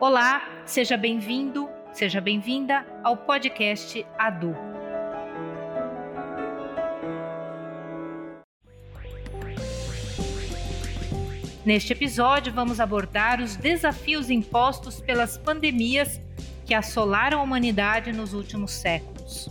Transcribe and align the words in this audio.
Olá, 0.00 0.62
seja 0.64 0.96
bem-vindo, 0.96 1.68
seja 1.92 2.22
bem-vinda 2.22 2.86
ao 3.04 3.18
podcast 3.18 4.06
Adu. 4.16 4.56
Neste 11.66 11.92
episódio, 11.92 12.50
vamos 12.50 12.80
abordar 12.80 13.42
os 13.42 13.56
desafios 13.56 14.30
impostos 14.30 15.02
pelas 15.02 15.36
pandemias 15.36 16.18
que 16.64 16.72
assolaram 16.72 17.38
a 17.38 17.42
humanidade 17.42 18.10
nos 18.10 18.32
últimos 18.32 18.72
séculos. 18.72 19.50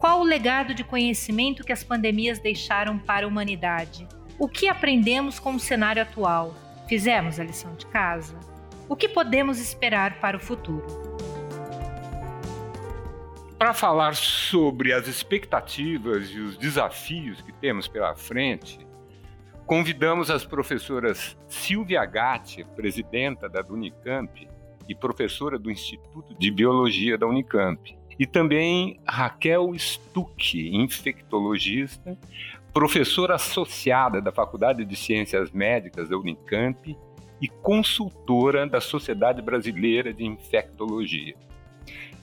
Qual 0.00 0.18
o 0.18 0.24
legado 0.24 0.74
de 0.74 0.82
conhecimento 0.82 1.62
que 1.62 1.72
as 1.72 1.84
pandemias 1.84 2.40
deixaram 2.40 2.98
para 2.98 3.24
a 3.24 3.28
humanidade? 3.28 4.08
O 4.36 4.48
que 4.48 4.66
aprendemos 4.66 5.38
com 5.38 5.54
o 5.54 5.60
cenário 5.60 6.02
atual? 6.02 6.52
Fizemos 6.88 7.38
a 7.38 7.44
lição 7.44 7.72
de 7.76 7.86
casa? 7.86 8.53
O 8.86 8.94
que 8.94 9.08
podemos 9.08 9.58
esperar 9.58 10.20
para 10.20 10.36
o 10.36 10.40
futuro? 10.40 10.84
Para 13.58 13.72
falar 13.72 14.14
sobre 14.14 14.92
as 14.92 15.08
expectativas 15.08 16.28
e 16.28 16.38
os 16.38 16.58
desafios 16.58 17.40
que 17.40 17.50
temos 17.50 17.88
pela 17.88 18.14
frente, 18.14 18.78
convidamos 19.64 20.30
as 20.30 20.44
professoras 20.44 21.34
Silvia 21.48 22.04
Gatti, 22.04 22.62
presidenta 22.76 23.48
da 23.48 23.64
Unicamp 23.66 24.46
e 24.86 24.94
professora 24.94 25.58
do 25.58 25.70
Instituto 25.70 26.34
de 26.38 26.50
Biologia 26.50 27.16
da 27.16 27.26
Unicamp, 27.26 27.96
e 28.18 28.26
também 28.26 29.00
Raquel 29.08 29.72
Stuck, 29.78 30.58
infectologista, 30.58 32.18
professora 32.74 33.36
associada 33.36 34.20
da 34.20 34.30
Faculdade 34.30 34.84
de 34.84 34.94
Ciências 34.94 35.50
Médicas 35.50 36.10
da 36.10 36.18
Unicamp 36.18 36.94
e 37.44 37.48
consultora 37.60 38.66
da 38.66 38.80
Sociedade 38.80 39.42
Brasileira 39.42 40.14
de 40.14 40.24
Infectologia. 40.24 41.34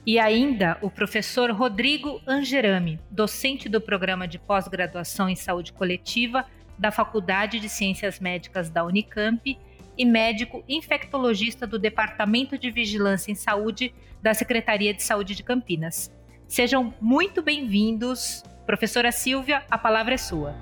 E 0.04 0.18
ainda 0.18 0.80
o 0.82 0.90
professor 0.90 1.52
Rodrigo 1.52 2.20
Angerami, 2.28 3.00
docente 3.08 3.70
do 3.70 3.80
programa 3.80 4.28
de 4.28 4.40
pós-graduação 4.40 5.30
em 5.30 5.36
saúde 5.36 5.74
coletiva 5.74 6.44
da 6.76 6.90
Faculdade 6.90 7.60
de 7.60 7.70
Ciências 7.70 8.20
Médicas 8.20 8.72
da 8.72 8.84
Unicamp 8.84 9.56
e 9.96 10.06
médico 10.06 10.64
infectologista 10.68 11.68
do 11.68 11.78
Departamento 11.78 12.58
de 12.58 12.72
Vigilância 12.72 13.32
em 13.32 13.36
Saúde 13.36 13.94
da 14.24 14.34
Secretaria 14.34 14.92
de 14.92 15.04
Saúde 15.04 15.36
de 15.36 15.44
Campinas. 15.44 16.12
Sejam 16.48 16.96
muito 17.00 17.44
bem-vindos. 17.44 18.42
Professora 18.66 19.12
Silvia, 19.12 19.64
a 19.70 19.78
palavra 19.78 20.16
é 20.16 20.18
sua. 20.18 20.56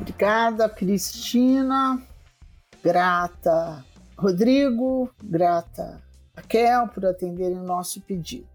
Obrigada, 0.00 0.68
Cristina 0.68 2.09
grata 2.82 3.84
Rodrigo, 4.16 5.10
grata 5.22 6.02
Raquel 6.34 6.88
por 6.88 7.04
atenderem 7.04 7.58
o 7.58 7.64
nosso 7.64 8.00
pedido. 8.00 8.48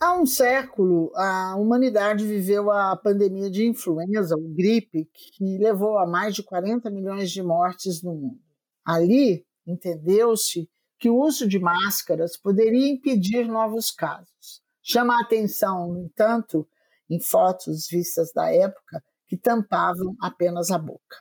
Há 0.00 0.14
um 0.14 0.26
século, 0.26 1.10
a 1.14 1.56
humanidade 1.56 2.26
viveu 2.26 2.70
a 2.70 2.94
pandemia 2.96 3.50
de 3.50 3.66
influenza, 3.66 4.36
ou 4.36 4.42
gripe, 4.42 5.08
que 5.12 5.58
levou 5.58 5.98
a 5.98 6.06
mais 6.06 6.34
de 6.34 6.42
40 6.42 6.90
milhões 6.90 7.30
de 7.30 7.42
mortes 7.42 8.02
no 8.02 8.14
mundo. 8.14 8.40
Ali, 8.84 9.46
entendeu-se 9.66 10.68
que 10.98 11.08
o 11.08 11.16
uso 11.16 11.48
de 11.48 11.58
máscaras 11.58 12.36
poderia 12.36 12.92
impedir 12.92 13.46
novos 13.46 13.90
casos. 13.90 14.62
Chama 14.82 15.16
a 15.16 15.22
atenção, 15.22 15.88
no 15.88 16.00
entanto, 16.00 16.68
em 17.08 17.18
fotos 17.18 17.86
vistas 17.90 18.30
da 18.34 18.52
época, 18.52 19.02
que 19.26 19.36
tampavam 19.36 20.14
apenas 20.20 20.70
a 20.70 20.78
boca. 20.78 21.16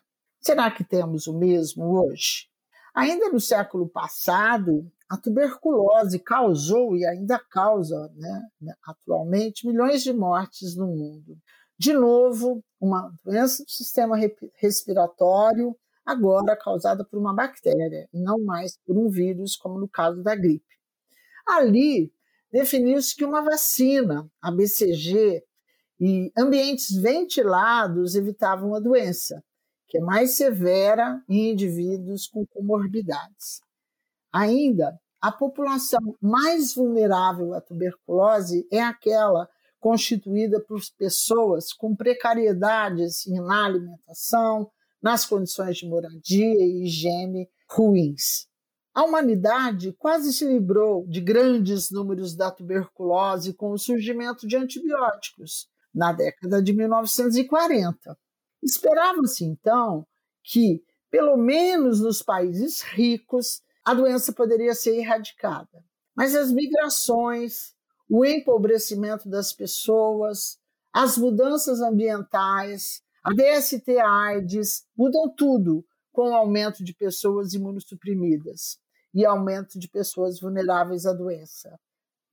Será 0.46 0.70
que 0.70 0.84
temos 0.84 1.26
o 1.26 1.40
mesmo 1.40 1.98
hoje? 1.98 2.50
Ainda 2.94 3.30
no 3.30 3.40
século 3.40 3.88
passado, 3.88 4.92
a 5.10 5.16
tuberculose 5.16 6.20
causou 6.20 6.98
e 6.98 7.06
ainda 7.06 7.40
causa, 7.40 8.12
né, 8.14 8.76
atualmente, 8.84 9.66
milhões 9.66 10.04
de 10.04 10.12
mortes 10.12 10.76
no 10.76 10.88
mundo. 10.88 11.38
De 11.80 11.94
novo, 11.94 12.62
uma 12.78 13.10
doença 13.24 13.64
do 13.64 13.72
sistema 13.72 14.18
respiratório, 14.56 15.74
agora 16.06 16.58
causada 16.58 17.06
por 17.06 17.18
uma 17.18 17.34
bactéria, 17.34 18.10
e 18.14 18.20
não 18.20 18.44
mais 18.44 18.78
por 18.86 18.98
um 18.98 19.10
vírus, 19.10 19.56
como 19.56 19.80
no 19.80 19.88
caso 19.88 20.22
da 20.22 20.36
gripe. 20.36 20.76
Ali, 21.48 22.12
definiu-se 22.52 23.16
que 23.16 23.24
uma 23.24 23.42
vacina, 23.42 24.30
a 24.42 24.52
BCG, 24.52 25.42
e 26.02 26.34
ambientes 26.38 26.94
ventilados 26.94 28.14
evitavam 28.14 28.76
a 28.76 28.80
doença 28.82 29.42
que 29.94 30.00
é 30.00 30.02
mais 30.02 30.32
severa 30.32 31.24
em 31.30 31.52
indivíduos 31.52 32.26
com 32.26 32.44
comorbidades. 32.48 33.62
Ainda, 34.34 35.00
a 35.22 35.32
população 35.32 36.18
mais 36.20 36.74
vulnerável 36.74 37.54
à 37.54 37.62
tuberculose 37.62 38.68
é 38.72 38.82
aquela 38.82 39.48
constituída 39.80 40.60
por 40.60 40.82
pessoas 40.98 41.72
com 41.72 41.96
precariedades 41.96 43.24
na 43.28 43.68
alimentação, 43.68 44.68
nas 45.00 45.28
condições 45.28 45.78
de 45.78 45.88
moradia 45.88 46.66
e 46.66 46.86
higiene 46.86 47.48
ruins. 47.70 48.48
A 48.96 49.04
humanidade 49.04 49.94
quase 50.00 50.34
se 50.34 50.44
livrou 50.44 51.06
de 51.06 51.22
grandes 51.22 51.92
números 51.92 52.36
da 52.36 52.50
tuberculose 52.50 53.54
com 53.54 53.70
o 53.74 53.78
surgimento 53.78 54.48
de 54.48 54.58
antibióticos 54.58 55.68
na 55.94 56.12
década 56.12 56.64
de 56.64 56.74
1940. 56.74 58.18
Esperava-se 58.64 59.44
então 59.44 60.08
que, 60.42 60.84
pelo 61.12 61.36
menos 61.36 62.00
nos 62.00 62.22
países 62.22 62.82
ricos, 62.82 63.62
a 63.86 63.94
doença 63.94 64.32
poderia 64.32 64.74
ser 64.74 64.96
erradicada. 64.98 65.84
Mas 66.16 66.36
as 66.36 66.52
migrações, 66.52 67.74
o 68.10 68.26
empobrecimento 68.26 69.28
das 69.30 69.52
pessoas, 69.52 70.58
as 70.94 71.18
mudanças 71.18 71.82
ambientais, 71.82 73.02
a 73.24 73.32
DST 73.34 74.00
AIDS 74.00 74.86
mudam 74.96 75.34
tudo 75.36 75.86
com 76.12 76.30
o 76.30 76.36
aumento 76.36 76.84
de 76.84 76.94
pessoas 76.94 77.54
imunossuprimidas 77.54 78.78
e 79.14 79.26
aumento 79.26 79.80
de 79.80 79.90
pessoas 79.90 80.40
vulneráveis 80.40 81.06
à 81.06 81.14
doença. 81.14 81.78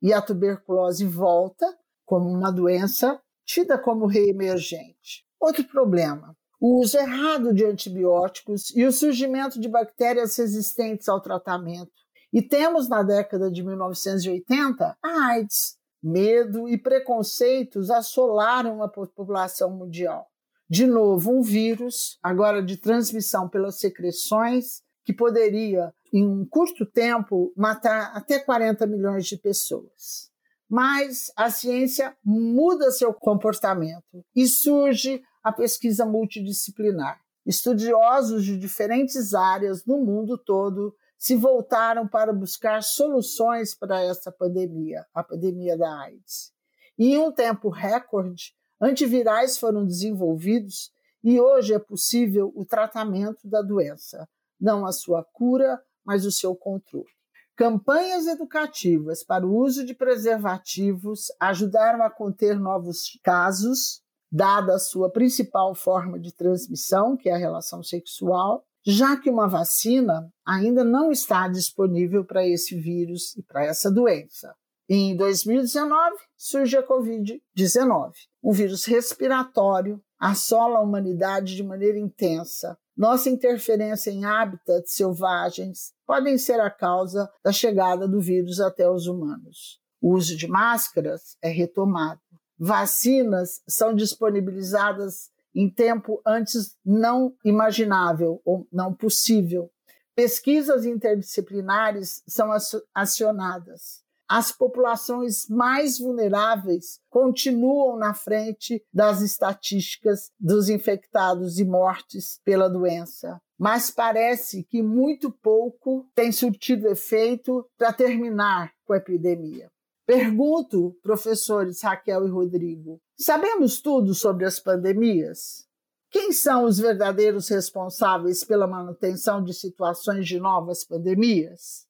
E 0.02 0.12
a 0.12 0.22
tuberculose 0.22 1.06
volta 1.06 1.66
como 2.04 2.28
uma 2.28 2.50
doença 2.50 3.20
tida 3.44 3.78
como 3.78 4.06
reemergente. 4.06 5.24
Outro 5.40 5.64
problema: 5.64 6.36
o 6.60 6.80
uso 6.80 6.98
errado 6.98 7.54
de 7.54 7.64
antibióticos 7.64 8.70
e 8.76 8.84
o 8.84 8.92
surgimento 8.92 9.58
de 9.58 9.68
bactérias 9.68 10.36
resistentes 10.36 11.08
ao 11.08 11.20
tratamento. 11.20 11.90
E 12.32 12.42
temos 12.42 12.88
na 12.88 13.02
década 13.02 13.50
de 13.50 13.62
1980 13.62 14.96
a 15.02 15.26
AIDS. 15.32 15.78
Medo 16.02 16.66
e 16.66 16.78
preconceitos 16.78 17.90
assolaram 17.90 18.82
a 18.82 18.88
população 18.88 19.70
mundial. 19.70 20.26
De 20.68 20.86
novo, 20.86 21.30
um 21.30 21.42
vírus, 21.42 22.18
agora 22.22 22.62
de 22.62 22.78
transmissão 22.78 23.48
pelas 23.48 23.78
secreções, 23.80 24.82
que 25.04 25.12
poderia, 25.12 25.92
em 26.12 26.26
um 26.26 26.46
curto 26.46 26.86
tempo, 26.86 27.52
matar 27.56 28.12
até 28.14 28.38
40 28.38 28.86
milhões 28.86 29.26
de 29.26 29.36
pessoas. 29.36 30.30
Mas 30.70 31.32
a 31.36 31.50
ciência 31.50 32.16
muda 32.24 32.92
seu 32.92 33.12
comportamento 33.12 34.24
e 34.34 34.46
surge 34.46 35.22
a 35.42 35.52
pesquisa 35.52 36.04
multidisciplinar. 36.04 37.20
Estudiosos 37.46 38.44
de 38.44 38.58
diferentes 38.58 39.34
áreas 39.34 39.84
no 39.84 39.98
mundo 39.98 40.36
todo 40.36 40.94
se 41.18 41.36
voltaram 41.36 42.06
para 42.06 42.32
buscar 42.32 42.82
soluções 42.82 43.74
para 43.74 44.02
essa 44.02 44.30
pandemia, 44.32 45.06
a 45.14 45.22
pandemia 45.22 45.76
da 45.76 46.00
AIDS. 46.00 46.52
E 46.98 47.14
em 47.14 47.18
um 47.18 47.32
tempo 47.32 47.68
recorde, 47.68 48.54
antivirais 48.80 49.58
foram 49.58 49.86
desenvolvidos 49.86 50.92
e 51.22 51.40
hoje 51.40 51.74
é 51.74 51.78
possível 51.78 52.52
o 52.54 52.64
tratamento 52.64 53.46
da 53.46 53.60
doença, 53.60 54.28
não 54.58 54.86
a 54.86 54.92
sua 54.92 55.22
cura, 55.22 55.82
mas 56.04 56.24
o 56.24 56.32
seu 56.32 56.56
controle. 56.56 57.08
Campanhas 57.54 58.26
educativas 58.26 59.22
para 59.22 59.46
o 59.46 59.54
uso 59.54 59.84
de 59.84 59.94
preservativos 59.94 61.26
ajudaram 61.38 62.02
a 62.02 62.10
conter 62.10 62.58
novos 62.58 63.18
casos 63.22 64.02
dada 64.30 64.74
a 64.74 64.78
sua 64.78 65.10
principal 65.10 65.74
forma 65.74 66.18
de 66.18 66.32
transmissão, 66.32 67.16
que 67.16 67.28
é 67.28 67.34
a 67.34 67.38
relação 67.38 67.82
sexual, 67.82 68.64
já 68.86 69.16
que 69.16 69.28
uma 69.28 69.48
vacina 69.48 70.32
ainda 70.46 70.84
não 70.84 71.10
está 71.10 71.48
disponível 71.48 72.24
para 72.24 72.46
esse 72.46 72.78
vírus 72.78 73.36
e 73.36 73.42
para 73.42 73.64
essa 73.64 73.90
doença. 73.90 74.54
Em 74.88 75.16
2019, 75.16 76.16
surge 76.36 76.76
a 76.76 76.86
Covid-19, 76.86 78.12
um 78.42 78.52
vírus 78.52 78.84
respiratório, 78.84 80.02
assola 80.18 80.78
a 80.78 80.82
humanidade 80.82 81.54
de 81.54 81.62
maneira 81.62 81.98
intensa. 81.98 82.76
Nossa 82.96 83.30
interferência 83.30 84.10
em 84.10 84.24
hábitats 84.24 84.92
selvagens 84.92 85.92
podem 86.06 86.36
ser 86.36 86.60
a 86.60 86.70
causa 86.70 87.30
da 87.44 87.52
chegada 87.52 88.08
do 88.08 88.20
vírus 88.20 88.60
até 88.60 88.90
os 88.90 89.06
humanos. 89.06 89.78
O 90.00 90.14
uso 90.14 90.36
de 90.36 90.48
máscaras 90.48 91.36
é 91.42 91.48
retomado 91.48 92.20
vacinas 92.60 93.62
são 93.66 93.94
disponibilizadas 93.94 95.30
em 95.54 95.68
tempo 95.68 96.20
antes 96.24 96.76
não 96.84 97.34
imaginável 97.44 98.40
ou 98.44 98.68
não 98.70 98.94
possível. 98.94 99.70
pesquisas 100.14 100.84
interdisciplinares 100.84 102.22
são 102.28 102.50
acionadas. 102.94 104.02
As 104.28 104.52
populações 104.52 105.48
mais 105.48 105.98
vulneráveis 105.98 107.00
continuam 107.08 107.96
na 107.96 108.12
frente 108.12 108.84
das 108.92 109.22
estatísticas 109.22 110.30
dos 110.38 110.68
infectados 110.68 111.58
e 111.58 111.64
mortes 111.64 112.38
pela 112.44 112.68
doença 112.68 113.40
mas 113.60 113.90
parece 113.90 114.64
que 114.64 114.82
muito 114.82 115.30
pouco 115.30 116.08
tem 116.14 116.32
surtido 116.32 116.88
efeito 116.88 117.62
para 117.76 117.92
terminar 117.92 118.72
com 118.86 118.94
a 118.94 118.96
epidemia. 118.96 119.70
Pergunto, 120.10 120.98
professores 121.04 121.84
Raquel 121.84 122.26
e 122.26 122.30
Rodrigo, 122.30 123.00
sabemos 123.16 123.80
tudo 123.80 124.12
sobre 124.12 124.44
as 124.44 124.58
pandemias? 124.58 125.68
Quem 126.10 126.32
são 126.32 126.64
os 126.64 126.80
verdadeiros 126.80 127.48
responsáveis 127.48 128.42
pela 128.42 128.66
manutenção 128.66 129.40
de 129.40 129.54
situações 129.54 130.26
de 130.26 130.40
novas 130.40 130.84
pandemias? 130.84 131.86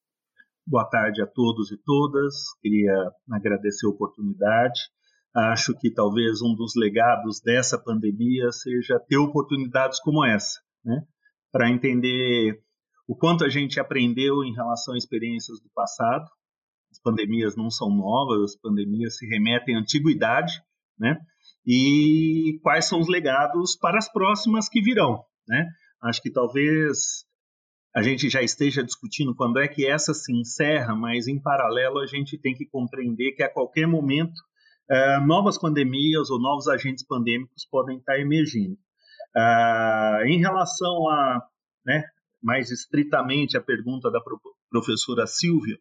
Boa 0.66 0.84
tarde 0.84 1.22
a 1.22 1.26
todos 1.26 1.72
e 1.72 1.78
todas. 1.78 2.34
Queria 2.60 3.10
agradecer 3.30 3.86
a 3.86 3.88
oportunidade. 3.90 4.78
Acho 5.34 5.74
que 5.78 5.90
talvez 5.90 6.42
um 6.42 6.54
dos 6.54 6.74
legados 6.76 7.40
dessa 7.40 7.78
pandemia 7.78 8.52
seja 8.52 9.00
ter 9.08 9.16
oportunidades 9.16 9.98
como 9.98 10.26
essa, 10.26 10.60
né? 10.84 11.06
para 11.50 11.70
entender 11.70 12.62
o 13.08 13.16
quanto 13.16 13.46
a 13.46 13.48
gente 13.48 13.80
aprendeu 13.80 14.44
em 14.44 14.52
relação 14.52 14.92
a 14.92 14.98
experiências 14.98 15.58
do 15.58 15.70
passado. 15.74 16.26
As 17.00 17.02
pandemias 17.02 17.56
não 17.56 17.70
são 17.70 17.88
novas, 17.88 18.52
as 18.52 18.60
pandemias 18.60 19.16
se 19.16 19.26
remetem 19.26 19.74
à 19.74 19.80
antiguidade, 19.80 20.52
né? 20.98 21.18
E 21.66 22.58
quais 22.62 22.86
são 22.86 23.00
os 23.00 23.08
legados 23.08 23.74
para 23.74 23.96
as 23.96 24.10
próximas 24.12 24.68
que 24.68 24.82
virão, 24.82 25.24
né? 25.48 25.66
Acho 26.02 26.20
que 26.20 26.30
talvez 26.30 27.24
a 27.96 28.02
gente 28.02 28.28
já 28.28 28.42
esteja 28.42 28.84
discutindo 28.84 29.34
quando 29.34 29.58
é 29.58 29.66
que 29.66 29.86
essa 29.86 30.12
se 30.12 30.32
encerra, 30.32 30.94
mas 30.94 31.26
em 31.26 31.40
paralelo 31.40 32.00
a 32.00 32.06
gente 32.06 32.38
tem 32.38 32.54
que 32.54 32.66
compreender 32.66 33.32
que 33.32 33.42
a 33.42 33.52
qualquer 33.52 33.86
momento 33.86 34.38
uh, 34.90 35.26
novas 35.26 35.58
pandemias 35.58 36.30
ou 36.30 36.38
novos 36.38 36.68
agentes 36.68 37.04
pandêmicos 37.04 37.66
podem 37.70 37.96
estar 37.96 38.18
emergindo. 38.18 38.76
Uh, 39.34 40.26
em 40.26 40.38
relação 40.38 41.08
a, 41.08 41.42
né, 41.84 42.04
mais 42.42 42.70
estritamente 42.70 43.56
a 43.56 43.62
pergunta 43.62 44.10
da 44.10 44.20
professora 44.70 45.26
Silvia, 45.26 45.78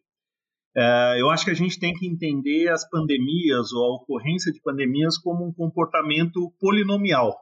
uh, 0.76 1.18
eu 1.18 1.30
acho 1.30 1.44
que 1.44 1.50
a 1.50 1.54
gente 1.54 1.78
tem 1.78 1.94
que 1.94 2.06
entender 2.06 2.68
as 2.68 2.88
pandemias 2.88 3.72
ou 3.72 3.84
a 3.84 3.96
ocorrência 3.96 4.52
de 4.52 4.60
pandemias 4.60 5.18
como 5.18 5.46
um 5.46 5.52
comportamento 5.52 6.52
polinomial. 6.60 7.36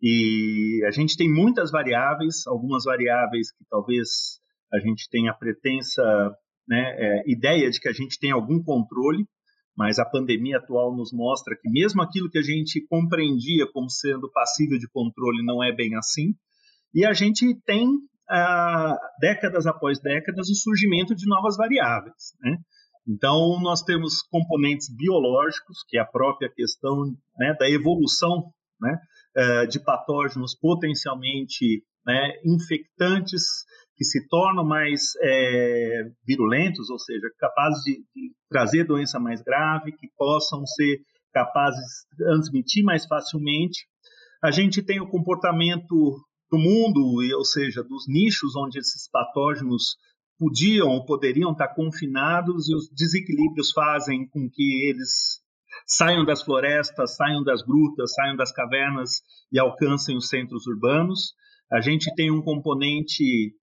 E 0.00 0.84
a 0.86 0.90
gente 0.90 1.16
tem 1.16 1.32
muitas 1.32 1.70
variáveis, 1.70 2.46
algumas 2.46 2.84
variáveis 2.84 3.52
que 3.52 3.64
talvez 3.70 4.40
a 4.72 4.78
gente 4.80 5.08
tenha 5.08 5.30
a 5.30 5.34
pretensa 5.34 6.02
né, 6.66 6.96
é, 6.98 7.30
ideia 7.30 7.70
de 7.70 7.78
que 7.78 7.88
a 7.88 7.92
gente 7.92 8.18
tem 8.18 8.32
algum 8.32 8.62
controle, 8.62 9.24
mas 9.76 9.98
a 9.98 10.04
pandemia 10.04 10.58
atual 10.58 10.94
nos 10.94 11.12
mostra 11.12 11.56
que 11.60 11.70
mesmo 11.70 12.02
aquilo 12.02 12.30
que 12.30 12.38
a 12.38 12.42
gente 12.42 12.84
compreendia 12.88 13.66
como 13.72 13.88
sendo 13.88 14.30
passível 14.30 14.78
de 14.78 14.88
controle 14.88 15.44
não 15.44 15.62
é 15.62 15.72
bem 15.72 15.94
assim. 15.96 16.34
E 16.94 17.06
a 17.06 17.12
gente 17.12 17.54
tem, 17.64 17.88
décadas 19.20 19.66
após 19.66 20.00
décadas, 20.00 20.48
o 20.48 20.54
surgimento 20.54 21.14
de 21.14 21.26
novas 21.26 21.56
variáveis. 21.56 22.34
Né? 22.40 22.56
Então, 23.06 23.60
nós 23.60 23.82
temos 23.82 24.22
componentes 24.30 24.88
biológicos, 24.94 25.84
que 25.88 25.98
é 25.98 26.00
a 26.00 26.06
própria 26.06 26.50
questão 26.50 27.04
né, 27.36 27.54
da 27.58 27.68
evolução 27.68 28.52
né, 28.80 28.98
eh, 29.36 29.66
de 29.66 29.82
patógenos 29.82 30.56
potencialmente 30.58 31.84
né, 32.06 32.32
infectantes 32.44 33.64
que 33.96 34.04
se 34.04 34.26
tornam 34.28 34.64
mais 34.64 35.12
é, 35.22 36.10
virulentos, 36.26 36.90
ou 36.90 36.98
seja, 36.98 37.28
capazes 37.38 37.82
de, 37.84 38.04
de, 38.14 38.32
trazer 38.48 38.84
doença 38.84 39.18
mais 39.20 39.42
grave, 39.42 39.92
que 39.92 40.08
possam 40.16 40.66
ser 40.66 41.00
capazes 41.32 42.06
de 42.10 42.24
transmitir 42.24 42.84
mais 42.84 43.06
facilmente. 43.06 43.86
A 44.42 44.50
gente 44.50 44.82
tem 44.82 45.00
o 45.00 45.08
comportamento 45.08 46.20
do 46.52 46.58
mundo, 46.58 47.00
ou 47.34 47.44
seja, 47.46 47.82
dos 47.82 48.06
nichos 48.06 48.54
onde 48.54 48.78
esses 48.78 49.08
patógenos 49.10 49.96
podiam 50.38 50.90
ou 50.90 51.06
poderiam 51.06 51.52
estar 51.52 51.68
confinados 51.68 52.68
e 52.68 52.74
os 52.74 52.90
desequilíbrios 52.90 53.72
fazem 53.72 54.28
com 54.28 54.50
que 54.52 54.86
eles 54.86 55.40
saiam 55.86 56.26
das 56.26 56.42
florestas, 56.42 57.16
saiam 57.16 57.42
das 57.42 57.62
grutas, 57.62 58.12
saiam 58.12 58.36
das 58.36 58.52
cavernas 58.52 59.22
e 59.50 59.58
alcancem 59.58 60.14
os 60.14 60.28
centros 60.28 60.66
urbanos. 60.66 61.32
A 61.72 61.80
gente 61.80 62.14
tem 62.14 62.30
um 62.30 62.42
componente 62.42 63.54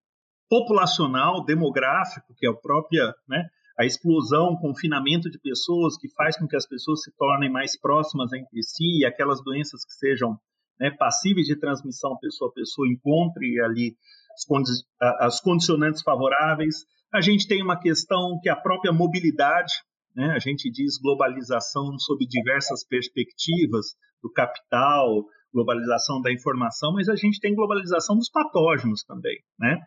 populacional, 0.50 1.46
demográfico, 1.46 2.34
que 2.36 2.48
é 2.48 2.50
a 2.50 2.56
própria, 2.56 3.14
né, 3.28 3.46
a 3.80 3.86
explosão, 3.86 4.54
o 4.54 4.60
confinamento 4.60 5.30
de 5.30 5.38
pessoas, 5.38 5.96
que 5.96 6.10
faz 6.16 6.36
com 6.40 6.48
que 6.48 6.56
as 6.56 6.68
pessoas 6.68 7.04
se 7.04 7.16
tornem 7.16 7.52
mais 7.52 7.80
próximas 7.80 8.34
entre 8.34 8.64
si 8.64 9.02
e 9.02 9.06
aquelas 9.06 9.44
doenças 9.44 9.86
que 9.86 9.94
sejam 9.94 10.40
né, 10.80 10.92
passíveis 10.92 11.48
de 11.48 11.60
transmissão 11.60 12.18
pessoa 12.18 12.50
a 12.50 12.54
pessoa 12.54 12.88
encontre 12.88 13.60
ali 13.62 13.96
as, 14.34 14.46
condi 14.46 14.72
as 15.20 15.42
condicionantes 15.42 16.02
favoráveis. 16.02 16.86
A 17.14 17.22
gente 17.22 17.48
tem 17.48 17.62
uma 17.62 17.80
questão 17.80 18.40
que 18.42 18.50
é 18.50 18.52
a 18.52 18.60
própria 18.60 18.94
mobilidade, 18.94 19.74
né, 20.16 20.32
a 20.32 20.40
gente 20.40 20.70
diz 20.72 20.98
globalização 20.98 21.98
sob 22.00 22.26
diversas 22.26 22.86
perspectivas 22.86 23.88
do 24.22 24.32
capital, 24.32 25.26
globalização 25.54 26.22
da 26.22 26.32
informação, 26.32 26.94
mas 26.94 27.10
a 27.10 27.16
gente 27.16 27.40
tem 27.40 27.56
globalização 27.56 28.16
dos 28.16 28.30
patógenos 28.30 29.04
também, 29.04 29.38
né? 29.60 29.80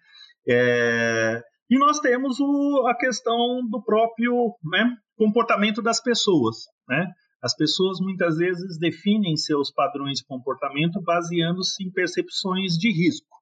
É, 0.48 1.40
e 1.72 1.78
nós 1.78 2.00
temos 2.00 2.38
o, 2.38 2.86
a 2.86 2.94
questão 2.94 3.66
do 3.70 3.82
próprio 3.82 4.54
né, 4.62 4.94
comportamento 5.16 5.80
das 5.80 6.02
pessoas. 6.02 6.66
Né? 6.86 7.06
As 7.42 7.56
pessoas 7.56 7.98
muitas 8.00 8.36
vezes 8.36 8.78
definem 8.78 9.36
seus 9.36 9.72
padrões 9.72 10.18
de 10.18 10.24
comportamento 10.24 11.02
baseando-se 11.02 11.82
em 11.82 11.90
percepções 11.90 12.74
de 12.74 12.90
risco. 12.92 13.36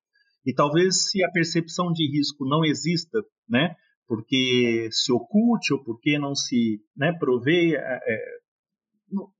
E 0.47 0.55
talvez 0.55 1.11
se 1.11 1.23
a 1.23 1.31
percepção 1.31 1.93
de 1.93 2.09
risco 2.11 2.49
não 2.49 2.65
exista, 2.65 3.23
né, 3.49 3.75
porque 4.09 4.89
se 4.91 5.13
oculte 5.13 5.75
ou 5.75 5.85
porque 5.85 6.19
não 6.19 6.35
se 6.35 6.81
né, 6.97 7.13
provê, 7.13 7.77
é, 7.77 7.79
é 7.79 8.41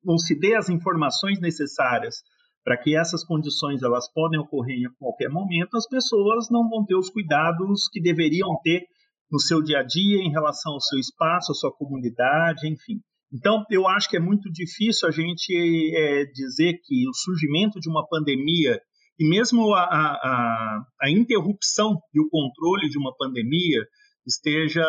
não 0.05 0.19
se 0.19 0.39
dê 0.39 0.55
as 0.55 0.69
informações 0.69 1.41
necessárias 1.41 2.23
para 2.65 2.77
que 2.77 2.97
essas 2.97 3.25
condições 3.25 3.83
elas 3.83 4.13
podem 4.13 4.39
ocorrer 4.39 4.77
em 4.77 4.93
qualquer 4.99 5.31
momento, 5.31 5.77
as 5.77 5.89
pessoas 5.89 6.51
não 6.51 6.69
vão 6.69 6.85
ter 6.85 6.97
os 6.97 7.09
cuidados 7.09 7.89
que 7.89 8.01
deveriam 8.01 8.61
ter 8.63 8.87
no 9.31 9.41
seu 9.41 9.63
dia 9.63 9.79
a 9.79 9.83
dia 9.83 10.19
em 10.19 10.31
relação 10.31 10.75
ao 10.75 10.81
seu 10.81 10.99
espaço, 10.99 11.53
à 11.53 11.55
sua 11.55 11.73
comunidade, 11.73 12.69
enfim. 12.69 13.01
Então, 13.33 13.65
eu 13.71 13.87
acho 13.87 14.09
que 14.09 14.17
é 14.17 14.21
muito 14.21 14.51
difícil 14.51 15.09
a 15.09 15.13
gente 15.13 15.53
é, 15.97 16.25
dizer 16.25 16.81
que 16.85 17.09
o 17.09 17.15
surgimento 17.15 17.79
de 17.79 17.89
uma 17.89 18.07
pandemia 18.07 18.81
e 19.19 19.29
mesmo 19.29 19.75
a, 19.75 19.85
a, 19.85 20.83
a, 21.03 21.11
interrupção 21.11 22.01
e 22.15 22.21
o 22.21 22.29
controle 22.31 22.89
de 22.89 22.99
uma 22.99 23.15
pandemia 23.17 23.87
esteja 24.27 24.83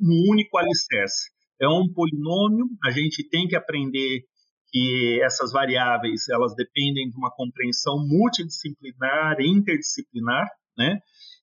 no 0.00 0.32
único 0.32 0.56
alicerce. 0.56 1.30
É 1.60 1.68
um 1.68 1.92
polinômio, 1.92 2.66
a 2.82 2.90
gente 2.90 3.28
tem 3.28 3.46
que 3.46 3.54
aprender 3.54 4.22
que 4.70 5.20
essas 5.22 5.52
variáveis 5.52 6.28
elas 6.30 6.54
dependem 6.54 7.10
de 7.10 7.16
uma 7.16 7.30
compreensão 7.30 7.98
multidisciplinar, 8.06 9.36
interdisciplinar, 9.40 10.48
né? 10.76 10.98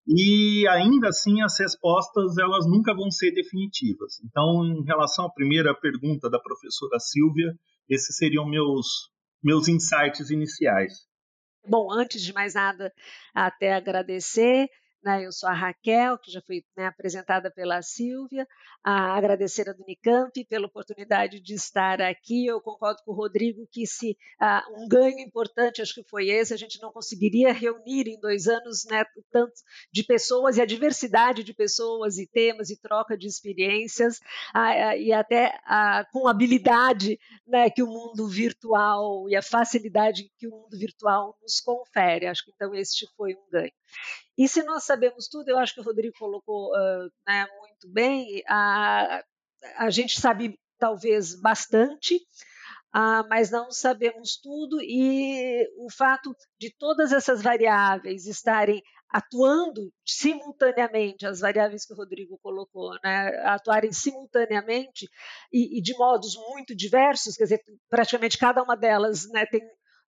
E 0.07 0.67
ainda 0.67 1.09
assim 1.09 1.41
as 1.41 1.57
respostas 1.59 2.37
elas 2.37 2.67
nunca 2.67 2.93
vão 2.93 3.09
ser 3.09 3.31
definitivas. 3.31 4.19
Então, 4.23 4.63
em 4.63 4.83
relação 4.83 5.25
à 5.25 5.31
primeira 5.31 5.73
pergunta 5.73 6.29
da 6.29 6.39
professora 6.39 6.99
Silvia, 6.99 7.53
esses 7.89 8.15
seriam 8.15 8.47
meus 8.47 9.09
meus 9.43 9.67
insights 9.67 10.31
iniciais. 10.31 10.93
Bom, 11.67 11.91
antes 11.91 12.21
de 12.21 12.33
mais 12.33 12.55
nada, 12.55 12.91
até 13.33 13.73
agradecer 13.73 14.67
eu 15.21 15.31
sou 15.31 15.47
a 15.47 15.53
Raquel, 15.53 16.17
que 16.17 16.31
já 16.31 16.41
foi 16.41 16.63
né, 16.75 16.87
apresentada 16.87 17.51
pela 17.51 17.81
Silvia, 17.81 18.47
a 18.83 19.15
agradecer 19.15 19.69
a 19.69 19.73
do 19.73 19.83
Unicamp 19.83 20.43
pela 20.45 20.65
oportunidade 20.65 21.39
de 21.39 21.53
estar 21.53 22.01
aqui. 22.01 22.47
Eu 22.47 22.59
concordo 22.59 23.01
com 23.05 23.11
o 23.11 23.15
Rodrigo 23.15 23.67
que 23.71 23.85
se 23.85 24.17
uh, 24.41 24.81
um 24.81 24.87
ganho 24.87 25.19
importante 25.19 25.81
acho 25.81 25.93
que 25.93 26.03
foi 26.03 26.29
esse, 26.29 26.53
a 26.53 26.57
gente 26.57 26.81
não 26.81 26.91
conseguiria 26.91 27.53
reunir 27.53 28.07
em 28.07 28.19
dois 28.19 28.47
anos 28.47 28.83
né, 28.85 29.05
tanto 29.31 29.53
de 29.91 30.03
pessoas 30.03 30.57
e 30.57 30.61
a 30.61 30.65
diversidade 30.65 31.43
de 31.43 31.53
pessoas 31.53 32.17
e 32.17 32.25
temas 32.25 32.69
e 32.69 32.81
troca 32.81 33.17
de 33.17 33.27
experiências 33.27 34.17
uh, 34.55 34.97
e 34.97 35.13
até 35.13 35.59
uh, 35.67 36.11
com 36.11 36.27
habilidade 36.27 37.19
né, 37.47 37.69
que 37.69 37.83
o 37.83 37.87
mundo 37.87 38.27
virtual 38.27 39.29
e 39.29 39.35
a 39.35 39.41
facilidade 39.41 40.31
que 40.37 40.47
o 40.47 40.51
mundo 40.51 40.77
virtual 40.77 41.37
nos 41.41 41.59
confere. 41.59 42.25
Acho 42.25 42.43
que 42.43 42.51
então 42.55 42.73
este 42.73 43.07
foi 43.15 43.35
um 43.35 43.49
ganho. 43.51 43.71
E 44.37 44.47
se 44.49 44.63
nós 44.63 44.83
sabemos 44.95 45.27
tudo, 45.27 45.49
eu 45.49 45.57
acho 45.57 45.73
que 45.73 45.81
o 45.81 45.83
Rodrigo 45.83 46.15
colocou 46.17 46.71
uh, 46.71 47.11
né, 47.27 47.45
muito 47.59 47.89
bem, 47.89 48.41
a, 48.47 49.21
a 49.77 49.89
gente 49.89 50.19
sabe 50.19 50.57
talvez 50.79 51.39
bastante, 51.39 52.19
ah, 52.93 53.25
mas 53.29 53.51
não 53.51 53.71
sabemos 53.71 54.39
tudo, 54.41 54.81
e 54.81 55.67
o 55.77 55.91
fato 55.91 56.33
de 56.57 56.73
todas 56.77 57.11
essas 57.11 57.41
variáveis 57.41 58.25
estarem 58.25 58.81
atuando 59.09 59.91
simultaneamente, 60.05 61.25
as 61.25 61.41
variáveis 61.41 61.85
que 61.85 61.93
o 61.93 61.97
Rodrigo 61.97 62.39
colocou, 62.41 62.97
né, 63.03 63.27
atuarem 63.43 63.91
simultaneamente 63.91 65.07
e, 65.51 65.77
e, 65.77 65.81
de 65.81 65.93
modos 65.97 66.35
muito 66.49 66.75
diversos, 66.75 67.35
quer 67.35 67.43
dizer, 67.43 67.61
praticamente 67.89 68.37
cada 68.37 68.63
uma 68.63 68.75
delas 68.77 69.29
né, 69.29 69.45
tem, 69.45 69.61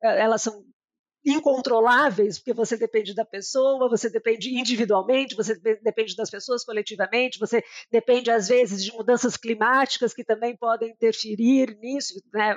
eh, 0.04 0.22
elas 0.22 0.42
são 0.42 0.64
incontroláveis, 1.28 2.40
porque 2.40 2.54
você 2.54 2.78
depende 2.78 3.14
da 3.14 3.26
pessoa, 3.26 3.90
você 3.90 4.10
depende 4.10 4.58
individualmente, 4.58 5.36
você 5.36 5.56
depende 5.84 6.16
das 6.16 6.30
pessoas 6.30 6.64
coletivamente, 6.64 7.38
você 7.38 7.62
depende, 7.92 8.32
às 8.32 8.48
vezes, 8.48 8.84
de 8.84 8.94
mudanças 8.94 9.36
climáticas 9.36 10.14
que 10.14 10.24
também 10.24 10.56
podem 10.56 10.90
interferir 10.92 11.78
nisso, 11.82 12.22
né? 12.34 12.56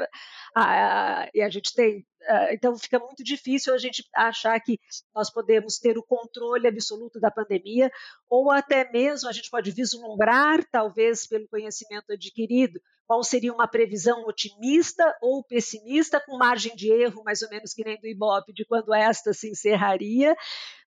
Ah, 0.56 1.28
e 1.34 1.42
a 1.42 1.48
gente 1.48 1.74
tem 1.74 2.06
ah, 2.28 2.52
então 2.52 2.76
fica 2.78 2.98
muito 2.98 3.24
difícil 3.24 3.72
a 3.74 3.78
gente 3.78 4.04
achar 4.14 4.58
que 4.60 4.78
nós 5.14 5.30
podemos 5.32 5.78
ter 5.78 5.96
o 5.96 6.02
controle 6.02 6.68
absoluto 6.68 7.18
da 7.18 7.30
pandemia, 7.30 7.90
ou 8.28 8.50
até 8.50 8.90
mesmo 8.92 9.28
a 9.28 9.32
gente 9.32 9.50
pode 9.50 9.70
vislumbrar, 9.70 10.64
talvez 10.70 11.26
pelo 11.26 11.48
conhecimento 11.48 12.12
adquirido, 12.12 12.80
qual 13.10 13.24
seria 13.24 13.52
uma 13.52 13.66
previsão 13.66 14.24
otimista 14.24 15.02
ou 15.20 15.42
pessimista, 15.42 16.22
com 16.24 16.38
margem 16.38 16.76
de 16.76 16.92
erro, 16.92 17.24
mais 17.24 17.42
ou 17.42 17.50
menos 17.50 17.74
que 17.74 17.82
nem 17.82 18.00
do 18.00 18.06
Ibope, 18.06 18.52
de 18.52 18.64
quando 18.64 18.94
esta 18.94 19.32
se 19.32 19.50
encerraria, 19.50 20.36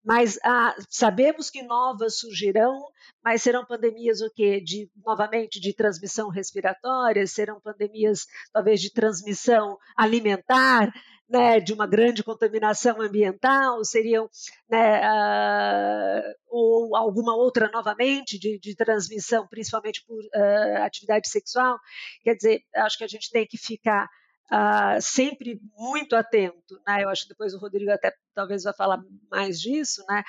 mas 0.05 0.39
ah, 0.45 0.73
sabemos 0.89 1.51
que 1.51 1.65
novas 1.65 2.21
surgirão, 2.21 2.81
mas 3.25 3.43
serão 3.43 3.67
pandemias 3.67 4.21
o 4.21 4.31
quê? 4.31 4.61
De, 4.61 4.89
novamente, 5.05 5.59
de 5.59 5.75
transmissão 5.75 6.29
respiratória, 6.29 7.27
serão 7.27 7.61
pandemias 7.61 8.29
talvez 8.53 8.81
de 8.81 8.93
transmissão 8.93 9.77
alimentar, 9.97 10.93
né, 11.29 11.59
de 11.59 11.73
uma 11.73 11.89
grande 11.89 12.23
contaminação 12.23 13.01
ambiental, 13.01 13.83
seriam 13.85 14.29
né, 14.73 15.03
uh, 15.07 16.35
ou 16.49 16.97
alguma 16.97 17.37
outra 17.37 17.71
novamente 17.71 18.39
de, 18.39 18.59
de 18.59 18.75
transmissão, 18.75 19.47
principalmente 19.47 20.03
por 20.07 20.19
uh, 20.19 20.83
atividade 20.83 21.29
sexual. 21.29 21.79
Quer 22.25 22.35
dizer, 22.37 22.63
acho 22.77 22.97
que 22.97 23.05
a 23.05 23.09
gente 23.09 23.31
tem 23.31 23.47
que 23.47 23.59
ficar 23.59 24.09
Uh, 24.51 25.01
sempre 25.01 25.59
muito 25.79 26.15
atento, 26.15 26.79
né? 26.87 27.05
eu 27.05 27.09
acho 27.09 27.23
que 27.23 27.31
depois 27.31 27.55
o 27.55 27.59
Rodrigo 27.59 27.91
até 27.91 28.13
talvez 28.35 28.65
vai 28.65 28.75
falar 28.75 29.03
mais 29.31 29.59
disso, 29.59 30.05
né? 30.07 30.23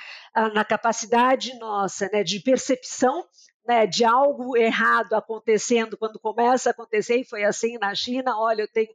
Na 0.54 0.64
capacidade 0.64 1.52
nossa 1.58 2.08
né, 2.10 2.22
de 2.22 2.40
percepção 2.40 3.22
né, 3.66 3.86
de 3.86 4.02
algo 4.02 4.56
errado 4.56 5.12
acontecendo 5.12 5.98
quando 5.98 6.18
começa 6.18 6.70
a 6.70 6.72
acontecer, 6.72 7.18
e 7.18 7.28
foi 7.28 7.44
assim 7.44 7.76
na 7.76 7.94
China, 7.94 8.38
olha, 8.38 8.62
eu 8.62 8.68
tenho 8.68 8.94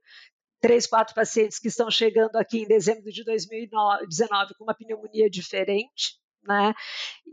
três, 0.59 0.85
quatro 0.85 1.15
pacientes 1.15 1.59
que 1.59 1.67
estão 1.67 1.89
chegando 1.89 2.35
aqui 2.35 2.59
em 2.59 2.67
dezembro 2.67 3.11
de 3.11 3.23
2019 3.23 4.55
com 4.57 4.63
uma 4.63 4.73
pneumonia 4.73 5.29
diferente, 5.29 6.19
né? 6.43 6.73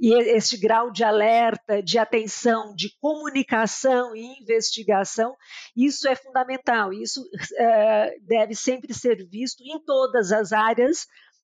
E 0.01 0.13
esse 0.15 0.59
grau 0.59 0.91
de 0.91 1.03
alerta, 1.03 1.83
de 1.83 1.99
atenção, 1.99 2.75
de 2.75 2.95
comunicação 3.01 4.15
e 4.15 4.41
investigação, 4.41 5.35
isso 5.77 6.07
é 6.09 6.15
fundamental. 6.15 6.93
Isso 6.93 7.25
é, 7.57 8.19
deve 8.21 8.55
sempre 8.55 8.93
ser 8.93 9.27
visto 9.27 9.63
em 9.63 9.83
todas 9.85 10.33
as 10.33 10.53
áreas 10.53 11.07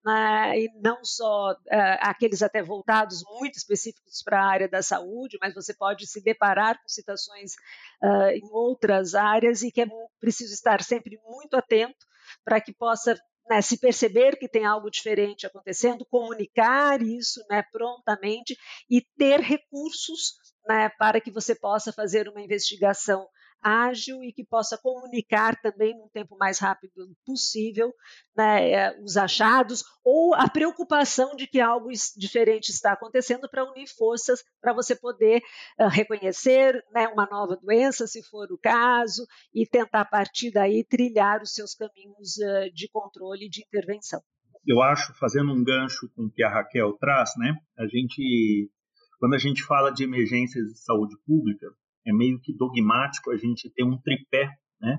né, 0.06 0.56
e 0.56 0.70
não 0.80 1.04
só 1.04 1.50
uh, 1.50 1.56
aqueles 2.00 2.40
até 2.40 2.62
voltados 2.62 3.24
muito 3.28 3.56
específicos 3.56 4.22
para 4.22 4.40
a 4.40 4.46
área 4.46 4.68
da 4.68 4.80
saúde, 4.80 5.36
mas 5.40 5.52
você 5.52 5.74
pode 5.74 6.06
se 6.06 6.22
deparar 6.22 6.80
com 6.80 6.88
situações 6.88 7.54
uh, 8.00 8.30
em 8.30 8.48
outras 8.52 9.16
áreas 9.16 9.62
e 9.62 9.72
que 9.72 9.80
é 9.80 9.86
preciso 10.20 10.54
estar 10.54 10.80
sempre 10.80 11.18
muito 11.26 11.56
atento 11.56 12.06
para 12.44 12.60
que 12.60 12.72
possa 12.72 13.18
né, 13.50 13.60
se 13.60 13.80
perceber 13.80 14.36
que 14.36 14.48
tem 14.48 14.64
algo 14.64 14.88
diferente 14.88 15.44
acontecendo, 15.44 16.06
comunicar 16.06 17.02
isso 17.02 17.44
né, 17.50 17.64
prontamente 17.72 18.56
e 18.88 19.04
ter 19.18 19.40
recursos 19.40 20.36
né, 20.68 20.88
para 20.90 21.20
que 21.20 21.32
você 21.32 21.52
possa 21.52 21.92
fazer 21.92 22.28
uma 22.28 22.40
investigação 22.40 23.26
ágil 23.66 24.22
e 24.22 24.32
que 24.32 24.44
possa 24.44 24.78
comunicar 24.78 25.60
também 25.60 25.92
num 25.96 26.08
tempo 26.08 26.36
mais 26.38 26.60
rápido 26.60 27.10
possível 27.24 27.92
né, 28.36 28.70
é, 28.70 29.00
os 29.02 29.16
achados 29.16 29.82
ou 30.04 30.34
a 30.34 30.48
preocupação 30.48 31.34
de 31.34 31.48
que 31.48 31.60
algo 31.60 31.88
diferente 32.16 32.68
está 32.68 32.92
acontecendo 32.92 33.48
para 33.50 33.68
unir 33.68 33.88
forças 33.88 34.44
para 34.60 34.72
você 34.72 34.94
poder 34.94 35.42
uh, 35.80 35.88
reconhecer 35.88 36.80
né, 36.92 37.08
uma 37.08 37.26
nova 37.26 37.56
doença, 37.56 38.06
se 38.06 38.22
for 38.22 38.46
o 38.52 38.58
caso, 38.58 39.26
e 39.52 39.66
tentar 39.66 40.02
a 40.02 40.04
partir 40.04 40.52
daí 40.52 40.84
trilhar 40.84 41.42
os 41.42 41.52
seus 41.52 41.74
caminhos 41.74 42.36
uh, 42.36 42.72
de 42.72 42.88
controle 42.88 43.46
e 43.46 43.50
de 43.50 43.62
intervenção. 43.62 44.22
Eu 44.64 44.80
acho, 44.80 45.12
fazendo 45.14 45.52
um 45.52 45.64
gancho 45.64 46.08
com 46.14 46.26
o 46.26 46.30
que 46.30 46.42
a 46.42 46.50
Raquel 46.50 46.92
traz, 46.98 47.30
né, 47.36 47.52
a 47.76 47.86
gente, 47.86 48.70
quando 49.18 49.34
a 49.34 49.38
gente 49.38 49.64
fala 49.64 49.90
de 49.90 50.04
emergências 50.04 50.72
de 50.72 50.78
saúde 50.78 51.16
pública, 51.26 51.66
é 52.06 52.12
meio 52.12 52.40
que 52.40 52.56
dogmático 52.56 53.30
a 53.30 53.36
gente 53.36 53.70
ter 53.74 53.84
um 53.84 53.98
tripé, 53.98 54.48
né? 54.80 54.98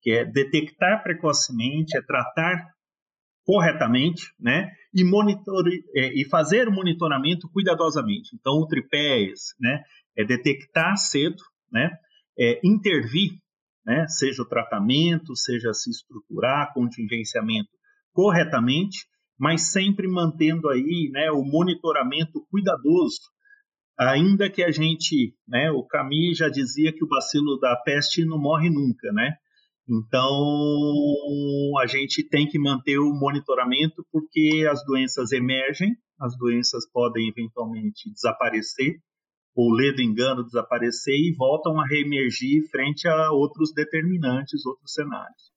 Que 0.00 0.12
é 0.12 0.24
detectar 0.24 1.02
precocemente, 1.02 1.96
é 1.96 2.02
tratar 2.02 2.74
corretamente, 3.44 4.32
né? 4.38 4.70
E, 4.94 5.04
monitor, 5.04 5.64
é, 5.96 6.12
e 6.14 6.24
fazer 6.28 6.68
o 6.68 6.72
monitoramento 6.72 7.48
cuidadosamente. 7.50 8.34
Então, 8.34 8.54
o 8.54 8.66
tripé 8.66 9.18
é 9.18 9.22
esse, 9.22 9.54
né? 9.60 9.82
É 10.16 10.24
detectar 10.24 10.96
cedo, 10.96 11.42
né? 11.70 11.90
É 12.38 12.60
intervir, 12.64 13.32
né? 13.84 14.06
Seja 14.08 14.42
o 14.42 14.48
tratamento, 14.48 15.36
seja 15.36 15.72
se 15.72 15.90
estruturar, 15.90 16.72
contingenciamento 16.72 17.68
corretamente, 18.12 19.06
mas 19.38 19.72
sempre 19.72 20.06
mantendo 20.06 20.68
aí, 20.70 21.10
né? 21.12 21.30
O 21.30 21.42
monitoramento 21.42 22.46
cuidadoso 22.50 23.33
ainda 23.98 24.50
que 24.50 24.62
a 24.62 24.70
gente, 24.70 25.34
né, 25.46 25.70
o 25.70 25.82
Camille 25.84 26.34
já 26.34 26.48
dizia 26.48 26.92
que 26.92 27.04
o 27.04 27.08
bacilo 27.08 27.58
da 27.58 27.76
peste 27.76 28.24
não 28.24 28.38
morre 28.38 28.68
nunca, 28.68 29.12
né? 29.12 29.36
Então, 29.88 30.32
a 31.80 31.86
gente 31.86 32.22
tem 32.22 32.48
que 32.48 32.58
manter 32.58 32.98
o 32.98 33.12
monitoramento 33.12 34.04
porque 34.10 34.66
as 34.70 34.84
doenças 34.84 35.30
emergem, 35.30 35.94
as 36.18 36.36
doenças 36.38 36.90
podem 36.90 37.28
eventualmente 37.28 38.10
desaparecer, 38.10 38.98
ou 39.54 39.72
ler 39.72 39.94
do 39.94 40.02
engano 40.02 40.42
desaparecer 40.42 41.14
e 41.14 41.34
voltam 41.36 41.78
a 41.78 41.86
reemergir 41.86 42.68
frente 42.70 43.06
a 43.06 43.30
outros 43.30 43.72
determinantes, 43.72 44.64
outros 44.66 44.92
cenários. 44.92 45.52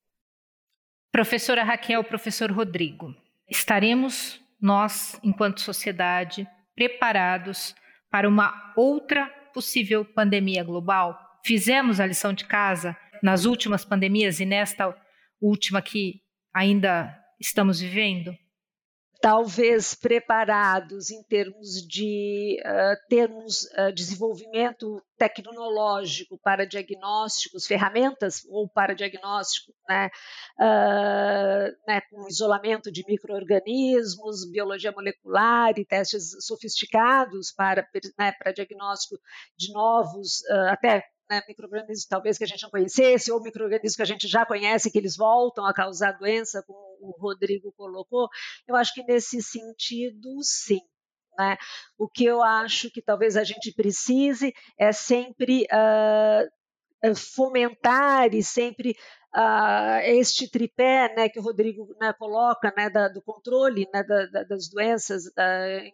Professora 1.12 1.64
Raquel, 1.64 2.04
professor 2.04 2.52
Rodrigo, 2.52 3.16
estaremos 3.50 4.40
nós, 4.62 5.20
enquanto 5.24 5.62
sociedade, 5.62 6.48
preparados 6.76 7.74
para 8.18 8.28
uma 8.28 8.74
outra 8.76 9.28
possível 9.54 10.04
pandemia 10.04 10.64
global? 10.64 11.40
Fizemos 11.46 12.00
a 12.00 12.06
lição 12.08 12.34
de 12.34 12.46
casa 12.46 12.98
nas 13.22 13.46
últimas 13.46 13.86
pandemias 13.86 14.40
e 14.40 14.46
nesta 14.46 14.92
última 15.40 15.84
que 15.84 16.20
ainda 16.52 17.16
estamos 17.40 17.80
vivendo? 17.80 18.36
Talvez 19.22 19.96
preparados 19.96 21.10
em 21.10 21.24
termos 21.24 21.86
de 21.88 22.58
uh, 22.66 23.08
termos 23.10 23.64
uh, 23.78 23.92
desenvolvimento 23.94 25.02
tecnológico 25.18 26.40
para 26.44 26.66
diagnósticos, 26.66 27.66
ferramentas 27.66 28.46
ou 28.50 28.70
para 28.70 28.94
diagnóstico, 28.94 29.74
né, 29.90 30.10
uh, 30.60 31.88
né, 31.88 32.02
com 32.10 32.28
isolamento 32.28 32.92
de 32.92 33.04
microorganismos, 33.08 34.50
biologia 34.52 34.92
molecular 34.92 35.74
e 35.78 35.86
testes 35.86 36.46
sofisticados 36.46 37.52
para, 37.52 37.88
né, 38.18 38.32
para 38.34 38.52
diagnóstico 38.52 39.20
de 39.58 39.72
novos, 39.74 40.44
até 40.70 41.04
né, 41.30 41.42
micro-organismos 41.48 42.06
talvez 42.06 42.38
que 42.38 42.44
a 42.44 42.48
gente 42.48 42.64
não 42.64 42.70
conhecesse, 42.70 43.32
ou 43.32 43.42
micro-organismos 43.42 43.96
que 43.96 44.02
a 44.02 44.06
gente 44.06 44.28
já 44.28 44.46
conhece, 44.46 44.92
que 44.92 44.98
eles 44.98 45.16
voltam 45.16 45.66
a 45.66 45.74
causar 45.74 46.14
doença, 46.14 46.64
como 46.66 46.80
o 47.02 47.16
Rodrigo 47.20 47.72
colocou, 47.74 48.28
eu 48.68 48.76
acho 48.76 48.94
que 48.94 49.04
nesse 49.04 49.42
sentido, 49.42 50.42
sim. 50.42 50.82
Né? 51.38 51.58
O 51.98 52.10
que 52.10 52.26
eu 52.26 52.42
acho 52.42 52.90
que 52.90 53.02
talvez 53.02 53.38
a 53.38 53.44
gente 53.44 53.72
precise 53.72 54.54
é 54.78 54.92
sempre 54.92 55.68
uh, 55.72 57.16
fomentar 57.16 58.34
e 58.34 58.42
sempre 58.44 58.96
uh, 59.38 60.00
este 60.04 60.50
tripé 60.50 61.14
né, 61.16 61.30
que 61.30 61.40
o 61.40 61.44
Rodrigo 61.44 61.96
né, 62.02 62.12
coloca 62.14 62.74
né, 62.76 62.90
da, 62.90 63.08
do 63.08 63.22
controle 63.22 63.88
né, 63.94 64.04
da, 64.04 64.26
da, 64.26 64.44
das 64.44 64.68
doenças 64.68 65.26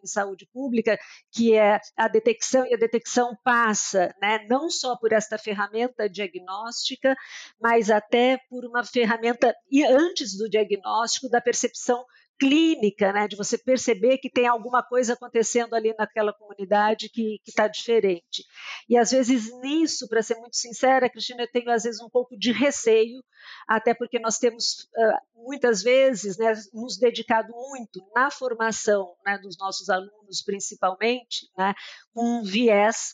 em 0.02 0.06
saúde 0.06 0.48
pública, 0.52 0.98
que 1.32 1.54
é 1.56 1.80
a 1.98 2.08
detecção, 2.08 2.66
e 2.66 2.74
a 2.74 2.78
detecção 2.78 3.38
passa 3.44 4.16
né, 4.22 4.46
não 4.50 4.70
só 4.70 4.96
por 4.96 5.12
esta 5.12 5.38
ferramenta 5.38 6.10
diagnóstica, 6.10 7.16
mas 7.60 7.90
até 7.90 8.40
por 8.50 8.66
uma 8.66 8.84
ferramenta, 8.84 9.54
e 9.70 9.84
antes 9.84 10.38
do 10.38 10.50
diagnóstico, 10.50 11.30
da 11.30 11.42
percepção 11.42 12.06
clínica, 12.44 13.14
né, 13.14 13.26
de 13.26 13.38
você 13.38 13.58
perceber 13.58 14.18
que 14.18 14.30
tem 14.30 14.46
alguma 14.46 14.84
coisa 14.84 15.14
acontecendo 15.14 15.74
ali 15.76 15.96
naquela 15.98 16.34
comunidade 16.34 17.08
que 17.08 17.40
está 17.48 17.70
diferente. 17.70 18.44
E 18.90 18.98
às 18.98 19.12
vezes 19.12 19.50
nisso, 19.62 20.10
para 20.10 20.22
ser 20.22 20.36
muito 20.36 20.58
sincera, 20.58 21.10
Cristina, 21.10 21.44
eu 21.44 21.52
tenho 21.52 21.72
às 21.72 21.84
vezes 21.84 22.02
um 22.02 22.10
pouco 22.10 22.38
de 22.38 22.52
receio, 22.52 23.24
até 23.66 23.94
porque 23.94 24.20
nós 24.20 24.40
temos 24.40 24.90
muitas 25.34 25.82
vezes 25.82 26.38
né, 26.38 26.54
nos 26.74 26.98
dedicado 26.98 27.54
muito 27.54 28.06
na 28.14 28.30
formação 28.30 29.16
né, 29.26 29.38
dos 29.38 29.58
nossos 29.58 29.90
alunos, 29.90 30.42
principalmente, 30.46 31.50
né, 31.58 31.74
com 32.14 32.40
um 32.40 32.44
viés 32.44 33.14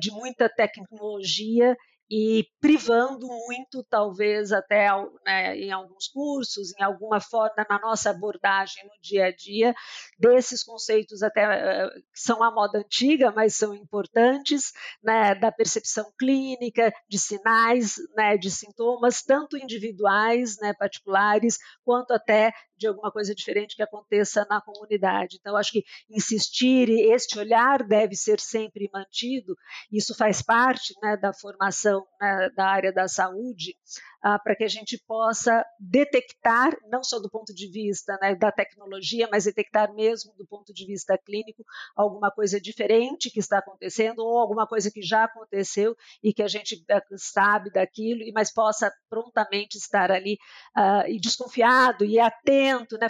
de 0.00 0.10
muita 0.10 0.48
tecnologia 0.48 1.76
e 2.16 2.46
privando 2.60 3.26
muito, 3.26 3.82
talvez 3.90 4.52
até 4.52 4.88
né, 5.26 5.56
em 5.58 5.72
alguns 5.72 6.06
cursos, 6.06 6.72
em 6.78 6.82
alguma 6.84 7.20
forma, 7.20 7.66
na 7.68 7.80
nossa 7.80 8.10
abordagem 8.10 8.84
no 8.84 9.02
dia 9.02 9.26
a 9.26 9.34
dia, 9.34 9.74
desses 10.16 10.62
conceitos 10.62 11.24
até 11.24 11.42
eh, 11.42 11.90
que 11.90 12.20
são 12.20 12.40
a 12.40 12.52
moda 12.52 12.78
antiga, 12.78 13.32
mas 13.32 13.56
são 13.56 13.74
importantes, 13.74 14.72
né, 15.02 15.34
da 15.34 15.50
percepção 15.50 16.12
clínica, 16.16 16.94
de 17.08 17.18
sinais, 17.18 17.96
né, 18.14 18.36
de 18.36 18.48
sintomas, 18.48 19.20
tanto 19.20 19.58
individuais, 19.58 20.56
né, 20.60 20.72
particulares, 20.72 21.58
quanto 21.84 22.12
até 22.12 22.52
de 22.76 22.86
alguma 22.86 23.10
coisa 23.10 23.34
diferente 23.34 23.74
que 23.74 23.82
aconteça 23.82 24.46
na 24.48 24.60
comunidade. 24.60 25.38
Então, 25.40 25.56
acho 25.56 25.72
que 25.72 25.84
insistir 26.08 26.88
este 26.90 27.38
olhar 27.40 27.82
deve 27.82 28.14
ser 28.14 28.38
sempre 28.38 28.88
mantido. 28.92 29.56
Isso 29.90 30.14
faz 30.14 30.42
parte 30.42 30.94
né, 31.02 31.16
da 31.16 31.32
formação 31.32 32.03
né, 32.20 32.50
da 32.56 32.66
área 32.66 32.92
da 32.92 33.08
saúde, 33.08 33.76
ah, 34.22 34.38
para 34.38 34.56
que 34.56 34.64
a 34.64 34.68
gente 34.68 34.98
possa 35.06 35.62
detectar, 35.78 36.74
não 36.88 37.04
só 37.04 37.18
do 37.18 37.28
ponto 37.28 37.52
de 37.52 37.70
vista 37.70 38.18
né, 38.22 38.34
da 38.34 38.50
tecnologia, 38.50 39.28
mas 39.30 39.44
detectar 39.44 39.92
mesmo 39.92 40.32
do 40.38 40.46
ponto 40.46 40.72
de 40.72 40.86
vista 40.86 41.18
clínico 41.18 41.62
alguma 41.94 42.30
coisa 42.30 42.58
diferente 42.58 43.30
que 43.30 43.38
está 43.38 43.58
acontecendo 43.58 44.20
ou 44.20 44.38
alguma 44.38 44.66
coisa 44.66 44.90
que 44.90 45.02
já 45.02 45.24
aconteceu 45.24 45.94
e 46.22 46.32
que 46.32 46.42
a 46.42 46.48
gente 46.48 46.82
eh, 46.88 47.02
sabe 47.16 47.70
daquilo, 47.70 48.20
mas 48.32 48.50
possa 48.50 48.90
prontamente 49.10 49.76
estar 49.76 50.10
ali 50.10 50.38
uh, 50.74 51.06
e 51.06 51.20
desconfiado 51.20 52.02
e 52.04 52.18
atento, 52.18 52.96
né, 52.96 53.08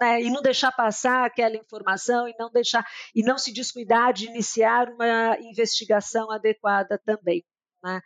né, 0.00 0.22
e 0.22 0.30
não 0.30 0.40
deixar 0.40 0.72
passar 0.72 1.26
aquela 1.26 1.56
informação 1.56 2.26
e 2.26 2.34
não 2.38 2.50
deixar 2.50 2.86
e 3.14 3.22
não 3.22 3.36
se 3.36 3.52
descuidar 3.52 4.14
de 4.14 4.26
iniciar 4.26 4.88
uma 4.88 5.36
investigação 5.40 6.30
adequada 6.30 6.98
também. 7.04 7.44
Né? 7.84 8.00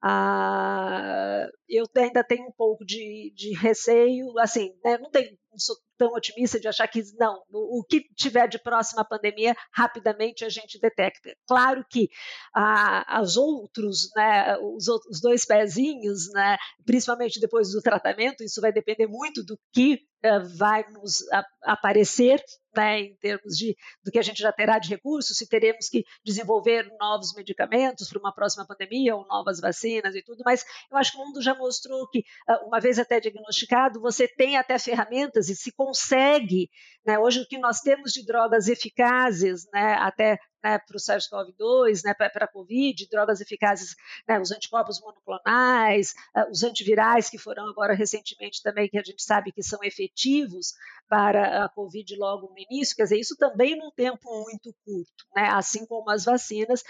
Ah, 0.00 1.48
eu 1.68 1.84
ainda 1.96 2.22
tenho 2.22 2.46
um 2.46 2.52
pouco 2.52 2.84
de, 2.84 3.32
de 3.34 3.52
receio, 3.58 4.38
assim, 4.38 4.72
né, 4.84 4.96
não, 4.96 5.10
não 5.10 5.58
sou 5.58 5.74
tão 5.96 6.12
otimista 6.12 6.60
de 6.60 6.68
achar 6.68 6.86
que 6.86 7.02
não, 7.18 7.42
o, 7.50 7.80
o, 7.80 7.84
que 7.84 8.02
tiver 8.14 8.46
de 8.46 8.62
próxima 8.62 9.04
pandemia, 9.04 9.56
rapidamente 9.72 10.44
a 10.44 10.48
gente 10.48 10.78
detecta. 10.80 11.34
Claro 11.48 11.84
que 11.90 12.08
ah, 12.54 13.20
os 13.20 13.36
outros, 13.36 14.08
né, 14.14 14.56
os, 14.58 14.86
os 14.86 15.20
dois 15.20 15.44
pezinhos, 15.44 16.30
né, 16.32 16.56
principalmente 16.86 17.40
depois 17.40 17.72
do 17.72 17.82
tratamento, 17.82 18.44
isso 18.44 18.60
vai 18.60 18.72
depender 18.72 19.08
muito 19.08 19.44
do 19.44 19.58
que 19.72 19.94
uh, 20.24 20.56
vai 20.56 20.88
nos 20.92 21.24
aparecer 21.64 22.40
né, 22.78 23.00
em 23.00 23.16
termos 23.16 23.56
de 23.56 23.76
do 24.04 24.12
que 24.12 24.20
a 24.20 24.22
gente 24.22 24.40
já 24.40 24.52
terá 24.52 24.78
de 24.78 24.88
recursos, 24.88 25.36
se 25.36 25.48
teremos 25.48 25.88
que 25.88 26.04
desenvolver 26.24 26.88
novos 27.00 27.34
medicamentos 27.34 28.08
para 28.08 28.20
uma 28.20 28.32
próxima 28.32 28.64
pandemia 28.64 29.16
ou 29.16 29.26
novas 29.26 29.58
vacinas 29.58 30.14
e 30.14 30.22
tudo, 30.22 30.44
mas 30.46 30.64
eu 30.88 30.96
acho 30.96 31.10
que 31.10 31.18
o 31.18 31.26
mundo 31.26 31.42
já 31.42 31.56
mostrou 31.56 32.08
que, 32.08 32.24
ah, 32.48 32.64
uma 32.64 32.78
vez 32.78 33.00
até 33.00 33.18
diagnosticado, 33.18 34.00
você 34.00 34.28
tem 34.28 34.56
até 34.56 34.78
ferramentas 34.78 35.48
e 35.48 35.56
se 35.56 35.72
consegue, 35.72 36.70
né, 37.04 37.18
hoje 37.18 37.40
o 37.40 37.48
que 37.48 37.58
nós 37.58 37.80
temos 37.80 38.12
de 38.12 38.24
drogas 38.24 38.68
eficazes, 38.68 39.66
né, 39.72 39.94
até 39.98 40.38
né, 40.62 40.78
para 40.78 40.96
o 40.96 41.00
SARS-CoV-2, 41.00 42.02
né, 42.04 42.14
para 42.14 42.44
a 42.44 42.48
Covid, 42.48 43.08
drogas 43.08 43.40
eficazes, 43.40 43.94
né, 44.28 44.40
os 44.40 44.50
anticorpos 44.50 45.00
monoclonais, 45.00 46.14
uh, 46.36 46.50
os 46.50 46.62
antivirais 46.62 47.30
que 47.30 47.38
foram 47.38 47.68
agora 47.68 47.94
recentemente 47.94 48.62
também, 48.62 48.88
que 48.88 48.98
a 48.98 49.02
gente 49.02 49.22
sabe 49.22 49.52
que 49.52 49.62
são 49.62 49.78
efetivos 49.82 50.74
para 51.08 51.64
a 51.64 51.68
Covid 51.68 52.16
logo 52.16 52.48
no 52.48 52.58
início, 52.58 52.94
quer 52.94 53.04
dizer, 53.04 53.18
isso 53.18 53.36
também 53.36 53.76
num 53.76 53.90
tempo 53.90 54.28
muito 54.44 54.74
curto, 54.84 55.24
né, 55.34 55.48
assim 55.50 55.86
como 55.86 56.10
as 56.10 56.24
vacinas. 56.24 56.82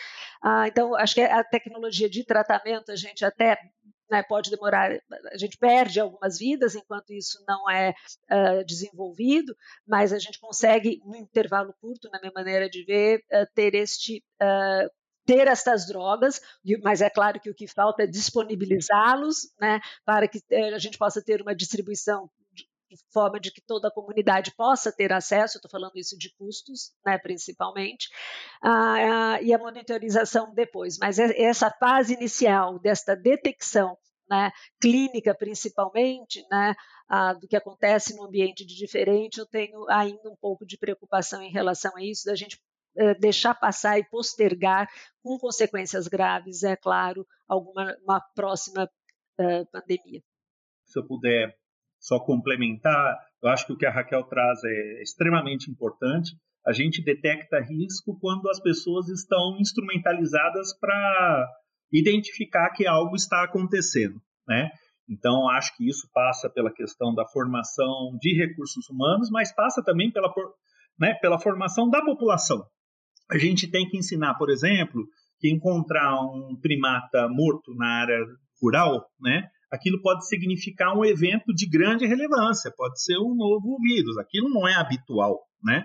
Uh, 0.44 0.66
então, 0.66 0.94
acho 0.96 1.14
que 1.14 1.20
a 1.20 1.44
tecnologia 1.44 2.08
de 2.08 2.24
tratamento, 2.24 2.90
a 2.90 2.96
gente 2.96 3.24
até 3.24 3.56
né, 4.10 4.22
pode 4.22 4.50
demorar, 4.50 4.90
a 5.32 5.36
gente 5.36 5.56
perde 5.58 6.00
algumas 6.00 6.38
vidas 6.38 6.74
enquanto 6.74 7.12
isso 7.12 7.42
não 7.46 7.70
é 7.70 7.94
uh, 8.30 8.64
desenvolvido, 8.64 9.54
mas 9.86 10.12
a 10.12 10.18
gente 10.18 10.40
consegue, 10.40 11.00
no 11.04 11.16
intervalo 11.16 11.74
curto, 11.80 12.08
na 12.10 12.18
minha 12.18 12.32
maneira 12.34 12.68
de 12.68 12.84
ver, 12.84 13.20
uh, 13.32 13.46
ter 13.54 13.74
este. 13.74 14.24
Uh, 14.42 14.90
ter 15.26 15.46
estas 15.46 15.86
drogas, 15.86 16.40
mas 16.82 17.02
é 17.02 17.10
claro 17.10 17.38
que 17.38 17.50
o 17.50 17.54
que 17.54 17.68
falta 17.68 18.04
é 18.04 18.06
disponibilizá-los, 18.06 19.52
né, 19.60 19.78
para 20.02 20.26
que 20.26 20.40
eh, 20.50 20.72
a 20.72 20.78
gente 20.78 20.96
possa 20.96 21.22
ter 21.22 21.42
uma 21.42 21.54
distribuição 21.54 22.30
de 22.88 22.96
forma 23.12 23.38
de 23.38 23.52
que 23.52 23.60
toda 23.60 23.88
a 23.88 23.92
comunidade 23.92 24.54
possa 24.56 24.90
ter 24.90 25.12
acesso, 25.12 25.58
estou 25.58 25.70
falando 25.70 25.96
isso 25.96 26.16
de 26.16 26.34
custos, 26.36 26.92
né, 27.04 27.18
principalmente, 27.18 28.08
ah, 28.62 29.34
ah, 29.34 29.42
e 29.42 29.52
a 29.52 29.58
monitorização 29.58 30.52
depois. 30.54 30.98
Mas 30.98 31.18
essa 31.18 31.70
fase 31.70 32.14
inicial 32.14 32.78
desta 32.78 33.14
detecção 33.14 33.96
né, 34.28 34.50
clínica 34.80 35.34
principalmente, 35.34 36.44
né, 36.50 36.74
ah, 37.08 37.32
do 37.32 37.48
que 37.48 37.56
acontece 37.56 38.14
no 38.14 38.24
ambiente 38.24 38.64
de 38.64 38.76
diferente, 38.76 39.38
eu 39.38 39.46
tenho 39.46 39.88
ainda 39.88 40.28
um 40.28 40.36
pouco 40.36 40.66
de 40.66 40.76
preocupação 40.76 41.42
em 41.42 41.50
relação 41.50 41.96
a 41.96 42.02
isso, 42.02 42.26
da 42.26 42.34
gente 42.34 42.60
eh, 42.96 43.14
deixar 43.14 43.54
passar 43.54 43.98
e 43.98 44.04
postergar 44.04 44.88
com 45.22 45.38
consequências 45.38 46.08
graves, 46.08 46.62
é 46.62 46.76
claro, 46.76 47.26
alguma 47.46 47.96
uma 48.02 48.20
próxima 48.34 48.90
eh, 49.38 49.64
pandemia. 49.72 50.22
Se 50.84 50.98
eu 50.98 51.06
puder 51.06 51.56
só 52.00 52.18
complementar, 52.20 53.18
eu 53.42 53.48
acho 53.48 53.66
que 53.66 53.72
o 53.72 53.76
que 53.76 53.86
a 53.86 53.90
Raquel 53.90 54.24
traz 54.24 54.62
é 54.64 55.02
extremamente 55.02 55.70
importante. 55.70 56.32
A 56.66 56.72
gente 56.72 57.02
detecta 57.02 57.60
risco 57.60 58.18
quando 58.20 58.48
as 58.48 58.60
pessoas 58.60 59.08
estão 59.08 59.56
instrumentalizadas 59.58 60.78
para 60.78 61.48
identificar 61.92 62.70
que 62.70 62.86
algo 62.86 63.16
está 63.16 63.42
acontecendo, 63.44 64.20
né? 64.46 64.70
Então, 65.08 65.48
acho 65.48 65.74
que 65.74 65.88
isso 65.88 66.08
passa 66.12 66.50
pela 66.50 66.70
questão 66.70 67.14
da 67.14 67.26
formação 67.26 68.18
de 68.20 68.34
recursos 68.34 68.88
humanos, 68.90 69.30
mas 69.30 69.54
passa 69.54 69.82
também 69.82 70.12
pela, 70.12 70.30
né, 70.98 71.14
pela 71.14 71.38
formação 71.38 71.88
da 71.88 72.04
população. 72.04 72.62
A 73.30 73.38
gente 73.38 73.70
tem 73.70 73.88
que 73.88 73.96
ensinar, 73.96 74.34
por 74.34 74.50
exemplo, 74.50 75.06
que 75.40 75.50
encontrar 75.50 76.20
um 76.20 76.58
primata 76.60 77.26
morto 77.28 77.74
na 77.74 78.00
área 78.02 78.18
rural, 78.60 79.06
né, 79.18 79.48
aquilo 79.70 80.00
pode 80.00 80.26
significar 80.26 80.96
um 80.96 81.04
evento 81.04 81.54
de 81.54 81.68
grande 81.68 82.06
relevância, 82.06 82.72
pode 82.76 83.02
ser 83.02 83.18
um 83.18 83.34
novo 83.34 83.78
vírus, 83.82 84.16
aquilo 84.18 84.48
não 84.48 84.66
é 84.66 84.74
habitual, 84.74 85.40
né? 85.62 85.84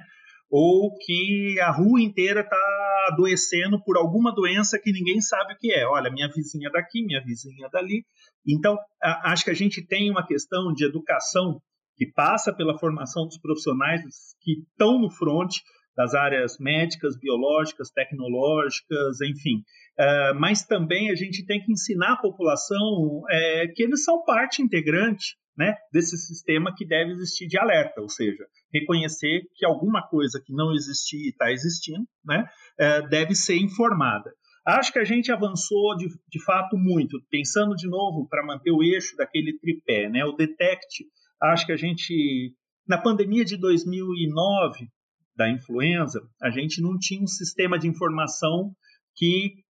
Ou 0.49 0.95
que 0.97 1.59
a 1.61 1.71
rua 1.71 2.01
inteira 2.01 2.41
está 2.41 3.07
adoecendo 3.09 3.83
por 3.83 3.97
alguma 3.97 4.33
doença 4.33 4.79
que 4.79 4.91
ninguém 4.91 5.19
sabe 5.19 5.53
o 5.53 5.57
que 5.57 5.73
é. 5.73 5.85
Olha, 5.87 6.11
minha 6.11 6.29
vizinha 6.29 6.69
daqui, 6.69 7.03
minha 7.03 7.23
vizinha 7.23 7.67
dali. 7.71 8.05
Então, 8.47 8.77
acho 9.23 9.43
que 9.43 9.49
a 9.49 9.55
gente 9.55 9.85
tem 9.85 10.11
uma 10.11 10.25
questão 10.25 10.71
de 10.73 10.85
educação 10.85 11.59
que 11.95 12.05
passa 12.05 12.53
pela 12.53 12.77
formação 12.77 13.25
dos 13.25 13.37
profissionais 13.39 14.01
que 14.41 14.61
estão 14.61 14.99
no 14.99 15.09
front 15.09 15.55
das 15.95 16.13
áreas 16.13 16.57
médicas, 16.59 17.17
biológicas, 17.17 17.91
tecnológicas, 17.91 19.21
enfim, 19.21 19.63
Uh, 19.93 20.33
mas 20.39 20.65
também 20.65 21.11
a 21.11 21.15
gente 21.15 21.45
tem 21.45 21.63
que 21.63 21.71
ensinar 21.71 22.13
a 22.13 22.17
população 22.17 23.21
é, 23.29 23.67
que 23.67 23.83
eles 23.83 24.03
são 24.03 24.25
parte 24.25 24.59
integrante 24.59 25.35
né, 25.55 25.75
desse 25.91 26.17
sistema 26.17 26.73
que 26.75 26.83
deve 26.83 27.11
existir 27.11 27.47
de 27.47 27.59
alerta, 27.59 28.01
ou 28.01 28.09
seja, 28.09 28.43
reconhecer 28.73 29.43
que 29.55 29.63
alguma 29.63 30.01
coisa 30.01 30.41
que 30.43 30.51
não 30.51 30.73
existia 30.73 31.27
e 31.27 31.29
está 31.29 31.51
existindo 31.51 32.07
né, 32.25 32.43
é, 32.79 33.07
deve 33.07 33.35
ser 33.35 33.57
informada. 33.57 34.33
Acho 34.65 34.91
que 34.91 34.99
a 34.99 35.03
gente 35.03 35.31
avançou 35.31 35.95
de, 35.95 36.07
de 36.27 36.43
fato 36.43 36.75
muito, 36.75 37.21
pensando 37.29 37.75
de 37.75 37.87
novo 37.87 38.27
para 38.27 38.45
manter 38.45 38.71
o 38.71 38.81
eixo 38.81 39.15
daquele 39.15 39.59
tripé, 39.59 40.09
né, 40.09 40.25
o 40.25 40.31
detect. 40.31 41.05
Acho 41.39 41.67
que 41.67 41.71
a 41.71 41.77
gente, 41.77 42.55
na 42.87 42.97
pandemia 42.97 43.45
de 43.45 43.57
2009 43.57 44.87
da 45.35 45.49
influenza, 45.49 46.21
a 46.41 46.49
gente 46.49 46.81
não 46.81 46.97
tinha 46.97 47.21
um 47.21 47.27
sistema 47.27 47.77
de 47.77 47.87
informação 47.87 48.71
que 49.15 49.63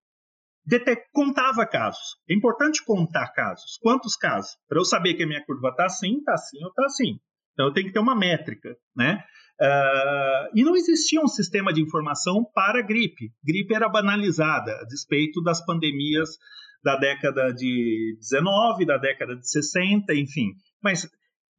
contava 1.12 1.66
casos. 1.66 2.16
É 2.28 2.34
importante 2.34 2.84
contar 2.84 3.28
casos. 3.32 3.78
Quantos 3.82 4.16
casos? 4.16 4.56
Para 4.68 4.80
eu 4.80 4.84
saber 4.84 5.14
que 5.14 5.22
a 5.22 5.26
minha 5.26 5.44
curva 5.44 5.68
está 5.68 5.86
assim, 5.86 6.18
está 6.18 6.34
assim 6.34 6.62
ou 6.62 6.70
está 6.70 6.84
assim. 6.86 7.18
Então 7.52 7.66
eu 7.66 7.72
tenho 7.72 7.86
que 7.86 7.92
ter 7.92 8.00
uma 8.00 8.16
métrica, 8.16 8.76
né? 8.96 9.22
Uh, 9.60 10.50
e 10.54 10.64
não 10.64 10.74
existia 10.74 11.20
um 11.20 11.28
sistema 11.28 11.72
de 11.72 11.80
informação 11.80 12.44
para 12.54 12.82
gripe. 12.82 13.30
Gripe 13.44 13.74
era 13.74 13.88
banalizada, 13.88 14.72
a 14.72 14.84
despeito 14.84 15.40
das 15.42 15.64
pandemias 15.64 16.30
da 16.82 16.96
década 16.96 17.52
de 17.52 18.16
19, 18.18 18.84
da 18.84 18.98
década 18.98 19.36
de 19.36 19.48
60, 19.48 20.12
enfim. 20.14 20.50
Mas 20.82 21.08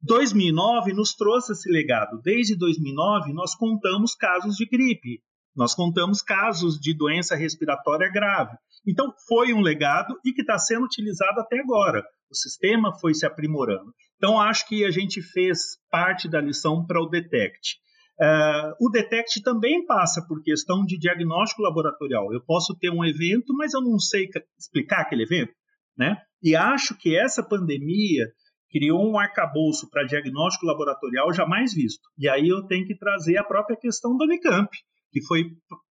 2009 0.02 0.92
nos 0.92 1.14
trouxe 1.14 1.52
esse 1.52 1.70
legado. 1.70 2.20
Desde 2.22 2.56
2009, 2.56 3.32
nós 3.32 3.54
contamos 3.54 4.14
casos 4.14 4.56
de 4.56 4.66
gripe, 4.66 5.20
nós 5.56 5.74
contamos 5.74 6.20
casos 6.20 6.78
de 6.78 6.94
doença 6.94 7.34
respiratória 7.34 8.10
grave. 8.12 8.56
Então, 8.86 9.12
foi 9.26 9.52
um 9.52 9.60
legado 9.60 10.14
e 10.24 10.32
que 10.32 10.42
está 10.42 10.58
sendo 10.58 10.84
utilizado 10.84 11.40
até 11.40 11.58
agora. 11.58 12.04
O 12.30 12.36
sistema 12.36 12.92
foi 13.00 13.14
se 13.14 13.26
aprimorando. 13.26 13.92
Então, 14.16 14.40
acho 14.40 14.68
que 14.68 14.84
a 14.84 14.90
gente 14.90 15.22
fez 15.22 15.58
parte 15.90 16.28
da 16.28 16.40
lição 16.40 16.84
para 16.86 17.00
o 17.00 17.08
Detect. 17.08 17.78
Uh, 18.18 18.86
o 18.86 18.90
Detect 18.90 19.42
também 19.42 19.84
passa 19.84 20.24
por 20.26 20.42
questão 20.42 20.84
de 20.84 20.98
diagnóstico 20.98 21.62
laboratorial. 21.62 22.32
Eu 22.32 22.42
posso 22.44 22.74
ter 22.78 22.90
um 22.90 23.04
evento, 23.04 23.54
mas 23.54 23.74
eu 23.74 23.80
não 23.80 23.98
sei 23.98 24.28
explicar 24.58 25.00
aquele 25.00 25.24
evento. 25.24 25.52
Né? 25.96 26.16
E 26.42 26.54
acho 26.54 26.96
que 26.96 27.16
essa 27.16 27.42
pandemia 27.42 28.26
criou 28.70 29.08
um 29.08 29.18
arcabouço 29.18 29.88
para 29.90 30.04
diagnóstico 30.04 30.66
laboratorial 30.66 31.32
jamais 31.32 31.74
visto. 31.74 32.08
E 32.18 32.28
aí 32.28 32.48
eu 32.48 32.66
tenho 32.66 32.86
que 32.86 32.96
trazer 32.96 33.36
a 33.36 33.44
própria 33.44 33.76
questão 33.76 34.16
do 34.16 34.24
Unicamp, 34.24 34.68
que 35.10 35.24
foi 35.24 35.50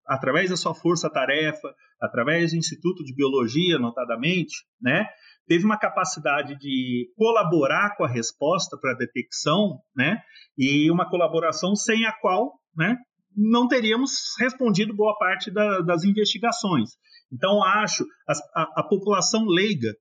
através 0.06 0.50
da 0.50 0.56
sua 0.56 0.74
força-tarefa, 0.74 1.74
através 2.00 2.50
do 2.50 2.58
Instituto 2.58 3.04
de 3.04 3.14
Biologia, 3.14 3.78
notadamente, 3.78 4.54
né, 4.80 5.06
teve 5.46 5.64
uma 5.64 5.78
capacidade 5.78 6.58
de 6.58 7.08
colaborar 7.16 7.96
com 7.96 8.04
a 8.04 8.08
resposta 8.08 8.76
para 8.80 8.92
a 8.92 8.96
detecção, 8.96 9.78
né, 9.96 10.20
e 10.58 10.90
uma 10.90 11.08
colaboração 11.08 11.74
sem 11.76 12.04
a 12.04 12.12
qual, 12.12 12.58
né, 12.76 12.96
não 13.36 13.66
teríamos 13.66 14.12
respondido 14.38 14.94
boa 14.94 15.16
parte 15.18 15.50
da, 15.50 15.80
das 15.80 16.04
investigações. 16.04 16.90
Então, 17.32 17.62
acho 17.62 18.04
a, 18.28 18.62
a, 18.62 18.80
a 18.80 18.82
população 18.82 19.46
leiga, 19.46 19.94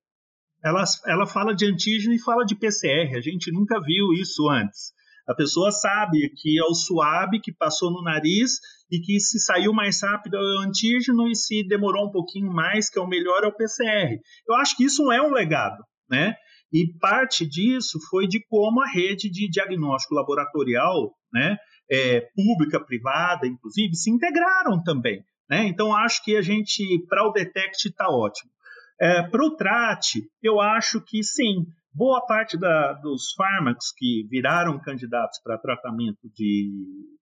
ela, 0.63 0.84
ela 1.06 1.26
fala 1.26 1.54
de 1.56 1.65
antígeno 1.65 2.13
e 2.13 2.21
fala 2.21 2.45
de 2.45 2.56
PCR. 2.56 3.15
A 3.15 3.21
gente 3.21 3.52
nunca 3.52 3.80
viu 3.82 4.13
isso 4.13 4.50
antes. 4.50 4.93
A 5.28 5.36
pessoa 5.36 5.71
sabe 5.71 6.30
que 6.36 6.60
é 6.60 6.63
o 6.63 6.74
suave 6.74 7.39
que 7.39 7.54
passou 7.54 7.91
no 7.91 8.04
nariz 8.04 8.54
e 8.91 9.00
que 9.00 9.19
se 9.19 9.39
saiu 9.39 9.71
mais 9.71 10.02
rápido 10.02 10.36
é 10.36 10.39
o 10.39 10.60
antígeno 10.60 11.28
e 11.28 11.36
se 11.36 11.63
demorou 11.67 12.08
um 12.08 12.12
pouquinho 12.12 12.52
mais, 12.52 12.89
que 12.89 13.00
é 13.00 13.02
o 13.02 13.08
melhor, 13.08 13.43
é 13.43 13.47
o 13.47 13.56
PCR. 13.56 14.19
Eu 14.47 14.56
acho 14.56 14.76
que 14.76 14.84
isso 14.84 15.12
é 15.12 15.21
um 15.21 15.32
legado, 15.32 15.84
né? 16.10 16.36
E 16.74 16.88
parte 17.00 17.45
disso 17.45 18.00
foi 18.10 18.28
de 18.28 18.43
como 18.47 18.82
a 18.82 18.88
rede 18.88 19.30
de 19.30 19.50
diagnóstico 19.50 20.15
laboratorial, 20.15 21.13
né, 21.34 21.58
é, 21.91 22.21
pública, 22.34 22.80
privada, 22.80 23.45
inclusive, 23.45 23.93
se 23.95 24.10
integraram 24.10 24.82
também. 24.82 25.21
Né? 25.50 25.65
Então, 25.67 25.93
acho 25.93 26.24
que 26.24 26.38
a 26.38 26.41
gente, 26.41 27.06
para 27.10 27.28
o 27.28 27.34
Detect, 27.34 27.89
está 27.89 28.08
ótimo. 28.10 28.50
É, 29.02 29.24
para 29.24 29.44
o 29.44 29.56
TRAT, 29.56 30.22
eu 30.44 30.62
acho 30.62 31.02
que 31.02 31.24
sim, 31.24 31.66
boa 31.92 32.24
parte 32.24 32.56
da, 32.56 32.94
dos 32.94 33.34
fármacos 33.36 33.92
que 33.98 34.28
viraram 34.30 34.80
candidatos 34.80 35.40
para 35.44 35.58
tratamento 35.58 36.30
de, 36.36 36.70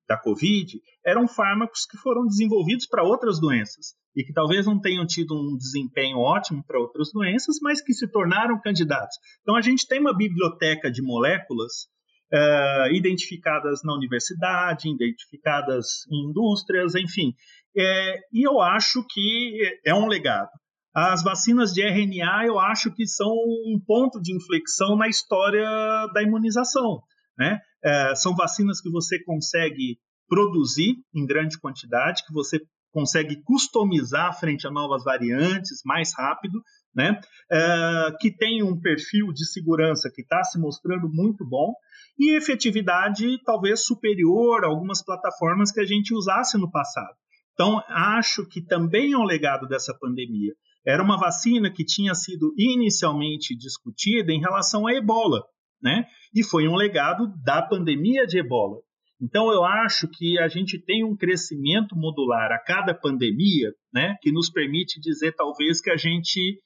da 0.06 0.18
Covid 0.18 0.78
eram 1.06 1.26
fármacos 1.26 1.86
que 1.90 1.96
foram 1.96 2.28
desenvolvidos 2.28 2.86
para 2.86 3.04
outras 3.04 3.40
doenças 3.40 3.96
e 4.14 4.26
que 4.26 4.34
talvez 4.34 4.66
não 4.66 4.78
tenham 4.78 5.06
tido 5.06 5.34
um 5.34 5.56
desempenho 5.56 6.18
ótimo 6.18 6.62
para 6.68 6.80
outras 6.80 7.14
doenças, 7.14 7.58
mas 7.62 7.82
que 7.82 7.94
se 7.94 8.12
tornaram 8.12 8.60
candidatos. 8.60 9.16
Então, 9.42 9.56
a 9.56 9.62
gente 9.62 9.88
tem 9.88 10.02
uma 10.02 10.16
biblioteca 10.16 10.92
de 10.92 11.02
moléculas 11.02 11.88
uh, 12.34 12.92
identificadas 12.92 13.80
na 13.86 13.94
universidade, 13.94 14.90
identificadas 14.90 16.06
em 16.12 16.30
indústrias, 16.30 16.94
enfim. 16.96 17.34
É, 17.78 18.18
e 18.34 18.46
eu 18.46 18.60
acho 18.60 19.06
que 19.10 19.80
é 19.86 19.94
um 19.94 20.08
legado. 20.08 20.50
As 20.94 21.24
vacinas 21.24 21.72
de 21.72 21.82
RNA 21.82 22.46
eu 22.48 22.60
acho 22.60 22.94
que 22.94 23.06
são 23.06 23.28
um 23.28 23.80
ponto 23.86 24.20
de 24.22 24.36
inflexão 24.36 24.96
na 24.96 25.08
história 25.08 25.66
da 26.14 26.24
imunização. 26.24 27.02
Né? 27.38 27.60
É, 27.84 28.16
são 28.16 28.36
vacinas 28.36 28.82
que 28.82 28.90
você 28.90 29.24
consegue 29.24 29.98
produzir 30.28 30.96
em 31.14 31.26
grande 31.26 31.60
quantidade, 31.60 32.26
que 32.26 32.34
você 32.34 32.60
consegue 32.92 33.42
customizar 33.44 34.38
frente 34.40 34.68
a 34.68 34.72
novas 34.72 35.04
variantes 35.04 35.82
mais 35.86 36.12
rápido, 36.18 36.60
né? 36.94 37.20
É, 37.52 38.12
que 38.20 38.36
tem 38.36 38.64
um 38.64 38.80
perfil 38.80 39.32
de 39.32 39.46
segurança 39.46 40.10
que 40.14 40.22
está 40.22 40.44
se 40.44 40.60
mostrando 40.60 41.08
muito 41.08 41.48
bom 41.48 41.74
e 42.18 42.36
efetividade 42.36 43.42
talvez 43.44 43.86
superior 43.86 44.64
a 44.64 44.68
algumas 44.68 45.04
plataformas 45.04 45.72
que 45.72 45.80
a 45.80 45.86
gente 45.86 46.14
usasse 46.14 46.58
no 46.58 46.70
passado. 46.70 47.16
Então, 47.54 47.82
acho 47.90 48.46
que 48.48 48.62
também 48.62 49.14
é 49.14 49.18
um 49.18 49.24
legado 49.24 49.68
dessa 49.68 49.94
pandemia. 49.94 50.54
Era 50.86 51.04
uma 51.04 51.18
vacina 51.18 51.72
que 51.72 51.84
tinha 51.84 52.14
sido 52.16 52.54
inicialmente 52.58 53.56
discutida 53.56 54.32
em 54.32 54.40
relação 54.40 54.88
à 54.88 54.94
ebola, 54.94 55.44
né? 55.82 56.06
E 56.34 56.44
foi 56.44 56.68
um 56.68 56.76
legado 56.76 57.34
da 57.44 57.62
pandemia 57.62 58.26
de 58.26 58.40
ebola. 58.40 58.78
Então, 59.22 59.52
eu 59.52 59.66
acho 59.66 60.08
que 60.08 60.40
a 60.40 60.48
gente 60.48 60.80
tem 60.80 61.04
um 61.04 61.16
crescimento 61.16 61.96
modular 61.96 62.52
a 62.54 62.60
cada 62.60 62.94
pandemia, 62.94 63.74
né, 63.94 64.16
que 64.22 64.32
nos 64.32 64.50
permite 64.50 65.00
dizer, 65.02 65.34
talvez, 65.34 65.82
que 65.82 65.92
a 65.92 65.98
gente 65.98 66.58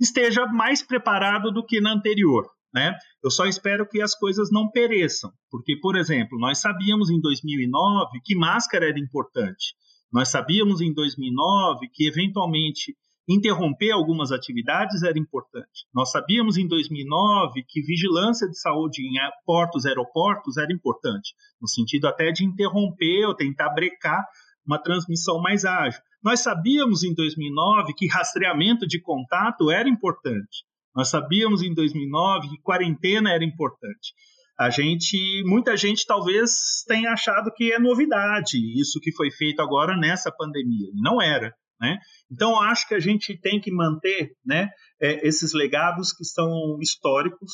esteja 0.00 0.46
mais 0.46 0.82
preparado 0.82 1.52
do 1.52 1.64
que 1.64 1.80
na 1.80 1.92
anterior. 1.92 2.44
Né? 2.74 2.92
Eu 3.22 3.30
só 3.30 3.44
espero 3.44 3.86
que 3.86 4.00
as 4.00 4.16
coisas 4.16 4.50
não 4.50 4.68
pereçam, 4.70 5.30
porque, 5.50 5.76
por 5.76 5.94
exemplo, 5.94 6.38
nós 6.38 6.58
sabíamos 6.58 7.08
em 7.08 7.20
2009 7.20 8.18
que 8.24 8.34
máscara 8.34 8.88
era 8.88 8.98
importante. 8.98 9.74
Nós 10.12 10.28
sabíamos 10.28 10.80
em 10.80 10.92
2009 10.92 11.88
que, 11.92 12.08
eventualmente, 12.08 12.96
interromper 13.28 13.92
algumas 13.92 14.32
atividades 14.32 15.02
era 15.02 15.18
importante. 15.18 15.86
Nós 15.94 16.10
sabíamos 16.10 16.56
em 16.56 16.66
2009 16.66 17.64
que 17.68 17.82
vigilância 17.82 18.48
de 18.48 18.58
saúde 18.58 19.02
em 19.02 19.14
portos, 19.46 19.86
aeroportos 19.86 20.56
era 20.56 20.72
importante, 20.72 21.34
no 21.60 21.68
sentido 21.68 22.08
até 22.08 22.32
de 22.32 22.44
interromper 22.44 23.26
ou 23.26 23.34
tentar 23.34 23.70
brecar 23.70 24.24
uma 24.66 24.80
transmissão 24.82 25.40
mais 25.40 25.64
ágil. 25.64 26.00
Nós 26.22 26.40
sabíamos 26.40 27.02
em 27.02 27.14
2009 27.14 27.94
que 27.96 28.08
rastreamento 28.08 28.86
de 28.86 29.00
contato 29.00 29.70
era 29.70 29.88
importante. 29.88 30.64
Nós 30.94 31.08
sabíamos 31.08 31.62
em 31.62 31.74
2009 31.74 32.48
que 32.48 32.62
quarentena 32.62 33.32
era 33.32 33.44
importante. 33.44 34.12
A 34.58 34.70
gente, 34.70 35.42
muita 35.44 35.76
gente 35.76 36.06
talvez 36.06 36.84
tenha 36.86 37.10
achado 37.10 37.50
que 37.56 37.72
é 37.72 37.78
novidade 37.78 38.58
isso 38.80 39.00
que 39.00 39.10
foi 39.12 39.30
feito 39.30 39.60
agora 39.60 39.96
nessa 39.96 40.30
pandemia. 40.30 40.90
Não 40.94 41.20
era. 41.20 41.52
Né? 41.82 41.98
Então, 42.30 42.60
acho 42.60 42.86
que 42.86 42.94
a 42.94 43.00
gente 43.00 43.36
tem 43.40 43.60
que 43.60 43.72
manter 43.72 44.30
né, 44.46 44.70
é, 45.00 45.26
esses 45.26 45.52
legados 45.52 46.12
que 46.12 46.24
são 46.24 46.78
históricos 46.80 47.52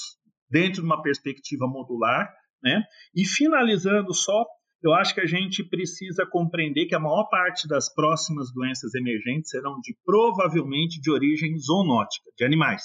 dentro 0.51 0.83
de 0.83 0.87
uma 0.87 1.01
perspectiva 1.01 1.67
modular. 1.67 2.29
Né? 2.63 2.83
E 3.15 3.25
finalizando 3.27 4.13
só, 4.13 4.45
eu 4.83 4.93
acho 4.93 5.15
que 5.15 5.23
a 5.23 5.27
gente 5.27 5.65
precisa 5.65 6.27
compreender 6.31 6.87
que 6.87 6.95
a 6.95 7.01
maior 7.01 7.25
parte 7.31 7.67
das 7.67 7.93
próximas 7.93 8.53
doenças 8.53 8.95
emergentes 8.95 9.51
serão 9.51 9.81
de 9.81 9.97
provavelmente 10.05 11.01
de 11.01 11.11
origem 11.11 11.59
zoonótica, 11.59 12.31
de 12.37 12.45
animais, 12.45 12.83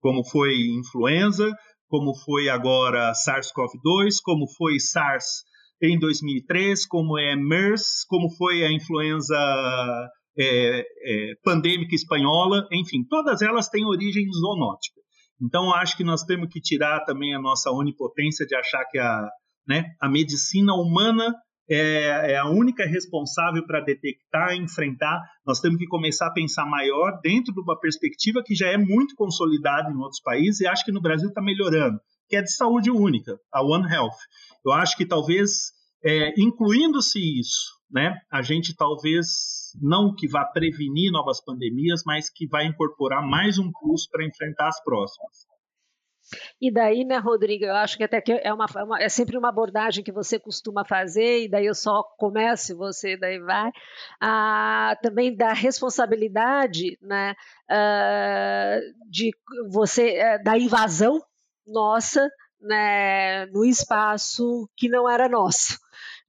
como 0.00 0.22
foi 0.22 0.54
influenza, 0.78 1.50
como 1.88 2.14
foi 2.14 2.50
agora 2.50 3.12
SARS-CoV-2, 3.12 4.16
como 4.22 4.46
foi 4.56 4.78
SARS 4.78 5.44
em 5.82 5.98
2003, 5.98 6.86
como 6.86 7.18
é 7.18 7.34
MERS, 7.34 8.04
como 8.06 8.30
foi 8.36 8.64
a 8.64 8.70
influenza 8.70 9.36
é, 10.38 10.80
é, 10.80 11.34
pandêmica 11.42 11.94
espanhola, 11.94 12.66
enfim, 12.72 13.04
todas 13.08 13.42
elas 13.42 13.68
têm 13.68 13.84
origem 13.84 14.26
zoonótica. 14.32 15.00
Então, 15.40 15.74
acho 15.74 15.96
que 15.96 16.04
nós 16.04 16.22
temos 16.22 16.48
que 16.48 16.60
tirar 16.60 17.04
também 17.04 17.34
a 17.34 17.40
nossa 17.40 17.70
onipotência 17.70 18.46
de 18.46 18.54
achar 18.54 18.84
que 18.86 18.98
a, 18.98 19.28
né, 19.66 19.84
a 20.00 20.08
medicina 20.08 20.74
humana 20.74 21.34
é, 21.68 22.32
é 22.32 22.36
a 22.36 22.48
única 22.48 22.84
responsável 22.86 23.64
para 23.66 23.80
detectar 23.80 24.54
enfrentar. 24.54 25.20
Nós 25.46 25.60
temos 25.60 25.78
que 25.78 25.86
começar 25.86 26.26
a 26.26 26.32
pensar 26.32 26.66
maior 26.66 27.18
dentro 27.22 27.52
de 27.52 27.60
uma 27.60 27.78
perspectiva 27.78 28.42
que 28.44 28.54
já 28.54 28.68
é 28.68 28.76
muito 28.76 29.14
consolidada 29.16 29.90
em 29.90 29.96
outros 29.96 30.20
países 30.20 30.60
e 30.60 30.66
acho 30.66 30.84
que 30.84 30.92
no 30.92 31.00
Brasil 31.00 31.28
está 31.28 31.42
melhorando, 31.42 31.98
que 32.28 32.36
é 32.36 32.42
de 32.42 32.52
saúde 32.52 32.90
única, 32.90 33.38
a 33.52 33.62
One 33.62 33.90
Health. 33.90 34.16
Eu 34.64 34.72
acho 34.72 34.96
que 34.96 35.06
talvez, 35.06 35.72
é, 36.04 36.34
incluindo-se 36.38 37.18
isso, 37.18 37.74
né, 37.94 38.20
a 38.28 38.42
gente 38.42 38.74
talvez 38.74 39.72
não 39.80 40.12
que 40.12 40.26
vá 40.26 40.44
prevenir 40.44 41.12
novas 41.12 41.40
pandemias, 41.40 42.02
mas 42.04 42.28
que 42.28 42.46
vai 42.46 42.66
incorporar 42.66 43.22
mais 43.22 43.56
um 43.56 43.70
plus 43.70 44.08
para 44.08 44.26
enfrentar 44.26 44.66
as 44.66 44.82
próximas. 44.82 45.46
E 46.60 46.72
daí, 46.72 47.04
né, 47.04 47.18
Rodrigo, 47.18 47.64
eu 47.64 47.74
acho 47.76 47.96
que 47.96 48.02
até 48.02 48.20
que 48.20 48.32
é, 48.32 48.52
uma, 48.52 48.66
é 48.74 48.82
uma, 48.82 49.02
é 49.02 49.08
sempre 49.08 49.36
uma 49.36 49.50
abordagem 49.50 50.02
que 50.02 50.10
você 50.10 50.38
costuma 50.38 50.84
fazer, 50.84 51.44
e 51.44 51.48
daí 51.48 51.66
eu 51.66 51.74
só 51.74 52.02
começo 52.18 52.72
e 52.72 52.74
você 52.74 53.16
daí 53.16 53.38
vai, 53.38 53.70
ah, 54.20 54.96
também 55.02 55.36
da 55.36 55.52
responsabilidade 55.52 56.98
né, 57.00 57.34
ah, 57.70 58.80
de 59.08 59.30
você, 59.70 60.16
eh, 60.16 60.38
da 60.42 60.58
invasão 60.58 61.22
nossa 61.66 62.28
né, 62.60 63.46
no 63.46 63.64
espaço 63.64 64.68
que 64.76 64.88
não 64.88 65.08
era 65.08 65.28
nosso. 65.28 65.78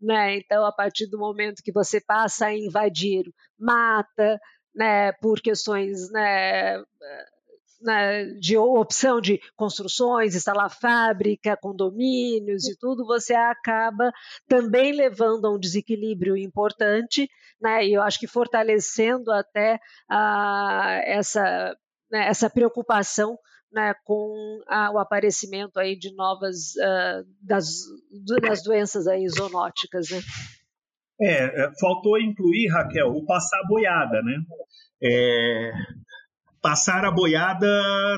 Né? 0.02 0.38
Então, 0.38 0.66
a 0.66 0.72
partir 0.72 1.08
do 1.08 1.18
momento 1.18 1.64
que 1.64 1.72
você 1.72 2.02
passa 2.02 2.48
a 2.48 2.58
invadir 2.58 3.26
mata, 3.58 4.40
né, 4.76 5.14
por 5.14 5.40
questões 5.40 6.12
né, 6.12 6.84
né, 7.82 8.26
de 8.40 8.58
opção 8.58 9.22
de 9.22 9.40
construções, 9.56 10.36
instalar 10.36 10.70
fábrica, 10.70 11.58
condomínios 11.58 12.68
e 12.68 12.78
tudo, 12.78 13.06
você 13.06 13.34
acaba 13.34 14.12
também 14.48 14.92
levando 14.92 15.46
a 15.46 15.54
um 15.54 15.60
desequilíbrio 15.60 16.36
importante, 16.36 17.30
né, 17.62 17.86
e 17.86 17.94
eu 17.94 18.02
acho 18.02 18.20
que 18.20 18.28
fortalecendo 18.28 19.32
até 19.32 19.80
a, 20.10 21.02
essa, 21.06 21.76
né, 22.12 22.28
essa 22.28 22.50
preocupação 22.50 23.38
né, 23.76 23.94
com 24.06 24.62
a, 24.68 24.90
o 24.92 24.98
aparecimento 24.98 25.78
aí 25.78 25.98
de 25.98 26.16
novas 26.16 26.74
uh, 26.78 27.28
das, 27.42 27.68
das 28.42 28.64
doenças 28.64 29.06
aí 29.06 29.28
zoonóticas, 29.28 30.10
né? 30.10 30.22
É, 31.20 31.66
é, 31.66 31.72
faltou 31.80 32.20
incluir, 32.20 32.70
Raquel, 32.70 33.10
o 33.10 33.26
passar 33.26 33.62
boiada, 33.68 34.22
né? 34.22 34.38
É, 35.04 35.72
passar 36.62 37.06
a 37.06 37.12
boiada 37.12 37.68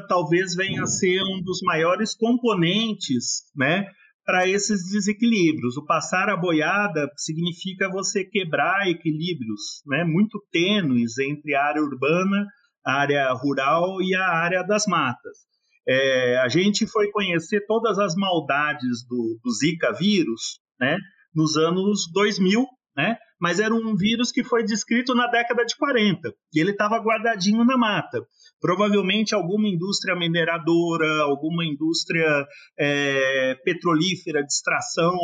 talvez 0.08 0.56
venha 0.56 0.84
a 0.84 0.88
ser 0.88 1.22
um 1.22 1.42
dos 1.42 1.60
maiores 1.64 2.16
componentes, 2.16 3.52
né, 3.56 3.86
para 4.26 4.48
esses 4.48 4.90
desequilíbrios. 4.92 5.76
O 5.76 5.86
passar 5.86 6.30
a 6.30 6.38
boiada 6.38 7.12
significa 7.18 7.90
você 7.90 8.24
quebrar 8.24 8.88
equilíbrios, 8.88 9.82
né, 9.86 10.04
muito 10.04 10.40
tênues 10.52 11.18
entre 11.18 11.56
a 11.56 11.66
área 11.66 11.82
urbana, 11.82 12.38
a 12.42 12.48
área 12.88 13.32
rural 13.34 14.02
e 14.02 14.16
a 14.16 14.30
área 14.30 14.64
das 14.64 14.86
matas. 14.88 15.46
É, 15.88 16.38
a 16.40 16.50
gente 16.50 16.86
foi 16.86 17.10
conhecer 17.12 17.66
todas 17.66 17.98
as 17.98 18.16
maldades 18.16 19.06
do, 19.08 19.40
do 19.44 19.52
Zika 19.52 19.94
vírus, 19.94 20.60
né, 20.80 20.98
nos 21.34 21.56
anos 21.56 22.12
2000, 22.12 22.66
né? 22.96 23.18
Mas 23.40 23.60
era 23.60 23.74
um 23.74 23.96
vírus 23.96 24.32
que 24.32 24.44
foi 24.44 24.64
descrito 24.64 25.14
na 25.14 25.28
década 25.28 25.64
de 25.64 25.78
40 25.78 26.34
e 26.54 26.60
ele 26.60 26.72
estava 26.72 26.98
guardadinho 26.98 27.64
na 27.64 27.78
mata. 27.78 28.20
Provavelmente 28.60 29.36
alguma 29.36 29.68
indústria 29.68 30.16
mineradora, 30.16 31.22
alguma 31.22 31.64
indústria 31.64 32.48
é, 32.78 33.54
petrolífera 33.64 34.42
de 34.42 34.52
extração 34.52 35.16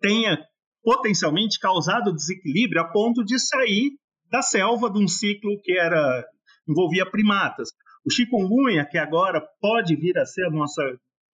tenha 0.00 0.38
potencialmente 0.84 1.58
causado 1.58 2.14
desequilíbrio 2.14 2.80
a 2.80 2.84
ponto 2.84 3.24
de 3.24 3.38
sair 3.40 3.90
da 4.30 4.40
selva 4.40 4.88
de 4.88 5.02
um 5.02 5.08
ciclo 5.08 5.60
que 5.62 5.76
era 5.76 6.24
envolvia 6.68 7.10
primatas. 7.10 7.70
O 8.04 8.10
chikungunya, 8.10 8.86
que 8.86 8.98
agora 8.98 9.42
pode 9.60 9.96
vir 9.96 10.16
a 10.18 10.26
ser 10.26 10.46
a 10.46 10.50
nossa 10.50 10.82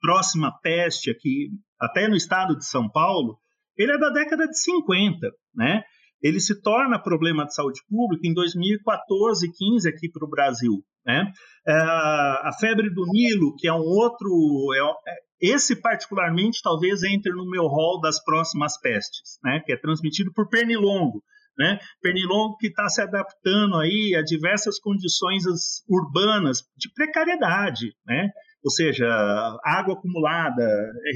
próxima 0.00 0.52
peste 0.62 1.10
aqui, 1.10 1.50
até 1.80 2.08
no 2.08 2.16
estado 2.16 2.56
de 2.56 2.66
São 2.66 2.90
Paulo, 2.90 3.38
ele 3.76 3.92
é 3.92 3.98
da 3.98 4.10
década 4.10 4.46
de 4.46 4.58
50, 4.58 5.30
né? 5.54 5.82
Ele 6.22 6.40
se 6.40 6.60
torna 6.62 7.02
problema 7.02 7.44
de 7.44 7.54
saúde 7.54 7.80
pública 7.88 8.26
em 8.26 8.32
2014, 8.32 9.50
15 9.52 9.88
aqui 9.88 10.10
para 10.10 10.24
o 10.24 10.30
Brasil, 10.30 10.82
né? 11.04 11.32
É, 11.66 11.72
a 11.74 12.50
febre 12.58 12.88
do 12.90 13.04
Nilo, 13.06 13.54
que 13.56 13.68
é 13.68 13.72
um 13.72 13.82
outro, 13.82 14.28
é, 14.74 15.10
é, 15.12 15.16
esse 15.40 15.76
particularmente 15.76 16.60
talvez 16.62 17.02
entre 17.02 17.32
no 17.32 17.48
meu 17.48 17.66
rol 17.66 18.00
das 18.00 18.22
próximas 18.22 18.80
pestes, 18.80 19.38
né? 19.42 19.60
Que 19.66 19.72
é 19.72 19.76
transmitido 19.76 20.32
por 20.32 20.48
pernilongo. 20.48 21.22
Né? 21.56 21.78
Pernilongo 22.02 22.56
que 22.56 22.66
está 22.66 22.88
se 22.88 23.00
adaptando 23.00 23.76
aí 23.76 24.16
a 24.18 24.22
diversas 24.22 24.80
condições 24.80 25.44
urbanas 25.88 26.62
de 26.76 26.92
precariedade, 26.92 27.94
né? 28.04 28.28
ou 28.64 28.70
seja, 28.70 29.06
água 29.64 29.94
acumulada, 29.94 30.64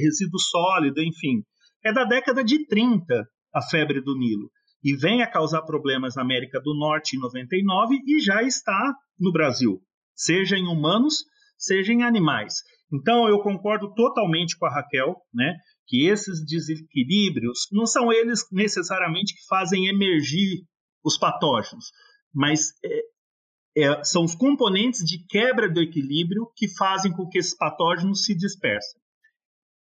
resíduo 0.01 0.39
sólido, 0.39 1.01
enfim 1.01 1.43
é 1.83 1.93
da 1.93 2.03
década 2.03 2.43
de 2.43 2.65
30 2.67 3.25
a 3.53 3.61
febre 3.61 4.01
do 4.01 4.17
Nilo 4.17 4.49
e 4.83 4.95
vem 4.95 5.21
a 5.21 5.29
causar 5.29 5.61
problemas 5.63 6.15
na 6.15 6.21
América 6.21 6.59
do 6.61 6.73
Norte 6.77 7.15
em 7.15 7.19
99 7.19 7.95
e 8.05 8.19
já 8.19 8.43
está 8.43 8.93
no 9.19 9.31
Brasil, 9.31 9.79
seja 10.15 10.55
em 10.55 10.67
humanos, 10.67 11.25
seja 11.57 11.91
em 11.91 12.03
animais. 12.03 12.55
Então 12.93 13.27
eu 13.27 13.39
concordo 13.39 13.93
totalmente 13.93 14.57
com 14.57 14.65
a 14.65 14.73
Raquel, 14.73 15.15
né, 15.33 15.55
que 15.89 16.05
esses 16.07 16.45
desequilíbrios 16.45 17.67
não 17.71 17.87
são 17.87 18.13
eles 18.13 18.45
necessariamente 18.51 19.33
que 19.33 19.47
fazem 19.47 19.87
emergir 19.87 20.63
os 21.03 21.17
patógenos, 21.17 21.91
mas 22.31 22.73
é, 22.85 23.01
é, 23.75 24.03
são 24.03 24.23
os 24.23 24.35
componentes 24.35 25.03
de 25.03 25.25
quebra 25.27 25.67
do 25.67 25.81
equilíbrio 25.81 26.47
que 26.55 26.67
fazem 26.77 27.11
com 27.11 27.27
que 27.27 27.39
esses 27.39 27.57
patógenos 27.57 28.23
se 28.23 28.35
dispersem. 28.35 29.01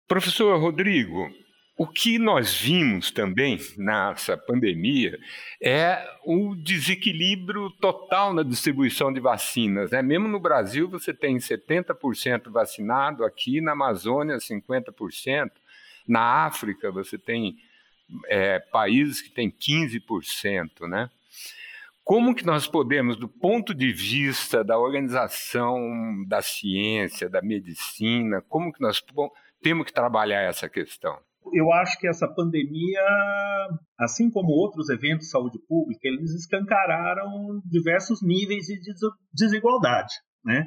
Professor 0.09 0.61
Rodrigo, 0.61 1.31
o 1.79 1.87
que 1.87 2.19
nós 2.19 2.61
vimos 2.61 3.11
também 3.11 3.59
nessa 3.77 4.37
pandemia 4.37 5.19
é 5.63 6.05
o 6.25 6.55
desequilíbrio 6.57 7.71
total 7.81 8.35
na 8.35 8.43
distribuição 8.43 9.13
de 9.13 9.21
vacinas. 9.21 9.91
Né? 9.93 10.03
Mesmo 10.03 10.29
no 10.29 10.41
Brasil, 10.41 10.89
você 10.89 11.15
tem 11.15 11.37
70% 11.37 12.51
vacinado, 12.51 13.25
aqui 13.25 13.61
na 13.61 13.73
Amazônia, 13.73 14.37
50%. 14.37 15.51
Na 16.07 16.47
África, 16.47 16.91
você 16.91 17.19
tem 17.19 17.57
é, 18.29 18.59
países 18.59 19.23
que 19.23 19.31
têm 19.31 19.51
15%. 19.51 20.89
Né? 20.89 21.11
Como 22.03 22.35
que 22.35 22.45
nós 22.45 22.67
podemos, 22.67 23.17
do 23.17 23.29
ponto 23.29 23.75
de 23.75 23.93
vista 23.93 24.63
da 24.63 24.79
organização 24.79 26.25
da 26.27 26.43
ciência, 26.43 27.29
da 27.29 27.41
medicina, 27.41 28.43
como 28.49 28.73
que 28.73 28.81
nós 28.81 29.03
temos 29.63 29.87
que 29.87 29.93
trabalhar 29.93 30.43
essa 30.43 30.69
questão? 30.69 31.19
eu 31.53 31.73
acho 31.73 31.99
que 31.99 32.09
essa 32.09 32.27
pandemia, 32.27 33.01
assim 33.99 34.31
como 34.31 34.49
outros 34.49 34.89
eventos 34.89 35.27
de 35.27 35.31
saúde 35.31 35.59
pública, 35.69 36.09
eles 36.09 36.33
escancararam 36.33 37.61
diversos 37.65 38.23
níveis 38.23 38.67
de 38.67 38.81
desigualdade, 39.33 40.15
né? 40.45 40.67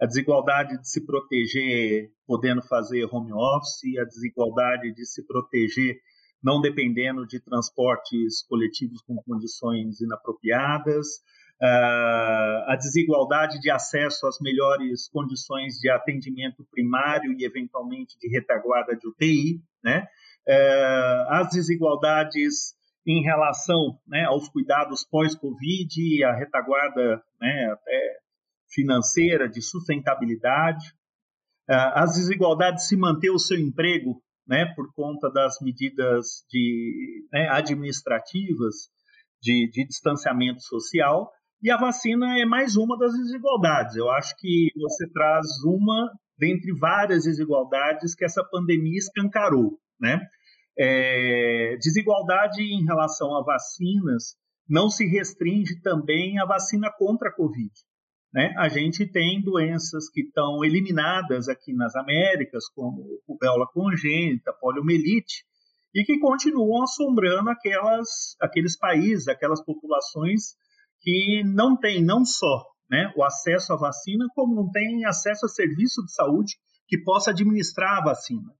A 0.00 0.06
desigualdade 0.06 0.78
de 0.80 0.88
se 0.88 1.04
proteger 1.04 2.10
podendo 2.26 2.62
fazer 2.62 3.04
home 3.10 3.32
office, 3.32 3.98
a 3.98 4.04
desigualdade 4.04 4.92
de 4.92 5.04
se 5.04 5.26
proteger 5.26 5.98
não 6.42 6.60
dependendo 6.60 7.26
de 7.26 7.40
transportes 7.40 8.42
coletivos 8.48 9.02
com 9.02 9.16
condições 9.16 10.00
inapropriadas, 10.00 11.20
a 11.60 12.76
desigualdade 12.78 13.60
de 13.60 13.70
acesso 13.70 14.26
às 14.26 14.38
melhores 14.40 15.08
condições 15.08 15.74
de 15.74 15.90
atendimento 15.90 16.64
primário 16.70 17.32
e, 17.32 17.44
eventualmente, 17.44 18.16
de 18.18 18.28
retaguarda 18.28 18.96
de 18.96 19.08
UTI, 19.08 19.60
né? 19.82 20.06
É, 20.46 21.26
as 21.28 21.50
desigualdades 21.50 22.74
em 23.06 23.22
relação 23.22 23.98
né, 24.06 24.24
aos 24.24 24.48
cuidados 24.48 25.04
pós-Covid, 25.04 26.24
a 26.24 26.34
retaguarda 26.34 27.22
né, 27.40 27.70
até 27.72 28.18
financeira, 28.78 29.48
de 29.48 29.60
sustentabilidade, 29.60 30.94
é, 31.68 31.74
as 31.74 32.14
desigualdades 32.14 32.84
de 32.84 32.88
se 32.90 32.96
manter 32.96 33.30
o 33.30 33.38
seu 33.38 33.58
emprego 33.58 34.22
né, 34.46 34.66
por 34.76 34.92
conta 34.94 35.28
das 35.30 35.58
medidas 35.60 36.44
de, 36.48 37.26
né, 37.32 37.48
administrativas 37.50 38.74
de, 39.42 39.68
de 39.70 39.84
distanciamento 39.84 40.62
social, 40.62 41.30
e 41.60 41.72
a 41.72 41.76
vacina 41.76 42.38
é 42.38 42.46
mais 42.46 42.76
uma 42.76 42.96
das 42.96 43.12
desigualdades. 43.12 43.96
Eu 43.96 44.08
acho 44.10 44.34
que 44.38 44.70
você 44.76 45.10
traz 45.10 45.46
uma 45.64 46.08
dentre 46.38 46.72
várias 46.72 47.24
desigualdades 47.24 48.14
que 48.14 48.24
essa 48.24 48.44
pandemia 48.44 48.96
escancarou, 48.96 49.76
né? 50.00 50.20
É, 50.78 51.76
desigualdade 51.80 52.62
em 52.62 52.84
relação 52.84 53.36
a 53.36 53.42
vacinas 53.42 54.36
não 54.68 54.88
se 54.88 55.04
restringe 55.04 55.80
também 55.82 56.38
à 56.38 56.44
vacina 56.44 56.92
contra 56.96 57.30
a 57.30 57.34
Covid. 57.34 57.72
Né? 58.32 58.54
A 58.58 58.68
gente 58.68 59.06
tem 59.10 59.40
doenças 59.40 60.10
que 60.10 60.20
estão 60.20 60.64
eliminadas 60.64 61.48
aqui 61.48 61.72
nas 61.72 61.96
Américas, 61.96 62.68
como 62.74 63.20
rubéola 63.26 63.66
congênita, 63.72 64.52
poliomielite, 64.60 65.44
e 65.94 66.04
que 66.04 66.18
continuam 66.18 66.82
assombrando 66.82 67.48
aquelas, 67.50 68.36
aqueles 68.40 68.76
países, 68.76 69.28
aquelas 69.28 69.64
populações 69.64 70.54
que 71.00 71.42
não 71.44 71.76
têm 71.76 72.04
não 72.04 72.24
só 72.24 72.64
né, 72.90 73.12
o 73.16 73.24
acesso 73.24 73.72
à 73.72 73.76
vacina, 73.76 74.26
como 74.34 74.54
não 74.54 74.70
tem 74.70 75.04
acesso 75.04 75.46
a 75.46 75.48
serviço 75.48 76.04
de 76.04 76.12
saúde 76.12 76.54
que 76.86 76.98
possa 76.98 77.30
administrar 77.30 77.98
a 77.98 78.04
vacina, 78.04 78.50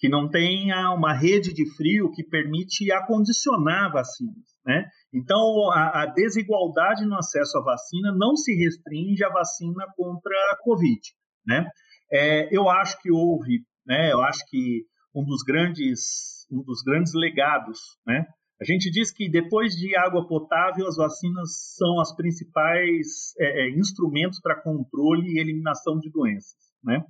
que 0.00 0.08
não 0.08 0.28
tenha 0.28 0.90
uma 0.92 1.12
rede 1.12 1.52
de 1.52 1.70
frio 1.76 2.10
que 2.10 2.24
permite 2.24 2.90
acondicionar 2.90 3.92
vacinas. 3.92 4.44
Né? 4.64 4.88
Então, 5.12 5.70
a, 5.70 6.02
a, 6.02 6.06
desigualdade 6.06 7.04
no 7.04 7.16
acesso 7.16 7.58
à 7.58 7.62
vacina 7.62 8.10
não 8.16 8.34
se 8.34 8.54
restringe 8.54 9.22
à 9.22 9.28
vacina 9.28 9.84
contra 9.94 10.34
a 10.52 10.56
Covid. 10.62 11.00
Né? 11.46 11.68
É, 12.10 12.48
eu 12.56 12.70
acho 12.70 13.00
que 13.02 13.12
houve, 13.12 13.62
né, 13.86 14.10
eu 14.10 14.22
acho 14.22 14.40
que 14.48 14.84
um 15.14 15.24
dos 15.24 15.42
grandes, 15.42 16.46
um 16.50 16.62
dos 16.62 16.82
grandes 16.82 17.12
legados 17.14 17.78
né, 18.06 18.26
a 18.60 18.64
gente 18.64 18.90
diz 18.90 19.10
que 19.10 19.28
depois 19.28 19.74
de 19.74 19.96
água 19.96 20.26
potável, 20.26 20.86
as 20.86 20.96
vacinas 20.96 21.74
são 21.76 21.96
os 21.96 22.14
principais 22.14 23.34
é, 23.38 23.64
é, 23.64 23.70
instrumentos 23.70 24.40
para 24.40 24.60
controle 24.60 25.28
e 25.28 25.40
eliminação 25.40 25.98
de 25.98 26.10
doenças. 26.10 26.58
Né? 26.84 27.02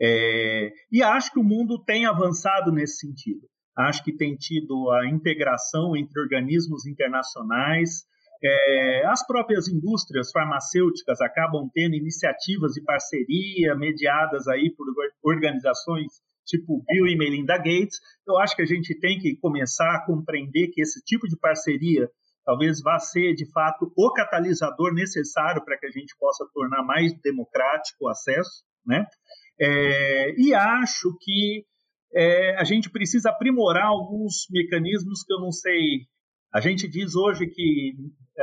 É, 0.00 0.72
e 0.90 1.02
acho 1.02 1.32
que 1.32 1.38
o 1.38 1.44
mundo 1.44 1.82
tem 1.84 2.06
avançado 2.06 2.72
nesse 2.72 2.98
sentido. 3.06 3.46
Acho 3.76 4.02
que 4.04 4.16
tem 4.16 4.36
tido 4.36 4.90
a 4.90 5.06
integração 5.08 5.96
entre 5.96 6.20
organismos 6.20 6.86
internacionais, 6.86 8.04
É, 8.46 9.06
as 9.06 9.26
próprias 9.26 9.68
indústrias 9.68 10.30
farmacêuticas 10.30 11.18
acabam 11.22 11.70
tendo 11.72 11.94
iniciativas 11.94 12.72
de 12.72 12.82
parceria 12.82 13.74
mediadas 13.74 14.46
aí 14.48 14.70
por 14.76 14.86
organizações 15.22 16.12
tipo 16.44 16.84
Bill 16.86 17.06
e 17.06 17.16
Melinda 17.16 17.56
Gates. 17.56 17.98
Eu 18.28 18.36
acho 18.36 18.54
que 18.54 18.60
a 18.60 18.66
gente 18.66 18.98
tem 19.00 19.18
que 19.18 19.36
começar 19.36 19.94
a 19.94 20.04
compreender 20.04 20.68
que 20.72 20.82
esse 20.82 21.00
tipo 21.04 21.26
de 21.26 21.38
parceria 21.38 22.06
talvez 22.44 22.82
vá 22.82 22.98
ser 22.98 23.34
de 23.34 23.50
fato 23.50 23.90
o 23.96 24.12
catalisador 24.12 24.92
necessário 24.92 25.64
para 25.64 25.78
que 25.78 25.86
a 25.86 25.90
gente 25.90 26.14
possa 26.18 26.44
tornar 26.52 26.82
mais 26.82 27.18
democrático 27.22 28.04
o 28.04 28.08
acesso, 28.08 28.62
né? 28.84 29.06
É, 29.60 30.34
e 30.40 30.54
acho 30.54 31.16
que 31.20 31.64
é, 32.14 32.56
a 32.56 32.64
gente 32.64 32.90
precisa 32.90 33.30
aprimorar 33.30 33.86
alguns 33.86 34.46
mecanismos 34.50 35.22
que 35.22 35.32
eu 35.32 35.40
não 35.40 35.52
sei 35.52 36.06
a 36.54 36.60
gente 36.60 36.86
diz 36.86 37.16
hoje 37.16 37.48
que 37.48 37.94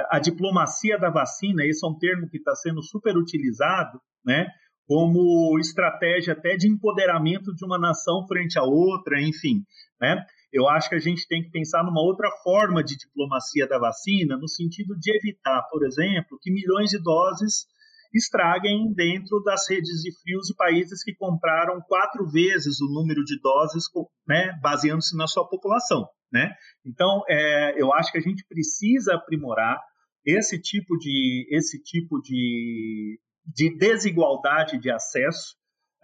a 0.10 0.20
diplomacia 0.20 1.00
da 1.00 1.10
vacina, 1.10 1.64
esse 1.64 1.86
é 1.86 1.88
um 1.88 1.98
termo 1.98 2.28
que 2.28 2.38
está 2.38 2.54
sendo 2.56 2.84
super 2.84 3.16
utilizado, 3.16 4.02
né, 4.26 4.48
como 4.86 5.58
estratégia 5.58 6.34
até 6.34 6.58
de 6.58 6.68
empoderamento 6.68 7.56
de 7.56 7.66
uma 7.66 7.80
nação 7.80 8.28
frente 8.28 8.60
a 8.60 8.64
outra, 8.64 9.22
enfim, 9.22 9.64
né? 10.02 10.26
Eu 10.52 10.68
acho 10.68 10.90
que 10.90 10.96
a 10.96 11.00
gente 11.00 11.26
tem 11.30 11.42
que 11.42 11.50
pensar 11.50 11.82
numa 11.82 12.02
outra 12.02 12.30
forma 12.44 12.84
de 12.84 12.98
diplomacia 12.98 13.66
da 13.66 13.80
vacina, 13.80 14.36
no 14.36 14.50
sentido 14.50 14.94
de 15.00 15.16
evitar, 15.16 15.66
por 15.72 15.86
exemplo, 15.86 16.38
que 16.42 16.52
milhões 16.52 16.90
de 16.90 17.02
doses 17.02 17.66
estraguem 18.14 18.94
dentro 18.94 19.42
das 19.44 19.70
redes 19.70 20.02
de 20.02 20.12
frios 20.22 20.48
de 20.48 20.56
países 20.56 21.04
que 21.04 21.16
compraram 21.16 21.82
quatro 21.88 22.30
vezes 22.30 22.80
o 22.82 22.92
número 22.94 23.24
de 23.24 23.40
doses, 23.40 23.86
né, 24.28 24.58
baseando-se 24.62 25.16
na 25.18 25.28
sua 25.28 25.48
população. 25.48 26.08
Né? 26.32 26.54
Então, 26.86 27.24
é, 27.30 27.82
eu 27.82 27.94
acho 27.94 28.12
que 28.12 28.18
a 28.18 28.22
gente 28.22 28.46
precisa 28.48 29.16
aprimorar 29.16 29.80
esse 30.26 30.60
tipo 30.60 30.98
de, 30.98 31.48
esse 31.52 31.82
tipo 31.82 32.22
de, 32.22 33.20
de 33.46 33.78
desigualdade 33.78 34.80
de 34.80 34.90
acesso 34.90 35.56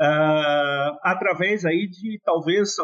uh, 0.01 0.97
através 1.03 1.65
aí 1.65 1.87
de 1.87 2.19
talvez 2.23 2.75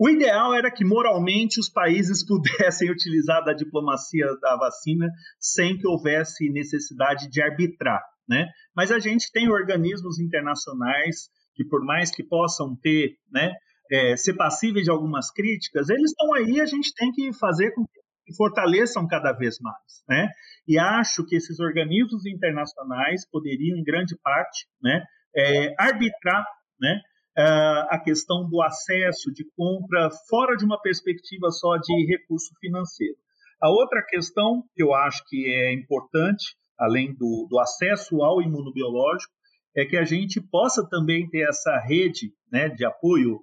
o 0.00 0.08
ideal 0.08 0.54
era 0.54 0.70
que 0.70 0.82
moralmente 0.82 1.60
os 1.60 1.68
países 1.68 2.24
pudessem 2.26 2.90
utilizar 2.90 3.44
da 3.44 3.52
diplomacia 3.52 4.26
da 4.40 4.56
vacina 4.56 5.06
sem 5.38 5.76
que 5.76 5.86
houvesse 5.86 6.48
necessidade 6.48 7.28
de 7.28 7.42
arbitrar, 7.42 8.02
né? 8.26 8.48
Mas 8.74 8.90
a 8.90 8.98
gente 8.98 9.30
tem 9.30 9.50
organismos 9.50 10.18
internacionais 10.18 11.28
que 11.54 11.66
por 11.66 11.84
mais 11.84 12.10
que 12.10 12.22
possam 12.22 12.74
ter, 12.74 13.16
né, 13.30 13.52
é, 13.92 14.16
ser 14.16 14.34
passíveis 14.34 14.84
de 14.84 14.90
algumas 14.90 15.30
críticas, 15.30 15.90
eles 15.90 16.12
estão 16.12 16.32
aí, 16.32 16.60
a 16.60 16.64
gente 16.64 16.94
tem 16.94 17.12
que 17.12 17.32
fazer 17.34 17.72
com 17.72 17.84
que 17.84 18.34
fortaleçam 18.36 19.06
cada 19.06 19.32
vez 19.32 19.58
mais, 19.60 20.02
né? 20.08 20.28
E 20.66 20.78
acho 20.78 21.26
que 21.26 21.36
esses 21.36 21.60
organismos 21.60 22.24
internacionais 22.24 23.28
poderiam, 23.30 23.76
em 23.76 23.84
grande 23.84 24.16
parte, 24.22 24.66
né, 24.80 25.04
é, 25.36 25.74
arbitrar, 25.78 26.46
né, 26.80 27.00
a 27.42 28.00
questão 28.02 28.48
do 28.48 28.62
acesso 28.62 29.32
de 29.32 29.44
compra 29.56 30.10
fora 30.28 30.56
de 30.56 30.64
uma 30.64 30.80
perspectiva 30.80 31.50
só 31.50 31.76
de 31.76 32.06
recurso 32.06 32.50
financeiro. 32.60 33.16
A 33.62 33.68
outra 33.68 34.02
questão 34.02 34.62
que 34.74 34.82
eu 34.82 34.94
acho 34.94 35.22
que 35.28 35.46
é 35.46 35.72
importante, 35.72 36.56
além 36.78 37.14
do, 37.14 37.46
do 37.48 37.58
acesso 37.58 38.22
ao 38.22 38.40
imunobiológico, 38.40 39.32
é 39.76 39.84
que 39.84 39.96
a 39.96 40.04
gente 40.04 40.40
possa 40.40 40.86
também 40.88 41.28
ter 41.28 41.48
essa 41.48 41.78
rede 41.78 42.32
né, 42.50 42.68
de 42.68 42.84
apoio 42.84 43.40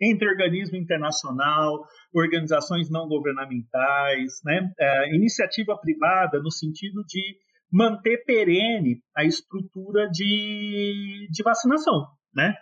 entre 0.00 0.28
organismo 0.28 0.76
internacional, 0.76 1.84
organizações 2.14 2.88
não 2.88 3.08
governamentais, 3.08 4.40
né, 4.44 4.72
é, 4.78 5.14
iniciativa 5.14 5.76
privada, 5.76 6.38
no 6.38 6.52
sentido 6.52 7.04
de 7.04 7.20
manter 7.70 8.24
perene 8.24 9.02
a 9.14 9.24
estrutura 9.24 10.08
de, 10.08 11.28
de 11.30 11.42
vacinação. 11.42 12.06
Né? 12.34 12.54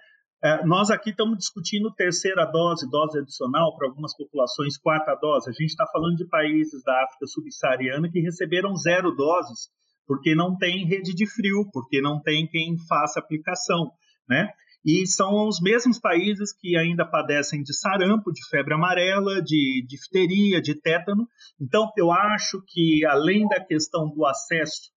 É, 0.47 0.65
nós 0.65 0.93
aqui 0.93 1.11
estamos 1.11 1.39
discutindo 1.39 1.93
terceira 1.93 2.45
dose, 2.45 2.89
dose 2.89 3.19
adicional 3.19 3.77
para 3.77 3.89
algumas 3.89 4.17
populações, 4.17 4.79
quarta 4.79 5.13
dose. 5.17 5.51
A 5.51 5.53
gente 5.53 5.71
está 5.71 5.85
falando 5.93 6.15
de 6.15 6.25
países 6.25 6.85
da 6.85 7.03
África 7.03 7.27
subsaariana 7.27 8.09
que 8.09 8.21
receberam 8.21 8.77
zero 8.77 9.11
doses, 9.11 9.69
porque 10.07 10.37
não 10.37 10.57
tem 10.57 10.87
rede 10.87 11.13
de 11.17 11.27
frio, 11.27 11.69
porque 11.73 12.01
não 12.01 12.23
tem 12.23 12.47
quem 12.47 12.77
faça 12.87 13.19
aplicação. 13.19 13.91
Né? 14.29 14.49
E 14.85 15.05
são 15.05 15.49
os 15.49 15.61
mesmos 15.61 15.99
países 15.99 16.53
que 16.53 16.77
ainda 16.77 17.05
padecem 17.05 17.61
de 17.61 17.75
sarampo, 17.77 18.33
de 18.33 18.49
febre 18.49 18.73
amarela, 18.73 19.43
de 19.43 19.85
difteria, 19.89 20.63
de 20.63 20.81
tétano. 20.81 21.27
Então, 21.61 21.91
eu 21.97 22.13
acho 22.13 22.63
que, 22.69 23.05
além 23.05 23.49
da 23.49 23.59
questão 23.59 24.09
do 24.09 24.25
acesso, 24.25 24.93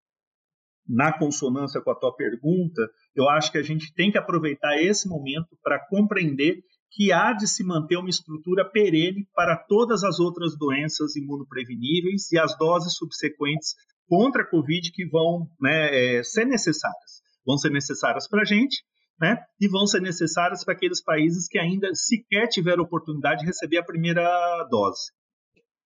na 0.89 1.15
consonância 1.15 1.79
com 1.79 1.91
a 1.91 1.95
tua 1.95 2.15
pergunta, 2.15 2.89
eu 3.15 3.29
acho 3.29 3.51
que 3.51 3.59
a 3.59 3.63
gente 3.63 3.93
tem 3.93 4.11
que 4.11 4.17
aproveitar 4.17 4.81
esse 4.81 5.07
momento 5.07 5.55
para 5.63 5.79
compreender 5.87 6.63
que 6.91 7.11
há 7.11 7.31
de 7.31 7.47
se 7.47 7.63
manter 7.63 7.97
uma 7.97 8.09
estrutura 8.09 8.65
perene 8.65 9.27
para 9.35 9.55
todas 9.55 10.03
as 10.03 10.19
outras 10.19 10.57
doenças 10.57 11.15
imunopreveníveis 11.15 12.31
e 12.31 12.39
as 12.39 12.57
doses 12.57 12.95
subsequentes 12.95 13.75
contra 14.07 14.41
a 14.41 14.49
Covid 14.49 14.91
que 14.91 15.05
vão 15.07 15.47
né, 15.61 16.17
é, 16.17 16.23
ser 16.23 16.45
necessárias. 16.45 17.21
Vão 17.45 17.57
ser 17.57 17.69
necessárias 17.69 18.27
para 18.27 18.41
a 18.41 18.45
gente, 18.45 18.83
né? 19.21 19.37
E 19.61 19.67
vão 19.67 19.85
ser 19.85 20.01
necessárias 20.01 20.63
para 20.63 20.73
aqueles 20.73 21.03
países 21.03 21.47
que 21.47 21.59
ainda 21.59 21.93
sequer 21.93 22.47
tiveram 22.47 22.83
oportunidade 22.83 23.41
de 23.41 23.45
receber 23.45 23.77
a 23.77 23.85
primeira 23.85 24.23
dose. 24.71 25.11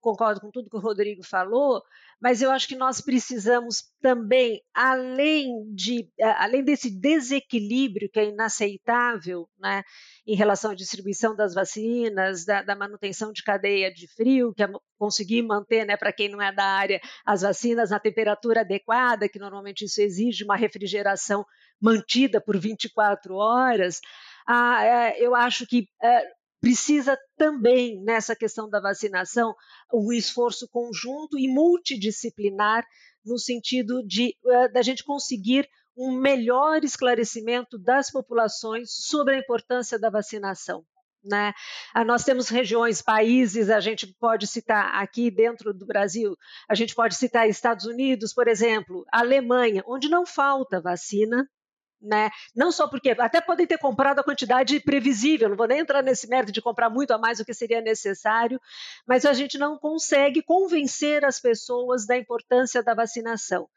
Concordo 0.04 0.42
com 0.42 0.52
tudo 0.52 0.70
que 0.70 0.76
o 0.76 0.82
Rodrigo 0.82 1.24
falou, 1.24 1.82
mas 2.22 2.42
eu 2.42 2.52
acho 2.52 2.68
que 2.68 2.76
nós 2.76 3.00
precisamos 3.00 3.86
também, 4.02 4.62
além, 4.74 5.48
de, 5.74 6.10
além 6.36 6.62
desse 6.62 6.89
desequilíbrio 6.89 8.10
que 8.12 8.20
é 8.20 8.26
inaceitável 8.26 9.48
né, 9.58 9.82
em 10.28 10.36
relação 10.36 10.72
à 10.72 10.76
distribuição 10.76 11.34
das 11.34 11.54
vacinas, 11.54 12.44
da, 12.44 12.62
da 12.62 12.76
manutenção 12.76 13.32
de 13.32 13.42
cadeia 13.42 13.94
de 13.94 14.06
frio, 14.13 14.54
que 14.54 14.63
é 14.63 14.68
conseguir 14.98 15.42
manter, 15.42 15.86
né, 15.86 15.96
para 15.96 16.12
quem 16.12 16.28
não 16.28 16.42
é 16.42 16.54
da 16.54 16.66
área, 16.66 17.00
as 17.26 17.42
vacinas 17.42 17.92
na 17.92 18.00
temperatura 18.00 18.60
adequada, 18.60 19.30
que 19.30 19.39
normalmente 19.39 19.86
isso 19.86 20.02
exige 20.02 20.44
uma 20.44 20.58
refrigeração 20.58 21.46
mantida 21.80 22.42
por 22.42 22.60
24 22.60 23.36
horas, 23.36 24.02
ah, 24.46 24.84
é, 24.84 25.26
eu 25.26 25.34
acho 25.34 25.66
que 25.66 25.88
é, 26.02 26.28
precisa 26.63 27.19
também, 27.36 28.02
nessa 28.06 28.34
questão 28.34 28.69
da 28.69 28.80
vacinação, 28.80 29.54
um 29.93 30.13
esforço 30.13 30.65
conjunto 30.69 31.38
e 31.38 31.45
multidisciplinar, 31.45 32.88
no 33.26 33.38
sentido 33.38 34.02
de 34.02 34.34
uh, 34.45 34.71
da 34.71 34.82
gente 34.82 35.04
conseguir 35.04 35.67
um 35.95 36.17
melhor 36.17 36.82
esclarecimento 36.86 37.78
das 37.78 38.10
populações 38.10 38.91
sobre 38.93 39.36
a 39.36 39.39
importância 39.39 39.99
da 39.99 40.10
vacinação. 40.10 40.86
Né? 41.21 41.54
Ah, 41.93 42.06
nós 42.06 42.23
temos 42.23 42.47
regiões, 42.47 43.02
países, 43.02 43.69
a 43.69 43.82
gente 43.82 44.08
pode 44.17 44.47
citar 44.47 44.95
aqui 44.95 45.30
dentro 45.30 45.73
do 45.73 45.86
Brasil, 45.86 46.34
a 46.69 46.76
gente 46.76 46.95
pode 46.95 47.15
citar 47.15 47.47
Estados 47.47 47.86
Unidos, 47.86 48.34
por 48.34 48.47
exemplo, 48.47 49.06
Alemanha, 49.12 49.84
onde 49.86 50.08
não 50.08 50.26
falta 50.26 50.80
vacina, 50.80 51.45
né? 52.04 52.30
Não 52.56 52.72
só 52.72 52.88
porque 52.88 53.16
até 53.18 53.39
podem 53.39 53.66
ter 53.66 53.78
comprado 53.78 54.20
a 54.20 54.24
quantidade 54.24 54.80
previsível, 54.80 55.50
não 55.50 55.56
vou 55.56 55.68
nem 55.68 55.80
entrar 55.80 56.04
nesse 56.04 56.28
mérito 56.28 56.52
de 56.52 56.62
comprar 56.62 56.89
muito 56.89 57.12
a 57.12 57.18
mais 57.18 57.38
do 57.38 57.46
que 57.46 57.54
seria 57.54 57.82
necessário, 57.82 58.60
mas 59.08 59.26
a 59.26 59.34
gente 59.34 59.58
não 59.58 59.78
consegue 59.78 60.42
convencer 60.42 61.24
as 61.26 61.39
pessoas 61.39 62.06
da 62.06 62.18
importância 62.18 62.84
da 62.84 62.94
vacinação. 62.94 63.68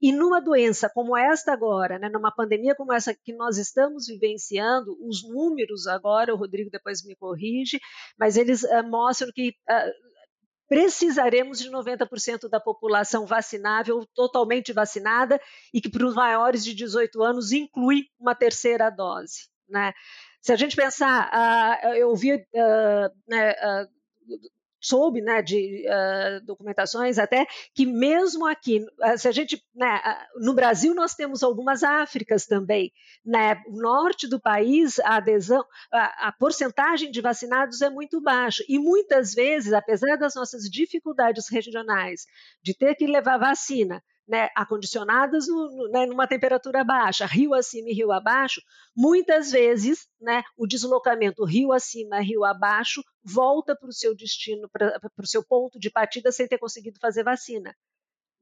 E 0.00 0.10
numa 0.10 0.40
doença 0.40 0.90
como 0.92 1.16
esta 1.16 1.52
agora, 1.52 1.96
né, 1.96 2.08
numa 2.08 2.34
pandemia 2.34 2.74
como 2.74 2.92
essa 2.92 3.14
que 3.14 3.32
nós 3.32 3.56
estamos 3.56 4.08
vivenciando, 4.08 4.96
os 5.00 5.22
números 5.22 5.86
agora, 5.86 6.34
o 6.34 6.36
Rodrigo 6.36 6.70
depois 6.70 7.04
me 7.04 7.14
corrige, 7.14 7.78
mas 8.18 8.36
eles 8.36 8.64
uh, 8.64 8.82
mostram 8.82 9.30
que 9.32 9.50
uh, 9.50 10.11
precisaremos 10.72 11.58
de 11.58 11.70
90% 11.70 12.48
da 12.48 12.58
população 12.58 13.26
vacinável, 13.26 14.06
totalmente 14.14 14.72
vacinada, 14.72 15.38
e 15.70 15.82
que 15.82 15.90
para 15.90 16.06
os 16.06 16.14
maiores 16.14 16.64
de 16.64 16.72
18 16.72 17.22
anos 17.22 17.52
inclui 17.52 18.06
uma 18.18 18.34
terceira 18.34 18.88
dose. 18.88 19.50
Né? 19.68 19.92
Se 20.40 20.50
a 20.50 20.56
gente 20.56 20.74
pensar, 20.74 21.30
uh, 21.30 21.88
eu 21.88 22.08
ouvi 22.08 22.36
uh, 22.36 22.40
né, 23.28 23.50
uh, 23.50 23.88
soube 24.82 25.20
né, 25.20 25.40
de 25.40 25.86
uh, 25.86 26.44
documentações 26.44 27.18
até 27.18 27.46
que 27.74 27.86
mesmo 27.86 28.46
aqui, 28.46 28.80
uh, 28.80 29.16
se 29.16 29.28
a 29.28 29.32
gente, 29.32 29.62
né, 29.74 30.00
no 30.36 30.52
Brasil 30.54 30.94
nós 30.94 31.14
temos 31.14 31.42
algumas 31.42 31.82
Áfricas 31.82 32.46
também, 32.46 32.92
né, 33.24 33.62
o 33.68 33.80
norte 33.80 34.28
do 34.28 34.40
país 34.40 34.98
a 35.00 35.16
adesão, 35.16 35.64
a, 35.92 36.28
a 36.28 36.32
porcentagem 36.32 37.10
de 37.10 37.20
vacinados 37.20 37.80
é 37.80 37.88
muito 37.88 38.20
baixa. 38.20 38.64
E 38.68 38.78
muitas 38.78 39.32
vezes, 39.32 39.72
apesar 39.72 40.16
das 40.16 40.34
nossas 40.34 40.64
dificuldades 40.64 41.48
regionais 41.48 42.26
de 42.62 42.74
ter 42.76 42.94
que 42.96 43.06
levar 43.06 43.38
vacina 43.38 44.02
né, 44.26 44.48
acondicionadas 44.56 45.48
no, 45.48 45.68
no, 45.70 45.88
né, 45.90 46.06
numa 46.06 46.26
temperatura 46.26 46.84
baixa, 46.84 47.26
rio 47.26 47.54
acima 47.54 47.88
e 47.90 47.94
rio 47.94 48.12
abaixo, 48.12 48.62
muitas 48.96 49.50
vezes 49.50 50.08
né, 50.20 50.42
o 50.56 50.66
deslocamento 50.66 51.44
rio 51.44 51.72
acima, 51.72 52.20
rio 52.20 52.44
abaixo, 52.44 53.02
volta 53.22 53.76
para 53.76 53.88
o 53.88 53.92
seu 53.92 54.14
destino, 54.14 54.68
para 54.70 55.00
o 55.18 55.26
seu 55.26 55.44
ponto 55.44 55.78
de 55.78 55.90
partida 55.90 56.32
sem 56.32 56.46
ter 56.48 56.58
conseguido 56.58 56.98
fazer 57.00 57.24
vacina. 57.24 57.74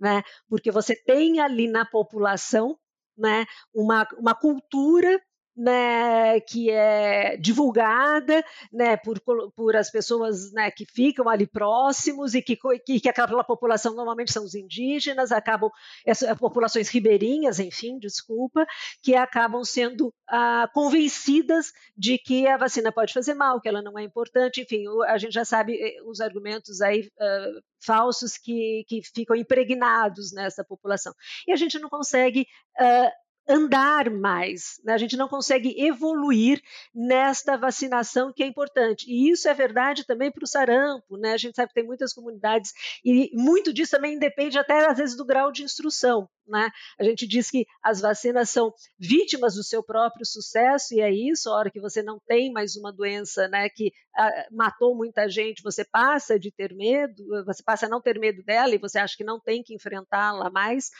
né? 0.01 0.22
Porque 0.49 0.70
você 0.70 0.97
tem 0.97 1.41
ali 1.41 1.68
na 1.68 1.85
população 1.85 2.78
né, 3.16 3.47
uma, 3.74 4.07
uma 4.18 4.35
cultura 4.35 5.20
né, 5.57 6.40
que 6.40 6.70
é 6.70 7.36
divulgada 7.36 8.44
né, 8.72 8.96
por, 8.96 9.20
por 9.55 9.76
as 9.76 9.90
pessoas 9.90 10.53
né, 10.53 10.70
que 10.70 10.84
ficam 10.86 11.28
ali 11.28 11.46
próximos 11.46 12.34
e 12.34 12.42
que, 12.42 12.57
que, 12.84 13.01
que 13.01 13.09
aquela 13.09 13.44
população 13.44 13.94
normalmente 13.94 14.32
são 14.32 14.44
os 14.44 14.55
indígenas, 14.55 15.32
acabam, 15.32 15.70
essas 16.05 16.38
populações 16.38 16.88
ribeirinhas, 16.88 17.59
enfim, 17.59 17.98
desculpa, 17.98 18.66
que 19.03 19.14
acabam 19.14 19.64
sendo 19.64 20.14
ah, 20.28 20.68
convencidas 20.72 21.72
de 21.96 22.18
que 22.18 22.46
a 22.46 22.57
vacina 22.57 22.92
pode 22.92 23.12
fazer 23.12 23.34
mal, 23.34 23.61
que 23.61 23.68
ela 23.68 23.82
não 23.82 23.98
é 23.98 24.03
importante, 24.03 24.62
enfim, 24.62 24.84
a 25.07 25.18
gente 25.18 25.32
já 25.32 25.44
sabe 25.44 25.76
eh, 25.80 26.03
os 26.05 26.20
argumentos 26.20 26.80
aí 26.80 27.11
ah, 27.20 27.61
falsos 27.84 28.36
que, 28.36 28.84
que 28.86 29.01
ficam 29.03 29.34
impregnados 29.34 30.32
nessa 30.32 30.64
população. 30.64 31.14
E 31.46 31.53
a 31.53 31.57
gente 31.57 31.78
não 31.78 31.88
consegue 31.88 32.46
uh, 32.78 33.11
andar 33.49 34.11
mais, 34.11 34.80
né? 34.84 34.93
a 34.93 34.99
gente 34.99 35.16
não 35.16 35.28
consegue 35.28 35.74
evoluir 35.80 36.62
nesta 36.95 37.57
vacinação 37.57 38.32
que 38.32 38.43
é 38.43 38.47
importante. 38.47 39.07
E 39.09 39.30
isso 39.30 39.49
é 39.49 39.55
verdade 39.55 40.05
também 40.07 40.30
para 40.30 40.45
o 40.45 40.47
sarampo, 40.47 41.16
né? 41.16 41.32
A 41.32 41.36
gente 41.36 41.57
sabe 41.57 41.68
que 41.68 41.74
tem 41.74 41.86
muitas 41.86 42.12
comunidades 42.12 42.72
e 43.05 43.30
muito 43.34 43.72
disso 43.72 43.93
também 43.93 44.18
depende 44.18 44.59
até 44.59 44.86
às 44.86 44.99
vezes 44.99 45.16
do 45.16 45.24
grau 45.24 45.51
de 45.51 45.62
instrução. 45.62 46.28
Né? 46.47 46.68
A 46.99 47.05
gente 47.05 47.28
diz 47.28 47.49
que 47.49 47.64
as 47.80 48.01
vacinas 48.01 48.51
são 48.51 48.72
vítimas 48.99 49.55
do 49.55 49.62
seu 49.62 49.84
próprio 49.84 50.26
sucesso, 50.26 50.95
e 50.95 51.01
é 51.01 51.11
isso, 51.11 51.49
a 51.49 51.57
hora 51.57 51.70
que 51.70 51.80
você 51.80 52.03
não 52.03 52.20
tem 52.26 52.53
mais 52.53 52.74
uma 52.74 52.93
doença 52.93 53.47
né, 53.47 53.68
que 53.68 53.93
ah, 54.16 54.47
matou 54.51 54.97
muita 54.97 55.28
gente, 55.28 55.62
você 55.62 55.84
passa 55.84 56.38
de 56.41 56.51
ter 56.51 56.74
medo, 56.74 57.22
você 57.45 57.62
passa 57.62 57.86
a 57.86 57.88
não 57.88 58.01
ter 58.01 58.18
medo 58.18 58.43
dela 58.43 58.74
e 58.74 58.78
você 58.78 58.99
acha 58.99 59.16
que 59.16 59.22
não 59.22 59.38
tem 59.38 59.62
que 59.62 59.74
enfrentá-la 59.74 60.51
mais 60.51 60.91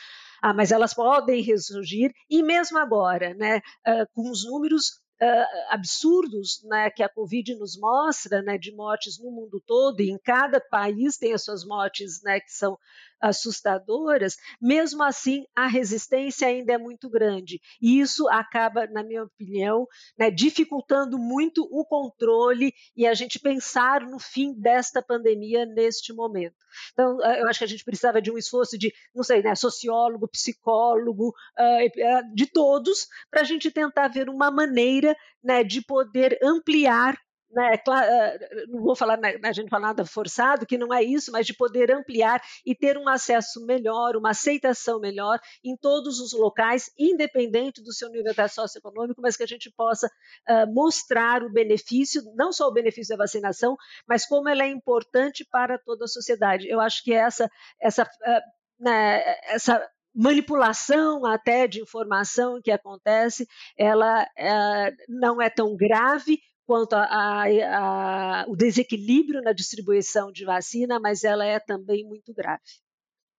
ah, 0.41 0.53
mas 0.53 0.71
elas 0.71 0.93
podem 0.93 1.41
ressurgir, 1.41 2.11
e 2.29 2.41
mesmo 2.43 2.77
agora, 2.77 3.33
né, 3.35 3.57
uh, 3.87 4.05
com 4.13 4.29
os 4.29 4.45
números 4.45 4.99
Uh, 5.23 5.45
absurdos 5.69 6.63
né, 6.63 6.89
que 6.89 7.03
a 7.03 7.07
Covid 7.07 7.53
nos 7.53 7.77
mostra, 7.79 8.41
né, 8.41 8.57
de 8.57 8.75
mortes 8.75 9.19
no 9.19 9.29
mundo 9.29 9.61
todo, 9.67 10.01
e 10.01 10.09
em 10.09 10.17
cada 10.17 10.59
país 10.59 11.15
tem 11.15 11.31
as 11.31 11.43
suas 11.43 11.63
mortes 11.63 12.23
né, 12.23 12.39
que 12.39 12.51
são 12.51 12.75
assustadoras, 13.21 14.35
mesmo 14.59 15.03
assim 15.03 15.45
a 15.55 15.67
resistência 15.67 16.47
ainda 16.47 16.73
é 16.73 16.77
muito 16.77 17.09
grande. 17.09 17.61
E 17.81 17.99
isso 17.99 18.27
acaba, 18.29 18.87
na 18.87 19.03
minha 19.03 19.23
opinião, 19.23 19.87
né, 20.17 20.31
dificultando 20.31 21.17
muito 21.17 21.67
o 21.71 21.85
controle 21.85 22.73
e 22.95 23.05
a 23.05 23.13
gente 23.13 23.39
pensar 23.39 24.01
no 24.01 24.19
fim 24.19 24.53
desta 24.53 25.01
pandemia 25.01 25.65
neste 25.65 26.13
momento. 26.13 26.55
Então, 26.93 27.23
eh, 27.23 27.41
eu 27.41 27.47
acho 27.47 27.59
que 27.59 27.65
a 27.65 27.67
gente 27.67 27.83
precisava 27.83 28.21
de 28.21 28.31
um 28.31 28.37
esforço 28.37 28.77
de, 28.77 28.93
não 29.13 29.23
sei, 29.23 29.41
né, 29.41 29.53
sociólogo, 29.55 30.27
psicólogo, 30.27 31.33
eh, 31.57 31.85
eh, 31.85 32.21
de 32.33 32.47
todos, 32.47 33.07
para 33.29 33.41
a 33.41 33.45
gente 33.45 33.69
tentar 33.71 34.07
ver 34.07 34.29
uma 34.29 34.49
maneira 34.49 35.15
né, 35.43 35.63
de 35.63 35.81
poder 35.81 36.37
ampliar 36.41 37.17
né, 37.51 37.73
é 37.75 38.67
não 38.67 38.81
vou 38.81 38.95
falar, 38.95 39.17
né, 39.17 39.37
a 39.43 39.51
gente 39.51 39.69
fala 39.69 39.87
nada 39.87 40.05
forçado, 40.05 40.65
que 40.65 40.77
não 40.77 40.93
é 40.93 41.03
isso, 41.03 41.31
mas 41.31 41.45
de 41.45 41.53
poder 41.53 41.91
ampliar 41.91 42.41
e 42.65 42.75
ter 42.75 42.97
um 42.97 43.07
acesso 43.07 43.65
melhor, 43.65 44.15
uma 44.15 44.31
aceitação 44.31 44.99
melhor 44.99 45.39
em 45.63 45.75
todos 45.75 46.19
os 46.19 46.33
locais, 46.33 46.91
independente 46.97 47.81
do 47.81 47.93
seu 47.93 48.09
nível 48.09 48.33
socioeconômico, 48.47 49.21
mas 49.21 49.35
que 49.35 49.43
a 49.43 49.47
gente 49.47 49.71
possa 49.71 50.07
uh, 50.07 50.73
mostrar 50.73 51.43
o 51.43 51.51
benefício, 51.51 52.21
não 52.35 52.51
só 52.51 52.67
o 52.67 52.73
benefício 52.73 53.15
da 53.15 53.23
vacinação, 53.23 53.75
mas 54.07 54.25
como 54.25 54.49
ela 54.49 54.63
é 54.63 54.67
importante 54.67 55.45
para 55.49 55.77
toda 55.77 56.05
a 56.05 56.07
sociedade. 56.07 56.67
Eu 56.67 56.79
acho 56.79 57.03
que 57.03 57.13
essa, 57.13 57.49
essa, 57.79 58.03
uh, 58.03 58.83
né, 58.83 59.23
essa 59.45 59.85
manipulação 60.13 61.25
até 61.25 61.67
de 61.67 61.81
informação 61.81 62.61
que 62.61 62.71
acontece, 62.71 63.47
ela 63.77 64.23
uh, 64.23 64.95
não 65.07 65.41
é 65.41 65.49
tão 65.49 65.75
grave 65.75 66.39
quanto 66.71 66.93
ao 66.93 68.55
desequilíbrio 68.55 69.41
na 69.41 69.51
distribuição 69.51 70.31
de 70.31 70.45
vacina, 70.45 71.01
mas 71.01 71.25
ela 71.25 71.45
é 71.45 71.59
também 71.59 72.07
muito 72.07 72.33
grave. 72.33 72.61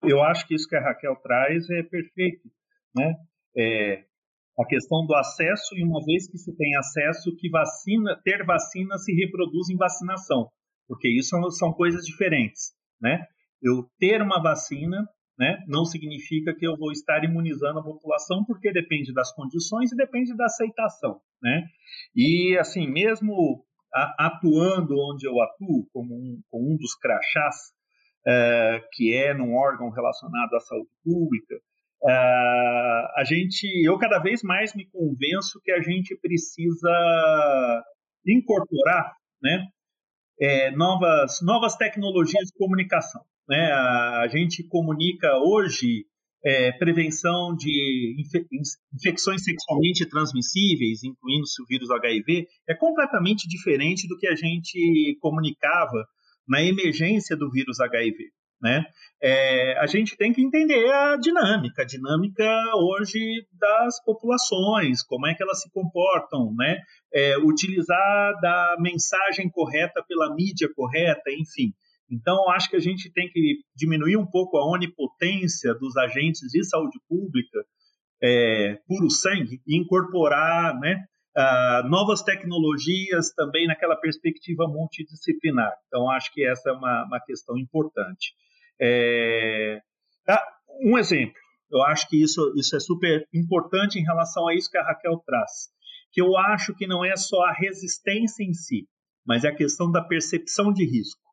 Eu 0.03 0.23
acho 0.23 0.47
que 0.47 0.55
isso 0.55 0.69
que 0.69 0.77
a 0.77 0.83
Raquel 0.83 1.17
traz 1.17 1.65
é 1.71 1.83
perfeito, 1.83 2.47
né? 2.95 3.15
É, 3.57 4.05
a 4.59 4.67
questão 4.67 5.07
do 5.07 5.15
acesso 5.15 5.75
e 5.79 5.83
uma 5.83 6.05
vez 6.05 6.31
que 6.31 6.37
se 6.37 6.55
tem 6.55 6.77
acesso, 6.77 7.35
que 7.39 7.49
vacina, 7.49 8.21
ter 8.23 8.45
vacina 8.45 8.99
se 8.99 9.15
reproduz 9.15 9.71
em 9.71 9.79
vacinação, 9.79 10.51
porque 10.87 11.09
isso 11.09 11.31
são, 11.31 11.51
são 11.51 11.73
coisas 11.73 12.05
diferentes, 12.05 12.75
né? 13.01 13.25
Eu 13.63 13.89
ter 13.99 14.21
uma 14.21 14.43
vacina 14.43 15.09
né, 15.39 15.65
não 15.67 15.87
significa 15.87 16.55
que 16.55 16.67
eu 16.67 16.77
vou 16.77 16.93
estar 16.93 17.25
imunizando 17.25 17.79
a 17.79 17.83
população, 17.83 18.45
porque 18.45 18.71
depende 18.71 19.11
das 19.15 19.33
condições 19.35 19.91
e 19.91 19.97
depende 19.97 20.37
da 20.37 20.45
aceitação. 20.45 21.19
Né? 21.43 21.67
E, 22.15 22.57
assim, 22.59 22.87
mesmo 22.87 23.65
atuando 24.19 24.95
onde 24.99 25.27
eu 25.27 25.41
atuo, 25.43 25.87
como 25.93 26.15
um, 26.15 26.41
como 26.51 26.73
um 26.73 26.77
dos 26.77 26.95
crachás, 26.95 27.57
é, 28.27 28.81
que 28.93 29.15
é 29.15 29.35
num 29.35 29.55
órgão 29.55 29.91
relacionado 29.91 30.55
à 30.55 30.61
saúde 30.61 30.91
pública, 31.05 31.57
é, 32.05 32.13
a 33.17 33.25
gente, 33.25 33.65
eu 33.85 33.99
cada 33.99 34.19
vez 34.19 34.43
mais 34.43 34.75
me 34.75 34.87
convenço 34.87 35.61
que 35.63 35.73
a 35.73 35.81
gente 35.81 36.17
precisa 36.21 37.85
incorporar 38.27 39.13
né, 39.43 39.67
é, 40.41 40.71
novas, 40.71 41.41
novas 41.43 41.77
tecnologias 41.77 42.49
de 42.49 42.59
comunicação. 42.59 43.23
Né? 43.49 43.73
A, 43.73 44.21
a 44.21 44.29
gente 44.29 44.67
comunica 44.69 45.37
hoje 45.39 46.07
é, 46.45 46.73
prevenção 46.73 47.55
de 47.57 48.17
infe 48.19 48.47
infecções 48.95 49.45
sexualmente 49.45 50.07
transmissíveis, 50.07 51.05
incluindo-se 51.05 51.63
o 51.63 51.67
vírus 51.67 51.91
HIV, 51.91 52.47
é 52.69 52.75
completamente 52.75 53.49
diferente 53.49 54.09
do 54.09 54.19
que 54.19 54.27
a 54.27 54.35
gente 54.35 55.17
comunicava 55.21 56.05
na 56.49 56.63
emergência 56.63 57.37
do 57.37 57.51
vírus 57.51 57.81
HIV. 57.81 58.17
Né? 58.61 58.85
É, 59.21 59.77
a 59.79 59.87
gente 59.87 60.17
tem 60.17 60.33
que 60.33 60.41
entender 60.41 60.89
a 60.93 61.17
dinâmica, 61.17 61.83
a 61.83 61.85
dinâmica 61.85 62.45
hoje 62.77 63.45
das 63.59 64.01
populações, 64.05 65.03
como 65.03 65.27
é 65.27 65.35
que 65.35 65.43
elas 65.43 65.61
se 65.61 65.71
comportam, 65.73 66.55
né? 66.57 66.79
É, 67.13 67.39
utilizar 67.39 68.41
da 68.41 68.77
mensagem 68.79 69.51
correta 69.51 70.05
pela 70.07 70.33
mídia 70.33 70.69
correta, 70.77 71.29
enfim. 71.31 71.75
Então, 72.13 72.51
acho 72.51 72.69
que 72.69 72.77
a 72.77 72.81
gente 72.81 73.11
tem 73.11 73.31
que 73.31 73.61
diminuir 73.75 74.19
um 74.19 74.27
pouco 74.27 74.59
a 74.59 74.71
onipotência 74.71 75.73
dos 75.75 75.97
agentes 75.97 76.51
de 76.51 76.63
saúde 76.63 77.01
pública, 77.09 77.65
é, 78.23 78.79
puro 78.87 79.09
sangue, 79.09 79.63
e 79.67 79.81
incorporar 79.81 80.79
né, 80.79 81.03
novas 81.89 82.23
tecnologias 82.23 83.33
também 83.35 83.67
naquela 83.67 83.97
perspectiva 83.97 84.69
multidisciplinar. 84.69 85.73
Então, 85.87 86.11
acho 86.11 86.31
que 86.35 86.47
essa 86.47 86.69
é 86.69 86.73
uma, 86.73 87.07
uma 87.07 87.21
questão 87.21 87.57
importante. 87.57 88.35
É, 88.79 89.81
ah, 90.29 90.47
um 90.85 90.99
exemplo, 90.99 91.35
eu 91.71 91.83
acho 91.83 92.07
que 92.09 92.23
isso, 92.23 92.53
isso 92.57 92.77
é 92.77 92.81
super 92.81 93.27
importante 93.33 93.99
em 93.99 94.05
relação 94.05 94.47
a 94.47 94.55
isso 94.55 94.71
que 94.71 94.77
a 94.77 94.85
Raquel 94.85 95.23
traz, 95.25 95.71
que 96.13 96.21
eu 96.21 96.37
acho 96.37 96.75
que 96.75 96.87
não 96.87 97.03
é 97.03 97.17
só 97.17 97.43
a 97.45 97.53
resistência 97.53 98.45
em 98.45 98.53
si, 98.53 98.87
mas 99.27 99.45
é 99.45 99.49
a 99.49 99.57
questão 99.57 99.91
da 99.91 100.03
percepção 100.03 100.71
de 100.71 100.85
risco. 100.85 101.32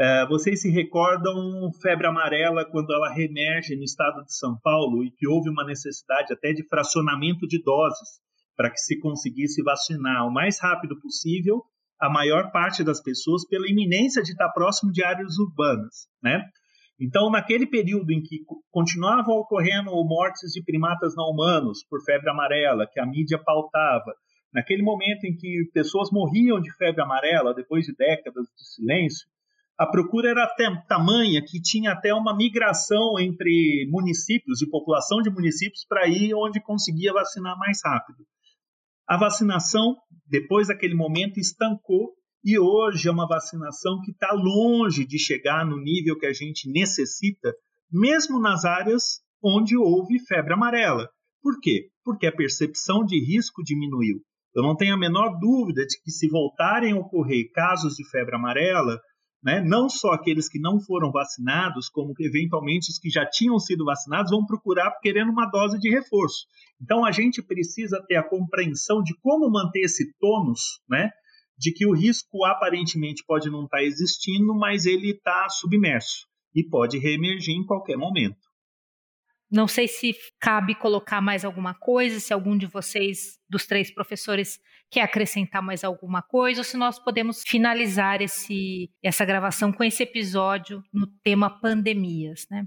É, 0.00 0.24
vocês 0.28 0.62
se 0.62 0.70
recordam 0.70 1.72
febre 1.82 2.06
amarela 2.06 2.64
quando 2.64 2.94
ela 2.94 3.12
reemerge 3.12 3.74
no 3.74 3.82
estado 3.82 4.24
de 4.24 4.32
São 4.32 4.56
Paulo 4.62 5.02
e 5.02 5.10
que 5.10 5.26
houve 5.26 5.50
uma 5.50 5.64
necessidade 5.64 6.32
até 6.32 6.52
de 6.52 6.64
fracionamento 6.68 7.48
de 7.48 7.60
doses 7.60 8.20
para 8.56 8.70
que 8.70 8.78
se 8.78 9.00
conseguisse 9.00 9.60
vacinar 9.60 10.24
o 10.24 10.32
mais 10.32 10.60
rápido 10.60 11.00
possível 11.00 11.64
a 12.00 12.08
maior 12.08 12.52
parte 12.52 12.84
das 12.84 13.02
pessoas 13.02 13.44
pela 13.48 13.68
iminência 13.68 14.22
de 14.22 14.30
estar 14.30 14.48
próximo 14.50 14.92
de 14.92 15.02
áreas 15.02 15.36
urbanas, 15.36 16.06
né? 16.22 16.44
Então, 17.00 17.28
naquele 17.28 17.66
período 17.66 18.12
em 18.12 18.22
que 18.22 18.38
continuavam 18.70 19.34
ocorrendo 19.34 19.90
mortes 20.04 20.52
de 20.52 20.62
primatas 20.62 21.16
não 21.16 21.24
humanos 21.24 21.84
por 21.88 22.04
febre 22.04 22.30
amarela, 22.30 22.86
que 22.86 23.00
a 23.00 23.06
mídia 23.06 23.38
pautava, 23.44 24.14
naquele 24.52 24.82
momento 24.82 25.24
em 25.24 25.36
que 25.36 25.68
pessoas 25.72 26.10
morriam 26.12 26.60
de 26.60 26.72
febre 26.76 27.02
amarela 27.02 27.52
depois 27.52 27.84
de 27.84 27.94
décadas 27.96 28.46
de 28.56 28.64
silêncio, 28.74 29.26
a 29.78 29.86
procura 29.86 30.30
era 30.30 30.42
até 30.42 30.64
tamanha 30.88 31.40
que 31.40 31.60
tinha 31.62 31.92
até 31.92 32.12
uma 32.12 32.36
migração 32.36 33.18
entre 33.18 33.86
municípios 33.88 34.60
e 34.60 34.68
população 34.68 35.22
de 35.22 35.30
municípios 35.30 35.86
para 35.88 36.08
ir 36.08 36.34
onde 36.34 36.60
conseguia 36.60 37.12
vacinar 37.12 37.56
mais 37.56 37.78
rápido. 37.84 38.26
A 39.06 39.16
vacinação, 39.16 39.96
depois 40.26 40.66
daquele 40.66 40.94
momento, 40.94 41.38
estancou 41.38 42.12
e 42.44 42.58
hoje 42.58 43.08
é 43.08 43.12
uma 43.12 43.28
vacinação 43.28 44.00
que 44.04 44.10
está 44.10 44.32
longe 44.32 45.06
de 45.06 45.18
chegar 45.18 45.64
no 45.64 45.80
nível 45.80 46.18
que 46.18 46.26
a 46.26 46.32
gente 46.32 46.68
necessita, 46.70 47.54
mesmo 47.90 48.40
nas 48.40 48.64
áreas 48.64 49.20
onde 49.42 49.76
houve 49.76 50.18
febre 50.26 50.54
amarela. 50.54 51.08
Por 51.40 51.60
quê? 51.60 51.88
Porque 52.04 52.26
a 52.26 52.34
percepção 52.34 53.04
de 53.04 53.16
risco 53.24 53.62
diminuiu. 53.62 54.18
Eu 54.54 54.62
não 54.62 54.76
tenho 54.76 54.94
a 54.94 54.98
menor 54.98 55.38
dúvida 55.38 55.86
de 55.86 56.00
que, 56.02 56.10
se 56.10 56.28
voltarem 56.28 56.92
a 56.92 56.98
ocorrer 56.98 57.50
casos 57.52 57.94
de 57.94 58.08
febre 58.10 58.34
amarela, 58.34 58.98
né? 59.42 59.60
não 59.60 59.88
só 59.88 60.12
aqueles 60.12 60.48
que 60.48 60.58
não 60.58 60.80
foram 60.80 61.10
vacinados, 61.10 61.88
como 61.88 62.14
eventualmente 62.18 62.90
os 62.90 62.98
que 62.98 63.08
já 63.08 63.24
tinham 63.24 63.58
sido 63.58 63.84
vacinados 63.84 64.30
vão 64.30 64.44
procurar 64.44 64.98
querendo 65.00 65.30
uma 65.30 65.46
dose 65.46 65.78
de 65.78 65.90
reforço. 65.90 66.46
Então 66.80 67.04
a 67.04 67.12
gente 67.12 67.42
precisa 67.42 68.02
ter 68.06 68.16
a 68.16 68.28
compreensão 68.28 69.02
de 69.02 69.14
como 69.20 69.50
manter 69.50 69.80
esse 69.80 70.12
tônus, 70.18 70.80
né? 70.88 71.10
de 71.58 71.72
que 71.72 71.86
o 71.86 71.92
risco 71.92 72.44
aparentemente 72.44 73.24
pode 73.26 73.50
não 73.50 73.64
estar 73.64 73.82
existindo, 73.82 74.54
mas 74.54 74.86
ele 74.86 75.10
está 75.10 75.48
submerso 75.48 76.26
e 76.54 76.62
pode 76.62 76.98
reemergir 76.98 77.54
em 77.54 77.66
qualquer 77.66 77.96
momento. 77.96 78.47
Não 79.50 79.66
sei 79.66 79.88
se 79.88 80.14
cabe 80.38 80.74
colocar 80.74 81.20
mais 81.20 81.44
alguma 81.44 81.72
coisa, 81.74 82.20
se 82.20 82.32
algum 82.32 82.56
de 82.56 82.66
vocês, 82.66 83.38
dos 83.48 83.66
três 83.66 83.90
professores, 83.90 84.60
quer 84.90 85.02
acrescentar 85.02 85.62
mais 85.62 85.84
alguma 85.84 86.22
coisa, 86.22 86.60
ou 86.60 86.64
se 86.64 86.76
nós 86.76 86.98
podemos 86.98 87.42
finalizar 87.46 88.20
esse, 88.20 88.90
essa 89.02 89.24
gravação 89.24 89.72
com 89.72 89.84
esse 89.84 90.02
episódio 90.02 90.82
no 90.92 91.06
tema 91.22 91.48
pandemias, 91.48 92.46
né? 92.50 92.66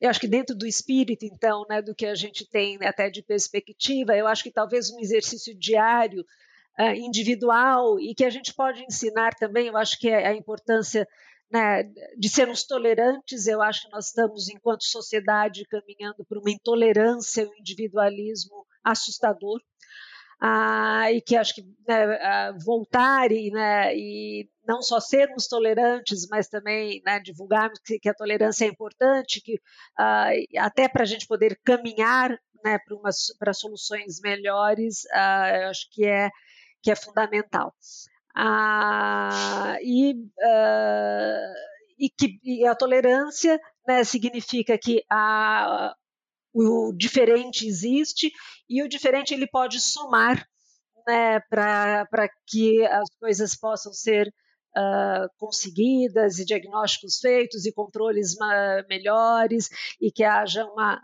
Eu 0.00 0.08
acho 0.08 0.20
que 0.20 0.28
dentro 0.28 0.54
do 0.54 0.66
espírito, 0.66 1.24
então, 1.24 1.66
né, 1.68 1.82
do 1.82 1.94
que 1.94 2.06
a 2.06 2.14
gente 2.14 2.48
tem 2.48 2.78
até 2.82 3.10
de 3.10 3.20
perspectiva, 3.20 4.16
eu 4.16 4.28
acho 4.28 4.44
que 4.44 4.50
talvez 4.50 4.90
um 4.90 5.00
exercício 5.00 5.52
diário, 5.58 6.24
uh, 6.78 6.94
individual, 6.94 7.98
e 7.98 8.14
que 8.14 8.24
a 8.24 8.30
gente 8.30 8.54
pode 8.54 8.84
ensinar 8.84 9.34
também, 9.34 9.66
eu 9.66 9.76
acho 9.76 9.98
que 9.98 10.08
é 10.08 10.28
a 10.28 10.34
importância 10.34 11.06
né, 11.50 11.84
de 12.16 12.28
sermos 12.28 12.64
tolerantes. 12.64 13.46
Eu 13.46 13.62
acho 13.62 13.82
que 13.82 13.92
nós 13.92 14.08
estamos, 14.08 14.48
enquanto 14.48 14.84
sociedade, 14.84 15.66
caminhando 15.66 16.24
para 16.26 16.38
uma 16.38 16.50
intolerância 16.50 17.48
um 17.48 17.54
individualismo 17.58 18.66
assustador. 18.84 19.60
Ah, 20.40 21.10
e 21.10 21.20
que 21.20 21.34
acho 21.34 21.52
que 21.52 21.62
né, 21.86 22.52
voltar 22.64 23.32
e, 23.32 23.50
né, 23.50 23.92
e, 23.96 24.48
não 24.64 24.80
só 24.80 25.00
sermos 25.00 25.48
tolerantes, 25.48 26.28
mas 26.30 26.46
também 26.46 27.02
né, 27.04 27.18
divulgarmos 27.18 27.80
que, 27.84 27.98
que, 27.98 28.08
a 28.08 28.14
tolerância 28.14 28.64
é 28.64 28.68
importante, 28.68 29.40
que 29.40 29.60
ah, 29.98 30.30
até 30.58 30.88
para 30.88 31.02
a 31.02 31.06
gente 31.06 31.26
poder 31.26 31.58
caminhar 31.64 32.38
né, 32.64 32.78
para 33.38 33.52
soluções 33.52 34.20
melhores, 34.20 35.06
ah, 35.12 35.50
eu 35.62 35.68
acho 35.70 35.88
que 35.90 36.06
é, 36.06 36.30
que 36.82 36.90
é 36.92 36.94
fundamental. 36.94 37.74
Ah, 38.34 39.76
e, 39.82 40.14
uh, 40.14 41.54
e, 41.98 42.08
que, 42.10 42.38
e 42.44 42.66
a 42.66 42.74
tolerância 42.74 43.60
né, 43.86 44.04
significa 44.04 44.78
que 44.78 45.04
a, 45.10 45.94
o 46.54 46.92
diferente 46.92 47.66
existe 47.66 48.30
e 48.68 48.82
o 48.82 48.88
diferente 48.88 49.34
ele 49.34 49.46
pode 49.46 49.80
somar 49.80 50.46
né, 51.06 51.40
para 51.48 52.28
que 52.46 52.84
as 52.86 53.08
coisas 53.18 53.56
possam 53.56 53.92
ser 53.92 54.32
uh, 54.76 55.28
conseguidas 55.38 56.38
e 56.38 56.44
diagnósticos 56.44 57.18
feitos 57.18 57.66
e 57.66 57.72
controles 57.72 58.36
melhores 58.88 59.68
e 60.00 60.12
que 60.12 60.22
haja 60.22 60.64
uma, 60.66 61.00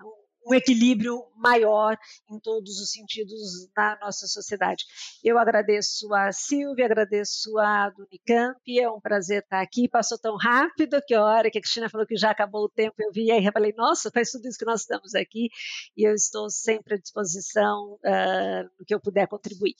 um 0.46 0.54
equilíbrio 0.54 1.22
maior 1.36 1.96
em 2.30 2.38
todos 2.38 2.80
os 2.80 2.90
sentidos 2.90 3.68
na 3.76 3.98
nossa 4.00 4.26
sociedade. 4.26 4.84
Eu 5.22 5.38
agradeço 5.38 6.12
a 6.14 6.32
Silvia, 6.32 6.84
agradeço 6.86 7.58
a 7.58 7.90
do 7.90 8.06
Unicamp, 8.06 8.60
é 8.78 8.90
um 8.90 9.00
prazer 9.00 9.42
estar 9.42 9.60
aqui. 9.60 9.88
Passou 9.88 10.18
tão 10.18 10.36
rápido 10.36 11.00
que 11.06 11.14
a 11.14 11.24
hora 11.24 11.50
que 11.50 11.58
a 11.58 11.60
Cristina 11.60 11.88
falou 11.88 12.06
que 12.06 12.16
já 12.16 12.30
acabou 12.30 12.64
o 12.64 12.68
tempo, 12.68 12.94
eu 12.98 13.12
vi 13.12 13.30
e 13.30 13.52
falei, 13.52 13.72
nossa, 13.76 14.10
faz 14.10 14.30
tudo 14.30 14.46
isso 14.46 14.58
que 14.58 14.64
nós 14.64 14.80
estamos 14.80 15.14
aqui 15.14 15.48
e 15.96 16.06
eu 16.06 16.14
estou 16.14 16.50
sempre 16.50 16.94
à 16.94 16.98
disposição 16.98 17.94
uh, 17.94 18.62
no 18.78 18.84
que 18.86 18.94
eu 18.94 19.00
puder 19.00 19.26
contribuir. 19.26 19.74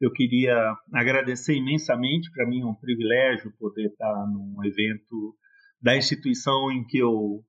Eu 0.00 0.12
queria 0.12 0.56
agradecer 0.94 1.54
imensamente, 1.54 2.30
para 2.30 2.46
mim 2.46 2.62
é 2.62 2.66
um 2.66 2.74
privilégio 2.74 3.52
poder 3.58 3.88
estar 3.88 4.26
num 4.28 4.64
evento 4.64 5.36
da 5.82 5.96
instituição 5.96 6.70
em 6.70 6.84
que 6.86 6.98
eu 6.98 7.44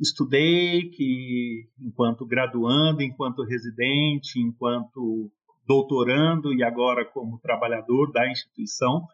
estudei, 0.00 0.90
que 0.90 1.68
enquanto 1.80 2.24
graduando, 2.24 3.02
enquanto 3.02 3.44
residente, 3.44 4.38
enquanto 4.40 5.30
doutorando 5.66 6.54
e 6.54 6.62
agora 6.62 7.04
como 7.04 7.38
trabalhador 7.40 8.10
da 8.12 8.30
instituição. 8.30 9.06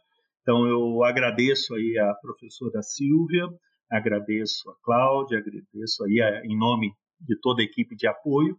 Então 0.42 0.66
eu 0.66 1.02
agradeço 1.02 1.74
aí 1.74 1.98
a 1.98 2.14
professora 2.14 2.82
Silvia, 2.82 3.48
agradeço 3.90 4.70
a 4.70 4.74
Cláudia, 4.84 5.38
agradeço 5.38 6.04
aí 6.04 6.20
a, 6.20 6.44
em 6.44 6.56
nome 6.56 6.92
de 7.20 7.36
toda 7.40 7.62
a 7.62 7.64
equipe 7.64 7.96
de 7.96 8.06
apoio. 8.06 8.56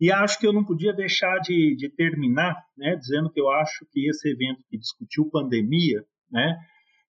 E 0.00 0.10
acho 0.10 0.38
que 0.38 0.46
eu 0.46 0.52
não 0.52 0.64
podia 0.64 0.92
deixar 0.92 1.38
de, 1.38 1.76
de 1.76 1.88
terminar, 1.88 2.56
né, 2.76 2.96
dizendo 2.96 3.30
que 3.30 3.40
eu 3.40 3.48
acho 3.50 3.86
que 3.92 4.08
esse 4.08 4.28
evento 4.28 4.64
que 4.68 4.76
discutiu 4.76 5.30
pandemia, 5.30 6.04
né, 6.28 6.58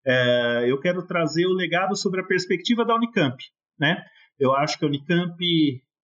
é, 0.06 0.66
eu 0.68 0.80
quero 0.80 1.02
trazer 1.06 1.48
o 1.48 1.54
legado 1.54 1.96
sobre 1.96 2.22
a 2.22 2.26
perspectiva 2.26 2.86
da 2.86 2.96
Unicamp, 2.96 3.38
né? 3.80 4.06
Eu 4.40 4.54
acho 4.56 4.78
que 4.78 4.86
a 4.86 4.88
Unicamp, 4.88 5.38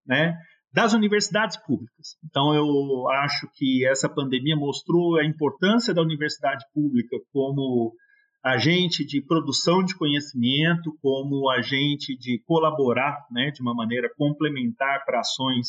né, 0.06 0.38
das 0.72 0.94
universidades 0.94 1.58
públicas. 1.58 2.16
Então, 2.24 2.54
eu 2.54 3.10
acho 3.10 3.50
que 3.56 3.86
essa 3.88 4.08
pandemia 4.08 4.56
mostrou 4.56 5.18
a 5.18 5.26
importância 5.26 5.94
da 5.94 6.02
universidade 6.02 6.64
pública 6.74 7.18
como 7.34 7.94
agente 8.44 9.06
de 9.06 9.22
produção 9.22 9.84
de 9.84 9.98
conhecimento, 9.98 10.98
como 11.02 11.50
agente 11.50 12.18
de 12.18 12.42
colaborar 12.46 13.26
né, 13.32 13.52
de 13.52 13.62
uma 13.62 13.74
maneira 13.74 14.10
complementar 14.16 15.04
para 15.06 15.20
ações 15.20 15.68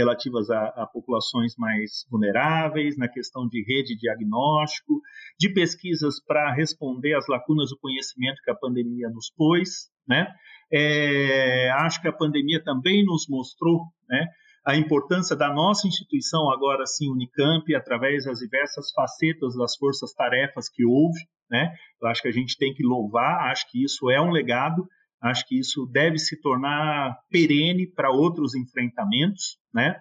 relativas 0.00 0.50
a, 0.50 0.66
a, 0.68 0.86
populações 0.86 1.54
mais 1.56 2.06
vulneráveis, 2.10 2.96
na 2.96 3.08
questão 3.08 3.46
de 3.46 3.62
rede 3.62 3.94
de 3.94 4.00
diagnóstico, 4.00 5.00
de 5.38 5.52
pesquisas 5.52 6.22
para 6.24 6.52
responder 6.52 7.14
às 7.14 7.26
lacunas 7.28 7.70
do 7.70 7.78
conhecimento 7.78 8.42
que 8.42 8.50
a 8.50 8.54
pandemia 8.54 9.08
nos 9.10 9.30
pôs, 9.36 9.90
né? 10.08 10.26
É, 10.72 11.70
acho 11.80 12.00
que 12.00 12.08
a 12.08 12.12
pandemia 12.12 12.62
também 12.62 13.04
nos 13.04 13.26
mostrou 13.28 13.86
né, 14.08 14.28
a 14.64 14.76
importância 14.76 15.34
da 15.34 15.52
nossa 15.52 15.88
instituição, 15.88 16.50
agora 16.50 16.86
sim, 16.86 17.10
Unicamp, 17.10 17.74
através 17.74 18.24
das 18.24 18.38
diversas 18.38 18.92
facetas 18.92 19.56
das 19.56 19.76
forças-tarefas 19.76 20.68
que 20.68 20.84
houve. 20.84 21.20
Né? 21.50 21.74
Eu 22.00 22.08
acho 22.08 22.22
que 22.22 22.28
a 22.28 22.32
gente 22.32 22.56
tem 22.56 22.72
que 22.72 22.84
louvar, 22.84 23.50
acho 23.50 23.68
que 23.68 23.82
isso 23.82 24.08
é 24.10 24.20
um 24.20 24.30
legado, 24.30 24.86
acho 25.22 25.46
que 25.46 25.58
isso 25.58 25.86
deve 25.86 26.18
se 26.18 26.40
tornar 26.40 27.18
perene 27.30 27.86
para 27.86 28.10
outros 28.10 28.54
enfrentamentos. 28.54 29.58
Né? 29.72 29.94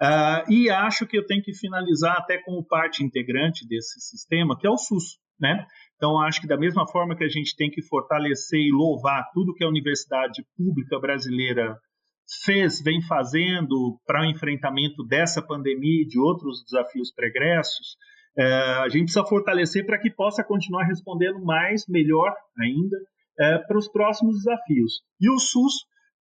Uh, 0.00 0.52
e 0.52 0.70
acho 0.70 1.06
que 1.06 1.16
eu 1.16 1.26
tenho 1.26 1.42
que 1.42 1.54
finalizar 1.54 2.16
até 2.18 2.38
como 2.38 2.66
parte 2.66 3.04
integrante 3.04 3.66
desse 3.66 4.00
sistema, 4.00 4.58
que 4.58 4.66
é 4.66 4.70
o 4.70 4.76
SUS. 4.76 5.18
Né? 5.40 5.66
Então, 5.96 6.20
acho 6.20 6.40
que 6.40 6.46
da 6.46 6.58
mesma 6.58 6.86
forma 6.86 7.16
que 7.16 7.24
a 7.24 7.28
gente 7.28 7.56
tem 7.56 7.70
que 7.70 7.82
fortalecer 7.82 8.60
e 8.60 8.72
louvar 8.72 9.24
tudo 9.32 9.54
que 9.54 9.64
a 9.64 9.68
universidade 9.68 10.44
pública 10.56 10.98
brasileira 10.98 11.78
fez, 12.44 12.80
vem 12.82 13.02
fazendo 13.02 13.98
para 14.06 14.22
o 14.22 14.24
enfrentamento 14.24 15.04
dessa 15.04 15.42
pandemia 15.42 16.02
e 16.02 16.06
de 16.06 16.18
outros 16.18 16.62
desafios 16.64 17.12
pregressos, 17.12 17.96
é, 18.38 18.44
a 18.44 18.88
gente 18.88 19.04
precisa 19.04 19.24
fortalecer 19.24 19.84
para 19.84 19.98
que 19.98 20.10
possa 20.10 20.44
continuar 20.44 20.84
respondendo 20.84 21.42
mais, 21.42 21.84
melhor 21.88 22.32
ainda, 22.58 22.96
é, 23.38 23.58
para 23.58 23.78
os 23.78 23.88
próximos 23.88 24.36
desafios. 24.36 25.00
E 25.20 25.30
o 25.30 25.38
SUS, 25.38 25.72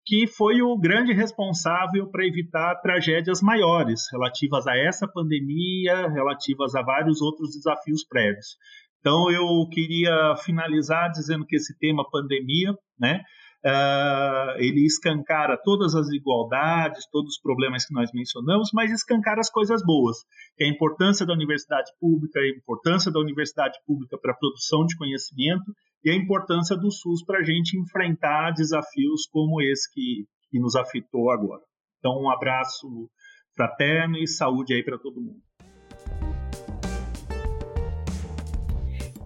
que 0.05 0.27
foi 0.27 0.63
o 0.63 0.79
grande 0.79 1.13
responsável 1.13 2.11
para 2.11 2.27
evitar 2.27 2.77
tragédias 2.77 3.43
maiores 3.43 4.03
relativas 4.11 4.67
a 4.67 4.77
essa 4.77 5.07
pandemia, 5.07 6.09
relativas 6.09 6.75
a 6.75 6.83
vários 6.83 7.21
outros 7.21 7.55
desafios 7.55 8.07
prévios. 8.07 8.57
Então, 9.01 9.31
eu 9.31 9.69
queria 9.71 10.35
finalizar 10.45 11.11
dizendo 11.11 11.47
que 11.47 11.57
esse 11.57 11.77
tema 11.79 12.09
pandemia, 12.11 12.75
né, 12.99 13.23
uh, 13.65 14.59
ele 14.59 14.85
escancara 14.85 15.57
todas 15.63 15.95
as 15.95 16.09
igualdades, 16.09 17.07
todos 17.11 17.35
os 17.35 17.41
problemas 17.41 17.87
que 17.87 17.95
nós 17.95 18.11
mencionamos, 18.13 18.71
mas 18.73 18.91
escancara 18.91 19.41
as 19.41 19.51
coisas 19.51 19.85
boas, 19.85 20.17
que 20.57 20.65
é 20.65 20.67
a 20.67 20.71
importância 20.71 21.27
da 21.27 21.33
universidade 21.33 21.91
pública, 22.01 22.41
a 22.41 22.49
importância 22.49 23.13
da 23.13 23.21
universidade 23.21 23.79
pública 23.87 24.19
para 24.21 24.33
a 24.33 24.37
produção 24.37 24.85
de 24.85 24.97
conhecimento 24.97 25.73
e 26.05 26.11
a 26.11 26.15
importância 26.15 26.77
do 26.77 26.91
SUS 26.91 27.25
para 27.25 27.41
a 27.41 27.45
gente 27.45 27.79
enfrentar 27.79 28.53
desafios 28.53 29.27
como 29.31 29.61
esse 29.61 29.93
que, 29.93 30.27
que 30.51 30.59
nos 30.59 30.77
afetou 30.77 31.31
agora. 31.31 31.63
Então, 31.99 32.23
um 32.23 32.31
abraço 32.31 33.11
fraterno 33.57 34.17
e 34.17 34.27
saúde 34.27 34.75
aí 34.75 34.85
para 34.85 34.99
todo 34.99 35.21
mundo. 35.21 35.43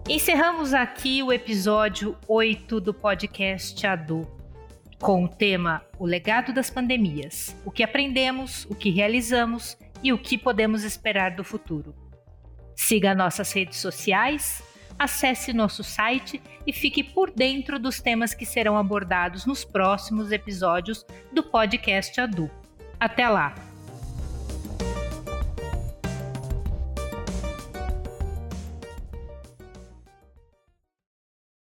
Encerramos 0.09 0.73
aqui 0.73 1.23
o 1.23 1.31
episódio 1.31 2.17
8 2.27 2.81
do 2.81 2.93
podcast 2.93 3.85
ADU, 3.85 4.27
com 4.99 5.23
o 5.23 5.29
tema 5.29 5.81
O 5.97 6.05
legado 6.05 6.51
das 6.51 6.69
pandemias: 6.69 7.55
o 7.63 7.71
que 7.71 7.83
aprendemos, 7.83 8.65
o 8.65 8.75
que 8.75 8.89
realizamos 8.89 9.77
e 10.03 10.11
o 10.11 10.17
que 10.17 10.37
podemos 10.37 10.83
esperar 10.83 11.35
do 11.35 11.43
futuro. 11.43 11.95
Siga 12.75 13.15
nossas 13.15 13.53
redes 13.53 13.77
sociais, 13.77 14.61
acesse 14.97 15.53
nosso 15.53 15.83
site 15.83 16.41
e 16.65 16.73
fique 16.73 17.03
por 17.03 17.31
dentro 17.31 17.79
dos 17.79 17.99
temas 17.99 18.33
que 18.33 18.45
serão 18.45 18.77
abordados 18.77 19.45
nos 19.45 19.63
próximos 19.63 20.31
episódios 20.31 21.05
do 21.31 21.43
podcast 21.43 22.19
ADU. 22.19 22.49
Até 22.99 23.27
lá! 23.27 23.72